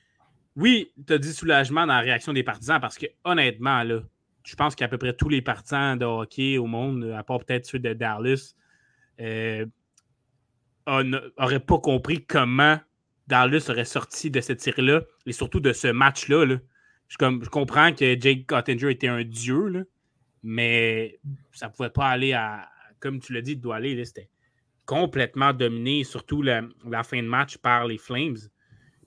oui, 0.56 0.92
tu 1.06 1.14
as 1.14 1.20
dit 1.20 1.32
soulagement 1.32 1.82
dans 1.82 1.94
la 1.94 2.00
réaction 2.00 2.34
des 2.34 2.42
partisans 2.42 2.80
parce 2.82 2.98
que 2.98 3.06
honnêtement, 3.24 3.84
là, 3.84 4.00
je 4.44 4.56
pense 4.56 4.76
qu'à 4.76 4.88
peu 4.88 4.98
près 4.98 5.14
tous 5.14 5.30
les 5.30 5.44
partisans 5.44 5.98
de 5.98 6.06
hockey 6.06 6.58
au 6.58 6.66
monde, 6.66 7.14
à 7.16 7.24
part 7.24 7.40
peut-être 7.40 7.68
ceux 7.68 7.80
de 7.80 7.94
Dallas, 7.94 8.56
euh, 9.20 9.66
n'auraient 10.88 11.60
pas 11.60 11.78
compris 11.78 12.26
comment 12.26 12.80
Dallas 13.28 13.68
aurait 13.70 13.86
sorti 13.86 14.32
de 14.32 14.42
cette 14.42 14.62
série-là 14.62 15.02
et 15.28 15.34
surtout 15.34 15.60
de 15.60 15.74
ce 15.74 15.88
match-là. 15.88 16.46
Là. 16.46 16.56
Je, 17.08 17.18
comme, 17.18 17.44
je 17.44 17.50
comprends 17.50 17.94
que 17.94 18.20
Jake 18.20 18.48
Cottinger 18.48 18.92
était 18.92 19.08
un 19.08 19.24
dieu, 19.24 19.68
là, 19.68 19.84
mais 20.44 21.20
ça 21.52 21.68
ne 21.68 21.72
pouvait 21.72 21.90
pas 21.90 22.08
aller 22.08 22.34
à, 22.34 22.70
comme 23.00 23.20
tu 23.20 23.34
l'as 23.34 23.42
dit, 23.42 23.56
doit 23.56 23.78
aller. 23.78 24.04
C'était 24.06 24.30
complètement 24.86 25.54
dominé, 25.54 26.04
surtout 26.04 26.42
la, 26.42 26.64
fin 27.04 27.22
de 27.22 27.28
match 27.28 27.58
par 27.58 27.88
les 27.88 27.98
Flames. 27.98 28.38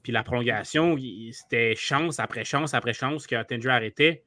Puis 0.03 0.13
la 0.13 0.23
prolongation, 0.23 0.97
c'était 1.33 1.75
chance 1.77 2.19
après 2.19 2.45
chance 2.45 2.75
après 2.75 2.93
chance 2.93 3.27
que 3.27 3.37
Cottinger 3.37 3.71
arrêtait. 3.71 4.25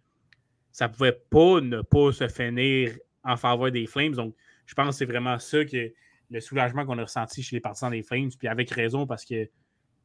Ça 0.72 0.88
ne 0.88 0.94
pouvait 0.94 1.18
pas 1.30 1.60
ne 1.62 1.82
pas 1.82 2.12
se 2.12 2.28
finir 2.28 2.96
en 3.24 3.36
faveur 3.36 3.72
des 3.72 3.86
Flames. 3.86 4.14
Donc, 4.14 4.36
je 4.66 4.74
pense 4.74 4.90
que 4.90 4.96
c'est 4.96 5.06
vraiment 5.06 5.38
ça 5.40 5.66
que 5.66 5.92
le 6.30 6.40
soulagement 6.40 6.86
qu'on 6.86 6.98
a 6.98 7.04
ressenti 7.04 7.44
chez 7.44 7.58
les 7.58 7.60
partisans 7.60 7.92
des 7.92 8.04
Flames. 8.04 8.30
Puis 8.38 8.48
avec 8.48 8.70
raison, 8.72 9.06
parce 9.06 9.26
que 9.26 9.50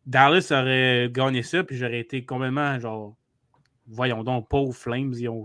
Dallas 0.06 0.48
aurait 0.50 1.08
gagné 1.10 1.42
ça, 1.42 1.62
puis 1.62 1.76
j'aurais 1.76 2.00
été 2.00 2.24
complètement 2.24 2.78
genre 2.80 3.16
voyons 3.86 4.24
donc, 4.24 4.48
pauvres 4.48 4.74
Flames, 4.74 5.12
ils 5.16 5.28
ont. 5.28 5.44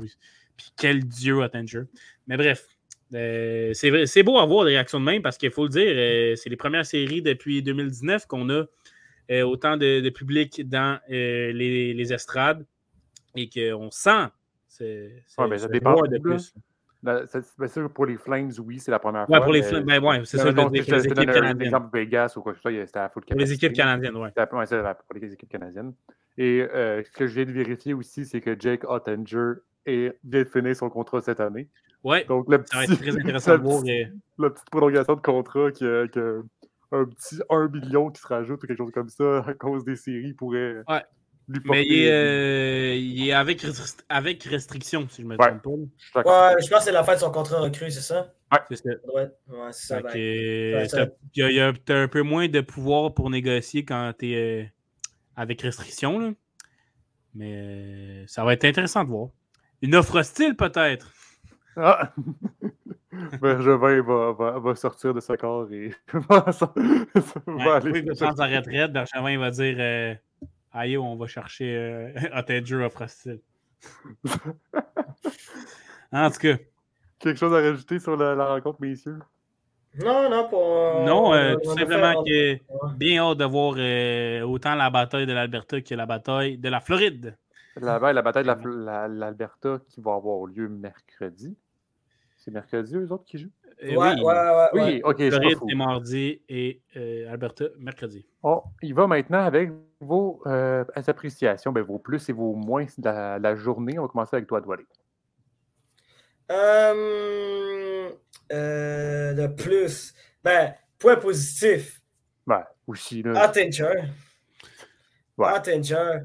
Puis 0.58 0.72
quel 0.78 1.06
dieu 1.06 1.42
Attinger. 1.42 1.84
Mais 2.28 2.38
bref, 2.38 2.68
euh, 3.14 3.74
c'est 3.74 4.24
beau 4.24 4.40
avoir 4.40 4.66
des 4.66 4.72
réactions 4.72 5.00
de 5.00 5.06
même 5.06 5.22
parce 5.22 5.38
qu'il 5.38 5.52
faut 5.52 5.64
le 5.64 5.70
dire, 5.70 5.94
euh, 5.96 6.36
c'est 6.36 6.50
les 6.50 6.56
premières 6.56 6.86
séries 6.86 7.22
depuis 7.22 7.62
2019 7.62 8.26
qu'on 8.26 8.50
a 8.50 8.64
euh, 9.32 9.44
autant 9.44 9.76
de, 9.78 10.10
public 10.10 10.68
dans 10.68 11.00
les, 11.10 12.14
estrades 12.14 12.66
et 13.36 13.50
qu'on 13.50 13.92
sent. 13.92 14.28
C'est 14.68 15.24
ouais, 15.38 15.68
dépend 15.70 16.02
de 16.02 16.18
plus. 16.18 16.54
Sûr, 17.68 17.92
pour 17.92 18.06
les 18.06 18.18
Flames, 18.18 18.52
oui, 18.60 18.80
c'est 18.80 18.92
la 18.92 19.00
première 19.00 19.26
fois. 19.26 19.42
pour 19.42 19.52
les 19.52 19.64
Flames, 19.64 19.84
ben 19.84 20.02
ouais, 20.02 20.22
c'est 20.24 20.38
ça. 20.38 20.54
Pour 20.54 20.70
les 20.70 20.80
équipes 20.80 21.32
canadiennes. 21.32 21.90
Vegas 21.94 22.34
ou 22.38 22.42
quoi 22.42 22.54
que 22.54 22.60
ce 22.60 22.62
soit, 22.62 22.86
c'était 22.86 23.00
à 23.00 23.10
Pour 23.10 23.22
les 23.36 23.52
équipes 23.52 23.74
canadiennes, 23.74 24.16
oui. 24.16 24.30
C'était 24.30 24.48
pour 24.48 25.20
les 25.20 25.34
équipes 25.34 25.50
canadiennes. 25.50 25.94
Et 26.38 26.62
euh, 26.62 27.04
ce 27.04 27.12
que 27.12 27.28
je 27.28 27.36
viens 27.36 27.46
de 27.46 27.52
vérifier 27.52 27.94
aussi, 27.94 28.26
c'est 28.26 28.42
que 28.42 28.56
Jake 28.60 28.84
Ottinger 28.86 29.54
est, 29.86 30.18
vient 30.24 30.44
de 30.44 30.50
finir 30.50 30.76
son 30.76 30.90
contrat 30.90 31.22
cette 31.22 31.40
année. 31.40 31.68
Oui, 32.04 32.26
Donc, 32.26 32.50
le 32.50 32.62
petit, 32.62 32.72
ça 32.72 32.78
va 32.80 32.84
être 32.86 33.00
très 33.00 33.18
intéressant 33.20 33.58
de 33.58 33.64
voir. 33.64 33.84
La 34.38 34.50
petite 34.50 34.70
prolongation 34.70 35.16
de 35.16 35.22
contrat 35.22 35.72
qui 35.72 35.86
a, 35.86 36.06
un 36.94 37.06
petit 37.06 37.40
1 37.50 37.68
million 37.70 38.10
qui 38.10 38.22
se 38.22 38.28
rajoute 38.28 38.64
ou 38.64 38.68
quelque 38.68 38.78
chose 38.78 38.92
comme 38.92 39.10
ça 39.10 39.40
à 39.48 39.54
cause 39.54 39.86
des 39.86 39.96
séries 39.96 40.34
pourrait 40.34 40.84
ouais. 40.88 41.04
lui 41.48 41.60
porter... 41.62 41.80
Mais 41.80 41.86
il 41.86 42.04
est, 42.04 42.12
euh, 42.12 42.96
il 42.96 43.30
est 43.30 43.34
avec, 43.34 43.66
avec, 44.10 44.44
restriction, 44.44 45.08
si 45.10 45.22
je 45.22 45.28
me 45.28 45.38
trompe 45.38 45.62
pas. 46.14 46.50
Ouais, 46.50 46.56
je 46.62 46.70
pense 46.70 46.80
que 46.80 46.86
c'est 46.86 46.92
la 46.92 47.04
fin 47.04 47.14
de 47.14 47.20
son 47.20 47.32
contrat 47.32 47.60
recru, 47.60 47.92
c'est 47.92 48.02
ça? 48.02 48.34
Ouais. 48.52 48.60
C'est 48.70 48.76
ça. 48.78 48.90
Ouais, 49.14 49.30
c'est 49.72 49.88
ça. 49.88 50.02
Ben, 50.02 50.12
il 50.16 51.12
y 51.36 51.60
a, 51.60 51.74
un 51.88 52.08
peu 52.08 52.22
moins 52.24 52.50
de 52.50 52.62
pouvoir 52.62 53.14
pour 53.14 53.30
négocier 53.30 53.86
quand 53.86 54.12
tu 54.18 54.34
es 54.34 54.64
euh, 54.64 54.66
avec 55.36 55.62
restriction. 55.62 56.20
Là. 56.20 56.32
Mais 57.34 57.54
euh, 57.54 58.28
ça 58.28 58.44
va 58.44 58.54
être 58.54 58.66
intéressant 58.66 59.04
de 59.04 59.10
voir. 59.10 59.30
Une 59.82 59.96
offre 59.96 60.20
hostile, 60.20 60.56
peut-être. 60.56 61.12
Ah! 61.76 62.14
Bergevin 63.42 64.02
va, 64.02 64.32
va, 64.32 64.60
va, 64.60 64.76
sortir 64.76 65.14
de 65.14 65.20
sa 65.20 65.36
corps 65.36 65.72
et 65.72 65.94
va, 66.14 66.46
va 67.46 67.76
aller. 67.76 67.92
Oui, 67.92 68.16
sa 68.16 68.30
retraite, 68.30 68.94
Bergevin 68.94 69.38
va 69.38 69.52
dire 69.52 69.76
euh, 69.80 70.16
Aïe, 70.72 70.98
on 70.98 71.18
va 71.18 71.28
chercher 71.28 71.76
euh, 71.76 72.14
Ottager 72.34 72.78
offre 72.78 73.04
hostile. 73.04 73.42
en 76.12 76.32
tout 76.32 76.40
cas. 76.40 76.58
Quelque 77.20 77.38
chose 77.38 77.54
à 77.54 77.62
rajouter 77.62 78.00
sur 78.00 78.16
la, 78.18 78.34
la 78.34 78.48
rencontre, 78.48 78.82
messieurs? 78.82 79.20
Non, 80.00 80.30
non, 80.30 80.48
pour. 80.48 81.04
non, 81.06 81.34
euh, 81.34 81.56
tout 81.62 81.78
simplement 81.78 82.24
que 82.24 82.58
bien 82.96 83.24
hâte 83.24 83.38
de 83.38 83.46
voir 83.46 83.76
euh, 83.78 84.42
autant 84.42 84.76
la 84.76 84.90
bataille 84.90 85.26
de 85.26 85.34
l'Alberta 85.34 85.82
que 85.82 85.96
la 85.96 86.06
bataille 86.06 86.58
de 86.58 86.70
la 86.70 86.80
Floride. 86.80 87.36
La, 87.76 88.00
la 88.00 88.22
bataille 88.22 88.44
de 88.44 89.20
l'Alberta 89.20 89.80
qui 89.90 90.02
va 90.02 90.16
avoir 90.16 90.46
lieu 90.46 90.70
mercredi. 90.70 91.58
C'est 92.38 92.52
mercredi, 92.52 92.96
eux 92.96 93.12
autres 93.12 93.26
qui 93.26 93.38
jouent? 93.38 93.52
Euh, 93.84 93.96
ouais, 93.96 94.14
oui, 94.16 94.22
ouais, 94.22 94.34
ouais, 94.34 94.70
oui, 94.74 95.02
ok, 95.04 95.30
Floride 95.30 95.58
est 95.70 95.76
mardi 95.76 96.42
et 96.50 96.82
euh, 96.96 97.32
Alberta 97.32 97.66
mercredi. 97.80 98.26
Oh, 98.44 98.64
il 98.82 98.94
va 98.94 99.08
maintenant 99.08 99.44
avec 99.44 99.72
vos 100.00 100.42
euh, 100.46 100.84
appréciations, 100.96 101.72
ben, 101.72 101.84
vos 101.84 101.98
plus 101.98 102.30
et 102.30 102.34
vos 102.34 102.54
moins 102.54 102.86
de 102.98 103.40
la, 103.40 103.56
journée. 103.56 103.98
On 103.98 104.04
va 104.04 104.08
commencer 104.08 104.36
avec 104.36 104.48
toi, 104.48 104.62
Doualé. 104.62 104.86
Euh, 106.52 108.10
le 109.34 109.48
plus. 109.56 110.14
Ben, 110.44 110.74
point 111.00 111.16
positif. 111.16 112.02
Ben, 112.46 112.64
aussi. 112.88 113.24
Là. 113.24 113.42
Attinger. 113.42 114.04
Ouais. 115.38 115.48
Attinger. 115.48 116.20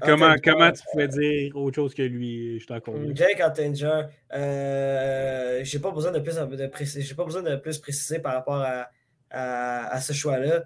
Comment, 0.00 0.34
comment 0.42 0.70
tu 0.70 0.82
pouvais 0.92 1.08
dire 1.08 1.56
autre 1.56 1.74
chose 1.74 1.94
que 1.94 2.02
lui? 2.02 2.60
Je 2.60 2.66
t'en 2.66 2.78
Jake 3.12 3.40
Attinger, 3.40 4.02
euh, 4.32 5.60
j'ai 5.64 5.80
pas 5.80 5.90
besoin 5.90 6.12
de 6.12 6.20
plus 6.20 6.36
de 6.36 6.66
préciser, 6.68 7.02
j'ai 7.02 7.16
pas 7.16 7.24
besoin 7.24 7.42
de 7.42 7.56
plus 7.56 7.78
préciser 7.78 8.20
par 8.20 8.34
rapport 8.34 8.62
à, 8.62 8.88
à, 9.30 10.00
ce 10.00 10.12
choix-là. 10.12 10.62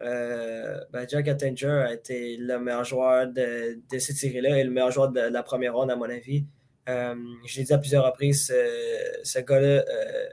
Euh, 0.00 0.80
ben 0.90 1.06
Jack 1.06 1.28
Attinger 1.28 1.84
a 1.86 1.92
été 1.92 2.38
le 2.38 2.58
meilleur 2.58 2.84
joueur 2.84 3.26
de, 3.26 3.80
de 3.90 3.98
cette 3.98 4.16
série-là 4.16 4.58
et 4.58 4.64
le 4.64 4.70
meilleur 4.70 4.90
joueur 4.90 5.10
de, 5.10 5.20
la 5.20 5.42
première 5.42 5.74
ronde, 5.74 5.90
à 5.90 5.96
mon 5.96 6.08
avis. 6.08 6.46
Euh, 6.88 7.14
je 7.46 7.58
l'ai 7.58 7.64
dit 7.64 7.72
à 7.72 7.78
plusieurs 7.78 8.04
reprises, 8.04 8.46
ce, 8.46 9.38
gars-là 9.40 9.84
euh, 9.88 10.28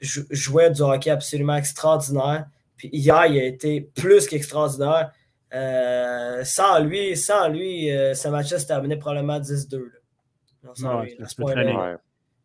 jouait 0.00 0.70
du 0.70 0.82
hockey 0.82 1.10
absolument 1.10 1.56
extraordinaire. 1.56 2.46
Puis 2.76 2.88
hier, 2.92 3.26
il 3.26 3.38
a 3.38 3.44
été 3.44 3.80
plus 3.80 4.26
qu'extraordinaire. 4.26 5.12
Euh, 5.54 6.44
sans 6.44 6.80
lui, 6.80 7.16
sans 7.16 7.48
lui, 7.48 7.90
euh, 7.90 8.14
ce 8.14 8.28
match-là 8.28 8.58
se 8.58 8.66
terminait 8.66 8.96
probablement 8.96 9.40
10-2. 9.40 9.90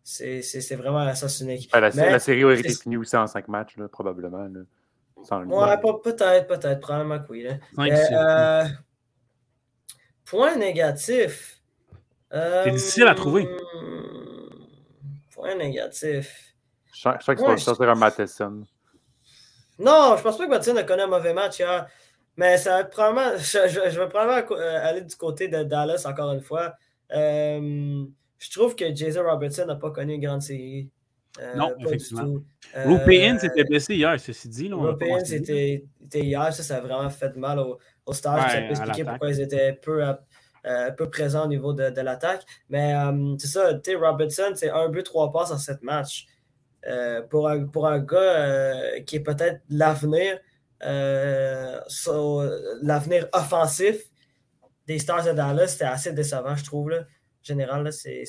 C'est 0.04 0.76
vraiment 0.76 1.00
assassiné. 1.00 1.60
la, 1.74 1.90
la, 1.90 2.20
série 2.20 2.44
aurait 2.44 2.60
été 2.60 2.74
finie 2.74 2.98
aussi 2.98 3.16
en 3.16 3.28
5 3.28 3.48
matchs, 3.50 3.78
là, 3.78 3.88
probablement. 3.88 4.48
Là, 4.48 4.62
ouais, 5.32 5.78
peut-être, 6.04 6.48
peut-être, 6.48 6.80
probablement 6.80 7.20
que 7.20 7.30
oui. 7.30 7.48
Euh, 7.78 8.64
point 10.26 10.56
négatif. 10.56 11.60
C'est 12.34 12.72
difficile 12.72 13.08
à 13.08 13.16
trouver. 13.16 13.48
Point 15.34 15.56
négatif. 15.56 16.56
Je 16.94 17.02
sens 17.02 17.26
que 17.26 17.34
tu 17.34 17.46
vas 17.46 17.58
sortir 17.58 17.90
un 17.90 17.96
Matheson. 17.96 18.64
Non, 19.80 20.16
je 20.18 20.24
pense 20.24 20.38
pas 20.38 20.46
que 20.46 20.50
Matheson 20.50 20.76
a 20.78 20.84
connu 20.84 21.02
un 21.02 21.08
mauvais 21.08 21.34
match 21.34 21.60
hier. 21.60 21.88
Mais 22.36 22.58
ça 22.58 22.78
va 22.78 22.84
probablement, 22.86 23.38
je, 23.38 24.00
vais 24.00 24.10
probablement 24.10 24.60
euh, 24.60 24.88
aller 24.90 25.02
du 25.02 25.16
côté 25.16 25.48
de 25.48 25.64
Dallas 25.64 26.04
encore 26.06 26.32
une 26.32 26.42
fois. 26.42 26.74
Euh, 27.14 28.06
je 28.40 28.52
trouve 28.52 28.76
que 28.76 28.94
Jason 28.94 29.24
Robertson 29.24 29.66
n'a 29.66 29.76
pas 29.76 29.92
connu 29.92 30.16
une 30.16 30.22
grande 30.22 30.42
série. 30.42 30.90
Euh, 31.40 31.56
non, 31.56 31.74
effectivement. 31.80 32.40
Rupin 32.76 33.38
s'était 33.40 33.64
blessé 33.64 33.96
hier, 33.96 34.20
ceci 34.20 34.50
dit. 34.50 34.72
Rupin 34.72 35.20
c'était 35.24 35.84
hier, 36.14 36.54
ça, 36.54 36.64
ça 36.64 36.78
a 36.78 36.82
vraiment 36.82 37.10
fait 37.10 37.36
mal 37.36 37.60
aux, 37.60 37.80
aux 38.06 38.14
Stars. 38.14 38.50
ça 38.50 38.62
peut 38.62 38.70
expliquer 38.70 39.04
pourquoi 39.04 39.30
ils 39.30 39.42
étaient 39.42 39.74
peu, 39.74 40.04
peu 40.98 41.10
présents 41.10 41.46
au 41.46 41.48
niveau 41.48 41.74
de, 41.74 41.90
de 41.90 42.02
l'attaque. 42.02 42.46
Mais 42.70 42.94
c'est 43.40 43.48
ça, 43.48 43.80
Robertson, 44.00 44.54
c'est 44.56 44.70
un 44.70 44.90
but, 44.90 45.04
trois 45.04 45.32
passes 45.32 45.52
en 45.52 45.58
sept 45.58 45.82
matchs. 45.84 46.28
pour, 47.30 47.50
un, 47.50 47.66
pour 47.66 47.88
un 47.88 48.00
gars 48.00 49.00
qui 49.06 49.18
est 49.18 49.24
peut-être 49.24 49.62
l'avenir, 49.70 50.40
euh, 50.86 51.80
l'avenir 52.82 53.28
offensif 53.34 54.04
des 54.88 55.00
Stars 55.00 55.26
de 55.26 55.32
Dallas, 55.32 55.68
c'était 55.68 55.86
assez 55.86 56.12
décevant, 56.14 56.56
je 56.56 56.64
trouve. 56.66 56.90
Là. 56.90 57.00
En 57.00 57.44
général, 57.44 57.92
c'est 57.92 58.26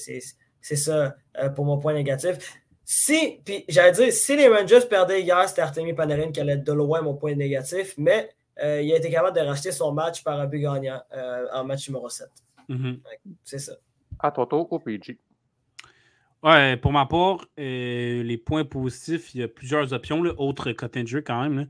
ça 0.61 1.17
euh, 1.39 1.49
pour 1.51 1.65
mon 1.65 1.79
point 1.79 1.95
négatif. 1.95 2.39
Si, 2.85 3.41
puis 3.45 3.65
j'allais 3.69 3.93
dire, 3.93 4.13
si 4.13 4.37
les 4.37 4.49
Rangers 4.49 4.87
perdaient 4.89 5.23
hier, 5.23 5.49
c'était 5.49 5.63
Artemi 5.63 5.95
Panarin 5.95 6.31
qui 6.31 6.41
allait 6.41 6.59
de 6.59 6.73
loin 6.73 7.01
mon 7.01 7.15
point 7.15 7.35
négatif, 7.35 7.95
mais 7.97 8.31
euh, 8.63 8.83
il 8.83 8.93
a 8.93 8.97
été 8.97 9.11
capable 9.11 9.37
de 9.37 9.43
racheter 9.43 9.73
son 9.73 9.93
match 9.93 10.23
par 10.23 10.39
un 10.39 10.47
but 10.47 10.61
gagnant 10.61 11.03
en 11.53 11.65
match 11.65 11.89
numéro 11.89 12.09
7. 12.09 12.29
Mm-hmm. 12.69 12.99
C'est 13.43 13.59
ça. 13.59 13.73
À 14.19 14.31
ton 14.31 14.47
tour, 14.47 14.73
au 14.73 14.79
PG. 14.79 15.19
Ouais, 16.43 16.77
pour 16.77 16.93
ma 16.93 17.07
part, 17.07 17.47
les 17.57 18.43
points 18.45 18.65
positifs, 18.65 19.35
il 19.35 19.41
y 19.41 19.45
a 19.45 19.49
plusieurs 19.49 19.93
options, 19.93 20.23
là, 20.23 20.33
autres 20.37 20.73
Cottinger 20.73 21.23
quand 21.23 21.43
même. 21.43 21.59
Là 21.59 21.65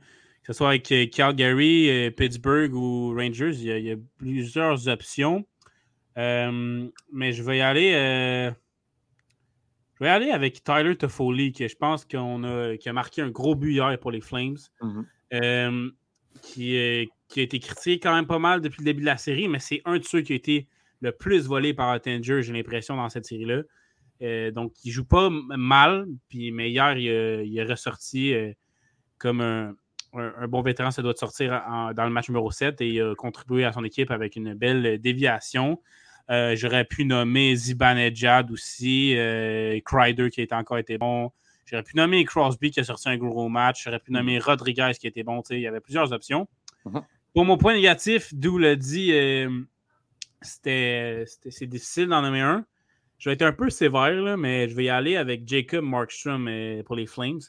que 0.45 0.53
ce 0.53 0.59
soit 0.59 0.69
avec 0.69 0.93
euh, 0.93 1.07
Calgary, 1.07 1.89
euh, 1.89 2.11
Pittsburgh 2.11 2.75
ou 2.75 3.15
Rangers, 3.17 3.55
il 3.55 3.65
y 3.65 3.91
a, 3.91 3.97
plusieurs 4.19 4.89
options. 4.89 5.47
Euh, 6.19 6.87
mais 7.11 7.33
je 7.33 7.43
vais 7.43 7.59
y 7.59 7.61
aller. 7.63 7.93
je 9.95 10.05
vais 10.05 10.11
aller 10.11 10.31
avec 10.31 10.63
Tyler 10.63 10.97
Toffoli, 10.97 11.53
qui 11.53 11.67
je 11.67 11.77
pense 11.77 12.05
qu'on 12.05 12.45
a, 12.45 12.77
qui 12.77 12.91
a 12.91 12.93
marqué 12.93 13.23
un 13.23 13.31
gros 13.31 13.55
but 13.55 13.73
hier 13.73 13.99
pour 13.99 14.11
les 14.11 14.21
Flames. 14.21 14.59
Mm-hmm. 14.83 15.91
Qui, 16.45 17.11
qui, 17.29 17.41
a 17.41 17.43
été 17.43 17.59
critiqué 17.59 17.99
quand 17.99 18.15
même 18.15 18.27
pas 18.27 18.39
mal 18.39 18.61
depuis 18.61 18.81
le 18.81 18.85
début 18.85 19.01
de 19.01 19.07
la 19.07 19.17
série, 19.17 19.49
mais 19.49 19.59
c'est 19.59 19.83
un 19.85 19.99
de 19.99 20.05
ceux 20.05 20.21
qui 20.21 20.33
a 20.33 20.37
été 20.37 20.69
le 21.01 21.13
plus 21.13 21.47
volé 21.47 21.75
par 21.75 21.91
Attinger, 21.91 22.43
j'ai 22.43 22.53
l'impression, 22.53 22.97
dans 22.97 23.09
cette 23.09 23.27
série-là. 23.27 23.63
donc, 24.53 24.73
il 24.85 24.91
joue 24.91 25.05
pas 25.05 25.29
mal, 25.31 26.07
puis, 26.29 26.51
mais 26.53 26.71
hier, 26.71 26.97
il, 26.97 27.59
est 27.59 27.65
ressorti 27.65 28.35
comme 29.19 29.41
un, 29.41 29.75
bon 30.49 30.63
vétéran, 30.63 30.91
ça 30.91 31.03
doit 31.03 31.15
sortir 31.15 31.63
dans 31.95 32.05
le 32.05 32.11
match 32.11 32.29
numéro 32.29 32.51
7 32.51 32.81
et 32.81 33.01
contribuer 33.19 33.65
à 33.65 33.73
son 33.73 33.85
équipe 33.85 34.11
avec 34.11 34.37
une 34.37 34.55
belle 34.55 34.99
déviation. 35.01 35.81
Euh, 36.31 36.57
j'aurais 36.57 36.85
pu 36.85 37.05
nommer 37.05 37.55
Zibanejad 37.55 38.51
aussi, 38.51 39.15
euh, 39.17 39.79
Crider 39.85 40.31
qui 40.31 40.47
a 40.51 40.59
encore 40.59 40.79
été 40.79 40.97
bon. 40.99 41.31
J'aurais 41.67 41.83
pu 41.83 41.97
nommer 41.97 42.25
Crosby 42.25 42.71
qui 42.71 42.81
a 42.81 42.85
sorti 42.85 43.09
un 43.09 43.17
gros 43.17 43.49
match. 43.49 43.85
J'aurais 43.85 44.01
pu 44.01 44.13
nommer 44.13 44.39
Rodriguez 44.39 44.93
qui 44.99 45.07
été 45.07 45.23
bon. 45.23 45.43
Il 45.51 45.61
y 45.61 45.67
avait 45.67 45.81
plusieurs 45.81 46.13
options. 46.13 46.49
Mm-hmm. 46.87 47.03
Pour 47.33 47.45
mon 47.45 47.57
point 47.57 47.75
négatif, 47.75 48.33
d'où 48.35 48.59
le 48.59 48.77
dit, 48.77 49.13
euh, 49.13 49.49
c'était 50.43 51.25
c'est 51.27 51.67
difficile 51.67 52.09
d'en 52.09 52.23
nommer 52.23 52.41
un. 52.41 52.65
Je 53.19 53.31
vais 53.31 53.35
être 53.35 53.43
un 53.43 53.53
peu 53.53 53.71
sévère, 53.71 54.37
mais 54.37 54.69
je 54.69 54.75
vais 54.75 54.85
y 54.85 54.89
aller 54.91 55.17
avec 55.17 55.49
Jacob 55.49 55.85
Markstrom 55.85 56.51
pour 56.85 56.97
les 56.97 57.07
Flames. 57.07 57.41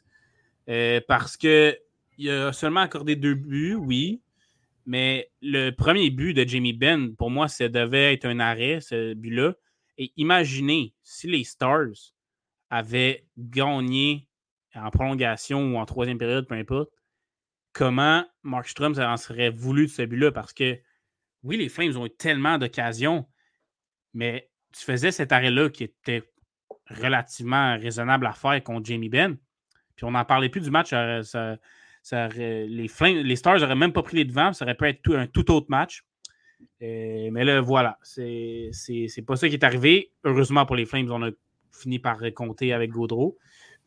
parce 1.07 1.37
que 1.37 1.77
il 2.17 2.29
a 2.29 2.53
seulement 2.53 2.79
accordé 2.79 3.15
deux 3.15 3.35
buts, 3.35 3.75
oui. 3.75 4.21
Mais 4.85 5.31
le 5.41 5.71
premier 5.71 6.11
but 6.11 6.33
de 6.33 6.47
Jamie 6.47 6.73
Benn, 6.73 7.15
pour 7.15 7.31
moi, 7.31 7.47
ça 7.47 7.67
devait 7.67 8.13
être 8.13 8.25
un 8.25 8.39
arrêt, 8.39 8.79
ce 8.81 9.13
but-là. 9.13 9.55
Et 9.97 10.11
imaginez 10.17 10.93
si 11.03 11.27
les 11.27 11.43
Stars 11.43 12.13
avaient 12.69 13.27
gagné 13.37 14.27
en 14.73 14.89
prolongation 14.89 15.73
ou 15.73 15.77
en 15.77 15.85
troisième 15.85 16.17
période, 16.17 16.47
peu 16.47 16.55
importe, 16.55 16.89
comment 17.73 18.25
Markstrom 18.43 18.93
en 18.99 19.17
serait 19.17 19.49
voulu 19.49 19.87
de 19.87 19.91
ce 19.91 20.01
but-là? 20.01 20.31
Parce 20.31 20.53
que, 20.53 20.79
oui, 21.43 21.57
les 21.57 21.69
Flames 21.69 21.95
ont 21.97 22.05
eu 22.05 22.09
tellement 22.09 22.57
d'occasions, 22.57 23.27
mais 24.13 24.49
tu 24.73 24.83
faisais 24.83 25.11
cet 25.11 25.31
arrêt-là 25.31 25.69
qui 25.69 25.83
était 25.83 26.23
relativement 26.89 27.77
raisonnable 27.77 28.25
à 28.25 28.33
faire 28.33 28.61
contre 28.63 28.85
Jamie 28.85 29.09
Benn. 29.09 29.37
Puis 29.95 30.03
on 30.03 30.11
n'en 30.11 30.25
parlait 30.25 30.49
plus 30.49 30.61
du 30.61 30.71
match. 30.71 30.93
Les, 30.93 31.23
les 32.11 33.35
Stars 33.35 33.59
n'auraient 33.59 33.75
même 33.75 33.93
pas 33.93 34.03
pris 34.03 34.17
les 34.17 34.25
devants, 34.25 34.53
ça 34.53 34.65
aurait 34.65 34.75
pu 34.75 34.85
être 34.85 35.15
un 35.15 35.27
tout 35.27 35.49
autre 35.51 35.67
match. 35.69 36.05
Mais 36.81 37.43
là, 37.43 37.61
voilà, 37.61 37.97
c'est 38.01 38.71
pas 39.25 39.35
ça 39.35 39.47
qui 39.47 39.55
est 39.55 39.63
arrivé. 39.63 40.11
Heureusement 40.23 40.65
pour 40.65 40.75
les 40.75 40.85
Flames, 40.85 41.09
on 41.11 41.23
a 41.23 41.31
fini 41.75 41.99
par 41.99 42.19
compter 42.35 42.73
avec 42.73 42.91
Gaudreau. 42.91 43.37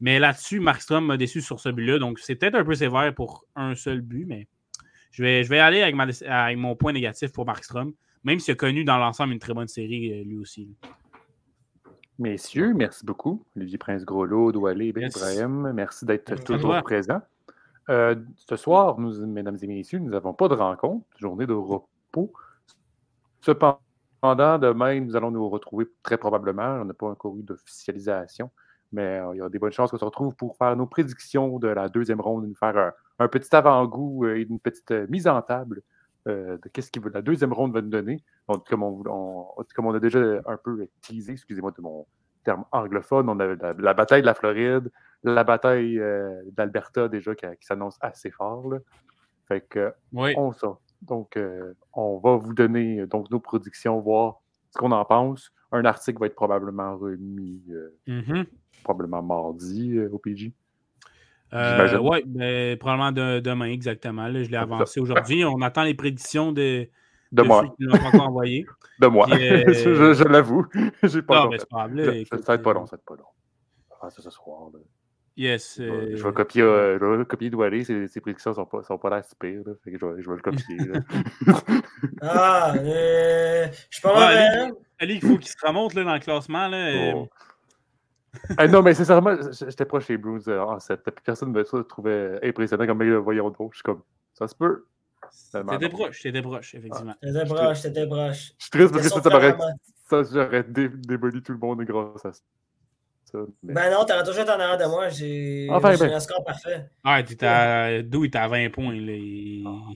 Mais 0.00 0.18
là-dessus, 0.18 0.60
Markstrom 0.60 1.06
m'a 1.06 1.16
déçu 1.16 1.40
sur 1.40 1.60
ce 1.60 1.68
but-là. 1.68 1.98
Donc, 1.98 2.18
c'est 2.18 2.36
peut-être 2.36 2.54
un 2.54 2.64
peu 2.64 2.74
sévère 2.74 3.12
pour 3.14 3.44
un 3.56 3.74
seul 3.74 4.00
but, 4.00 4.26
mais 4.26 4.46
je 5.10 5.22
vais, 5.22 5.42
je 5.42 5.48
vais 5.48 5.58
aller 5.58 5.82
avec, 5.82 6.56
mon 6.56 6.76
point 6.76 6.92
négatif 6.92 7.32
pour 7.32 7.46
Markstrom, 7.46 7.92
même 8.24 8.38
s'il 8.38 8.52
a 8.52 8.54
connu 8.56 8.84
dans 8.84 8.98
l'ensemble 8.98 9.32
une 9.32 9.38
très 9.38 9.54
bonne 9.54 9.68
série 9.68 10.12
euh, 10.12 10.24
lui 10.24 10.38
aussi. 10.38 10.68
Messieurs, 12.18 12.74
merci 12.74 13.04
beaucoup. 13.04 13.44
Olivier 13.56 13.78
Prince-Groslo, 13.78 14.52
Doualé, 14.52 14.92
Ben 14.92 15.08
Ibrahim, 15.08 15.72
merci 15.72 16.04
d'être 16.04 16.42
toujours 16.44 16.82
présent. 16.82 17.20
Euh, 17.90 18.16
ce 18.36 18.56
soir, 18.56 18.98
nous, 18.98 19.26
mesdames 19.26 19.56
et 19.62 19.66
messieurs, 19.66 19.98
nous 19.98 20.10
n'avons 20.10 20.34
pas 20.34 20.48
de 20.48 20.54
rencontre, 20.54 21.06
journée 21.18 21.46
de 21.46 21.54
repos. 21.54 22.32
Cependant, 23.40 23.80
demain, 24.22 25.00
nous 25.00 25.16
allons 25.16 25.30
nous 25.30 25.48
retrouver 25.48 25.86
très 26.02 26.18
probablement. 26.18 26.80
On 26.80 26.84
n'a 26.84 26.94
pas 26.94 27.08
encore 27.08 27.36
eu 27.38 27.42
d'officialisation, 27.42 28.50
mais 28.92 29.18
euh, 29.18 29.34
il 29.34 29.38
y 29.38 29.42
a 29.42 29.48
des 29.48 29.58
bonnes 29.58 29.72
chances 29.72 29.90
qu'on 29.90 29.98
se 29.98 30.04
retrouve 30.04 30.34
pour 30.34 30.56
faire 30.56 30.76
nos 30.76 30.86
prédictions 30.86 31.58
de 31.58 31.68
la 31.68 31.88
deuxième 31.88 32.20
ronde, 32.20 32.46
nous 32.46 32.54
faire 32.54 32.92
un, 33.18 33.28
petit 33.28 33.54
avant-goût 33.54 34.26
et 34.26 34.46
une 34.48 34.58
petite 34.58 34.90
euh, 34.90 35.06
mise 35.08 35.26
en 35.26 35.40
table 35.42 35.82
de 36.26 36.60
qu'est-ce 36.74 36.90
que 36.90 37.08
la 37.08 37.22
deuxième 37.22 37.54
ronde 37.54 37.72
va 37.72 37.80
nous 37.80 37.88
donner. 37.88 38.22
Donc, 38.50 38.68
comme 38.68 38.82
on, 38.82 39.94
a 39.94 39.98
déjà 39.98 40.18
un 40.44 40.58
peu 40.62 40.86
teasé, 41.00 41.32
excusez-moi 41.32 41.70
de 41.70 41.80
mon 41.80 42.06
terme 42.44 42.66
anglophone, 42.70 43.30
on 43.30 43.40
a 43.40 43.72
la 43.78 43.94
bataille 43.94 44.20
de 44.20 44.26
la 44.26 44.34
Floride, 44.34 44.90
la 45.22 45.44
bataille 45.44 45.98
euh, 45.98 46.42
d'Alberta 46.52 47.08
déjà 47.08 47.34
qui, 47.34 47.46
s'annonce 47.60 47.96
assez 48.00 48.30
fort. 48.30 48.74
Fait 49.46 49.60
que 49.62 49.92
on 50.12 50.52
ça. 50.52 50.78
Donc, 51.02 51.36
euh, 51.36 51.74
on 51.92 52.18
va 52.18 52.36
vous 52.36 52.54
donner 52.54 53.06
donc 53.06 53.30
nos 53.30 53.38
prédictions, 53.40 54.00
voir 54.00 54.40
ce 54.70 54.78
qu'on 54.78 54.92
en 54.92 55.04
pense. 55.04 55.52
un 55.70 55.84
article 55.84 56.18
va 56.20 56.26
être 56.26 56.34
probablement 56.34 56.96
remis, 56.96 57.62
euh, 57.70 57.94
Mhm. 58.06 58.46
probablement 58.84 59.22
mardi 59.22 59.98
euh, 59.98 60.08
au 60.10 60.18
PG. 60.18 60.54
Euh, 61.52 61.72
J'imagine. 61.88 62.08
oui, 62.08 62.24
mais 62.26 62.76
probablement 62.76 63.12
de- 63.12 63.40
demain, 63.40 63.66
exactement. 63.66 64.28
là. 64.28 64.42
je 64.42 64.48
l'ai 64.50 64.56
Ah, 64.56 64.62
avancé 64.62 64.98
aujourd'hui. 65.00 65.44
On 65.44 65.60
attend 65.60 65.82
les 65.82 65.92
prédictions 65.94 66.52
de, 66.52 66.88
De 67.32 67.42
de 67.42 67.46
moi. 67.46 67.62
ceux 67.64 67.68
qui 67.76 67.82
l'ont 67.84 68.06
encore 68.06 68.28
envoyé. 68.28 68.64
De 69.00 69.06
moi. 69.08 69.26
Puis, 69.30 69.46
euh, 69.46 69.64
je 69.72 70.14
je 70.14 70.24
l'avoue. 70.24 70.66
J'ai 71.02 71.20
pas 71.22 71.34
Non, 71.34 71.40
encore 71.40 71.50
mais 71.50 71.56
fait. 71.58 71.60
c'est 71.60 71.68
pas 71.68 71.76
grave. 71.76 71.94
là, 71.94 72.04
Je- 72.04 72.10
écoute, 72.18 72.40
Ça 72.40 72.52
va 72.52 72.54
être 72.54 72.62
pas 72.62 72.70
euh, 72.70 72.74
long, 72.74 72.86
ça 72.86 72.96
va 72.96 73.00
être 73.00 73.04
pas 73.06 73.16
long. 73.16 74.08
Ça 74.10 74.22
ce 74.22 74.30
soir. 74.30 74.70
là. 74.72 74.78
Yes. 75.38 75.76
Je 75.78 75.82
vais- 75.84 75.90
euh, 75.90 76.16
Je 76.16 76.22
vais 76.24 76.32
copier, 76.32 76.62
euh, 76.62 76.98
je 77.00 77.04
vais 77.04 77.24
copier 77.24 77.48
Doualé, 77.48 77.84
ses, 77.84 78.08
ses 78.08 78.20
prédictions 78.20 78.52
sont 78.54 78.66
pas, 78.66 78.82
sont 78.82 78.98
pas 78.98 79.08
l'air 79.10 79.24
si 79.24 79.36
pires, 79.36 79.62
là. 79.64 79.72
Fait 79.84 79.92
que 79.92 79.98
je 79.98 80.04
vais, 80.04 80.20
je 80.22 80.28
vais 80.28 80.36
le 80.36 80.42
copier. 80.42 80.76
là. 80.78 81.00
Ah, 82.20 82.74
euh, 82.76 83.68
je 83.88 83.94
suis 83.96 84.02
pas 84.02 84.12
Ouais, 84.14 84.34
mal. 84.34 84.36
Ali, 84.62 84.72
Ali, 84.98 85.14
il 85.14 85.20
faut 85.20 85.38
qu'il 85.38 85.48
se 85.48 85.56
remonte 85.64 85.94
là, 85.94 86.04
dans 86.04 86.14
le 86.14 86.20
classement. 86.20 86.68
Là, 86.68 87.12
Oh. 87.14 87.28
Ah, 88.56 88.68
non, 88.68 88.82
mais 88.82 88.94
sincèrement, 88.94 89.36
j'étais 89.52 89.84
proche 89.84 90.06
des 90.08 90.16
Blues 90.18 90.46
euh, 90.48 90.60
en 90.60 90.78
7. 90.78 91.00
Puis 91.02 91.12
personne 91.24 91.52
ne 91.52 91.58
me 91.58 91.82
trouvait 91.84 92.38
impressionnant 92.46 92.86
comme 92.86 92.98
mec, 92.98 93.08
voyons 93.10 93.50
donc. 93.50 93.72
Je 93.72 93.78
suis 93.78 93.82
comme, 93.82 94.02
ça 94.34 94.46
se 94.48 94.54
peut. 94.54 94.84
T'étais 95.52 95.88
proche, 95.88 96.20
t'étais 96.22 96.42
proche, 96.42 96.74
effectivement. 96.74 97.14
T'étais 97.22 97.44
proche, 97.44 97.82
t'étais 97.82 98.06
proche. 98.06 98.52
Je 98.58 98.62
suis 98.64 98.70
triste 98.70 98.92
parce 98.92 99.02
que 99.04 99.08
ça, 99.14 99.22
ça 99.22 99.30
m'aurait, 99.30 99.56
ça, 100.08 100.22
j'aurais 100.32 100.62
dé- 100.64 100.88
démoli 100.88 101.42
tout 101.42 101.52
le 101.52 101.58
monde 101.58 101.82
grâce 101.84 102.24
à 102.24 102.32
ça. 102.32 102.42
Mais- 103.62 103.74
Ben 103.74 103.90
non, 103.92 104.04
t'aurais 104.04 104.24
toujours 104.24 104.42
été 104.42 104.50
en 104.50 104.60
arrière 104.60 104.78
de 104.78 104.84
moi. 104.90 105.08
J'ai 105.08 105.66
Enfin, 105.70 105.92
j'ai 105.94 106.06
ben. 106.06 106.14
un 106.14 106.20
score 106.20 106.44
parfait. 106.44 106.86
Ah, 107.04 107.22
t'étais 107.22 107.46
à... 107.46 108.02
D'où 108.02 108.24
il 108.24 108.28
était 108.28 108.38
à 108.38 108.48
20 108.48 108.70
points. 108.70 108.96
Ah. 109.66 109.92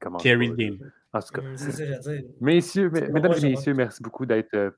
Comment 0.00 0.18
Carry 0.18 0.48
là. 0.48 0.54
game. 0.56 0.78
En 1.12 1.20
tout 1.20 1.32
cas, 1.32 1.40
Hum, 1.40 1.56
C'est 1.56 1.70
ça 1.72 1.84
que 1.84 1.92
j'ai 2.10 2.20
dit. 2.22 2.26
Messieurs, 2.40 2.90
mes- 2.90 3.08
mesdames 3.08 3.32
moi, 3.32 3.38
et 3.40 3.50
messieurs, 3.50 3.74
merci 3.74 4.02
beaucoup 4.02 4.26
d'être 4.26 4.52
euh, 4.54 4.70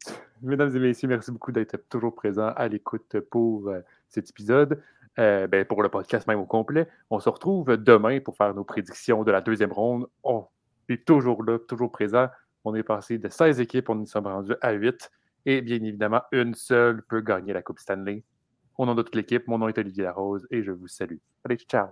mesdames 0.42 0.74
et 0.74 0.78
messieurs, 0.78 1.08
merci 1.08 1.32
beaucoup 1.32 1.52
d'être 1.52 1.76
toujours 1.88 2.14
présents 2.14 2.52
à 2.56 2.68
l'écoute 2.68 3.18
pour 3.30 3.68
euh, 3.68 3.80
cet 4.08 4.30
épisode. 4.30 4.80
Euh, 5.18 5.48
ben, 5.48 5.64
pour 5.64 5.82
le 5.82 5.88
podcast 5.88 6.26
même 6.28 6.38
au 6.38 6.46
complet. 6.46 6.86
On 7.10 7.18
se 7.18 7.28
retrouve 7.28 7.76
demain 7.76 8.20
pour 8.20 8.36
faire 8.36 8.54
nos 8.54 8.62
prédictions 8.62 9.24
de 9.24 9.32
la 9.32 9.40
deuxième 9.40 9.72
ronde. 9.72 10.06
On 10.22 10.46
est 10.88 11.04
toujours 11.04 11.42
là, 11.42 11.58
toujours 11.58 11.90
présent. 11.90 12.28
On 12.64 12.74
est 12.76 12.84
passé 12.84 13.18
de 13.18 13.28
16 13.28 13.58
équipes, 13.60 13.88
on 13.90 14.00
y 14.00 14.06
sommes 14.06 14.28
rendus 14.28 14.54
à 14.60 14.70
8. 14.70 15.10
Et 15.46 15.60
bien 15.62 15.82
évidemment, 15.82 16.22
une 16.32 16.54
seule 16.54 17.02
peut 17.02 17.20
gagner 17.20 17.52
la 17.52 17.62
Coupe 17.62 17.78
Stanley. 17.78 18.24
Au 18.78 18.86
nom 18.86 18.94
de 18.94 19.02
toute 19.02 19.14
l'équipe, 19.14 19.46
mon 19.48 19.58
nom 19.58 19.68
est 19.68 19.78
Olivier 19.78 20.04
Larose 20.04 20.46
et 20.50 20.62
je 20.62 20.72
vous 20.72 20.88
salue. 20.88 21.18
Allez, 21.44 21.56
ciao! 21.56 21.88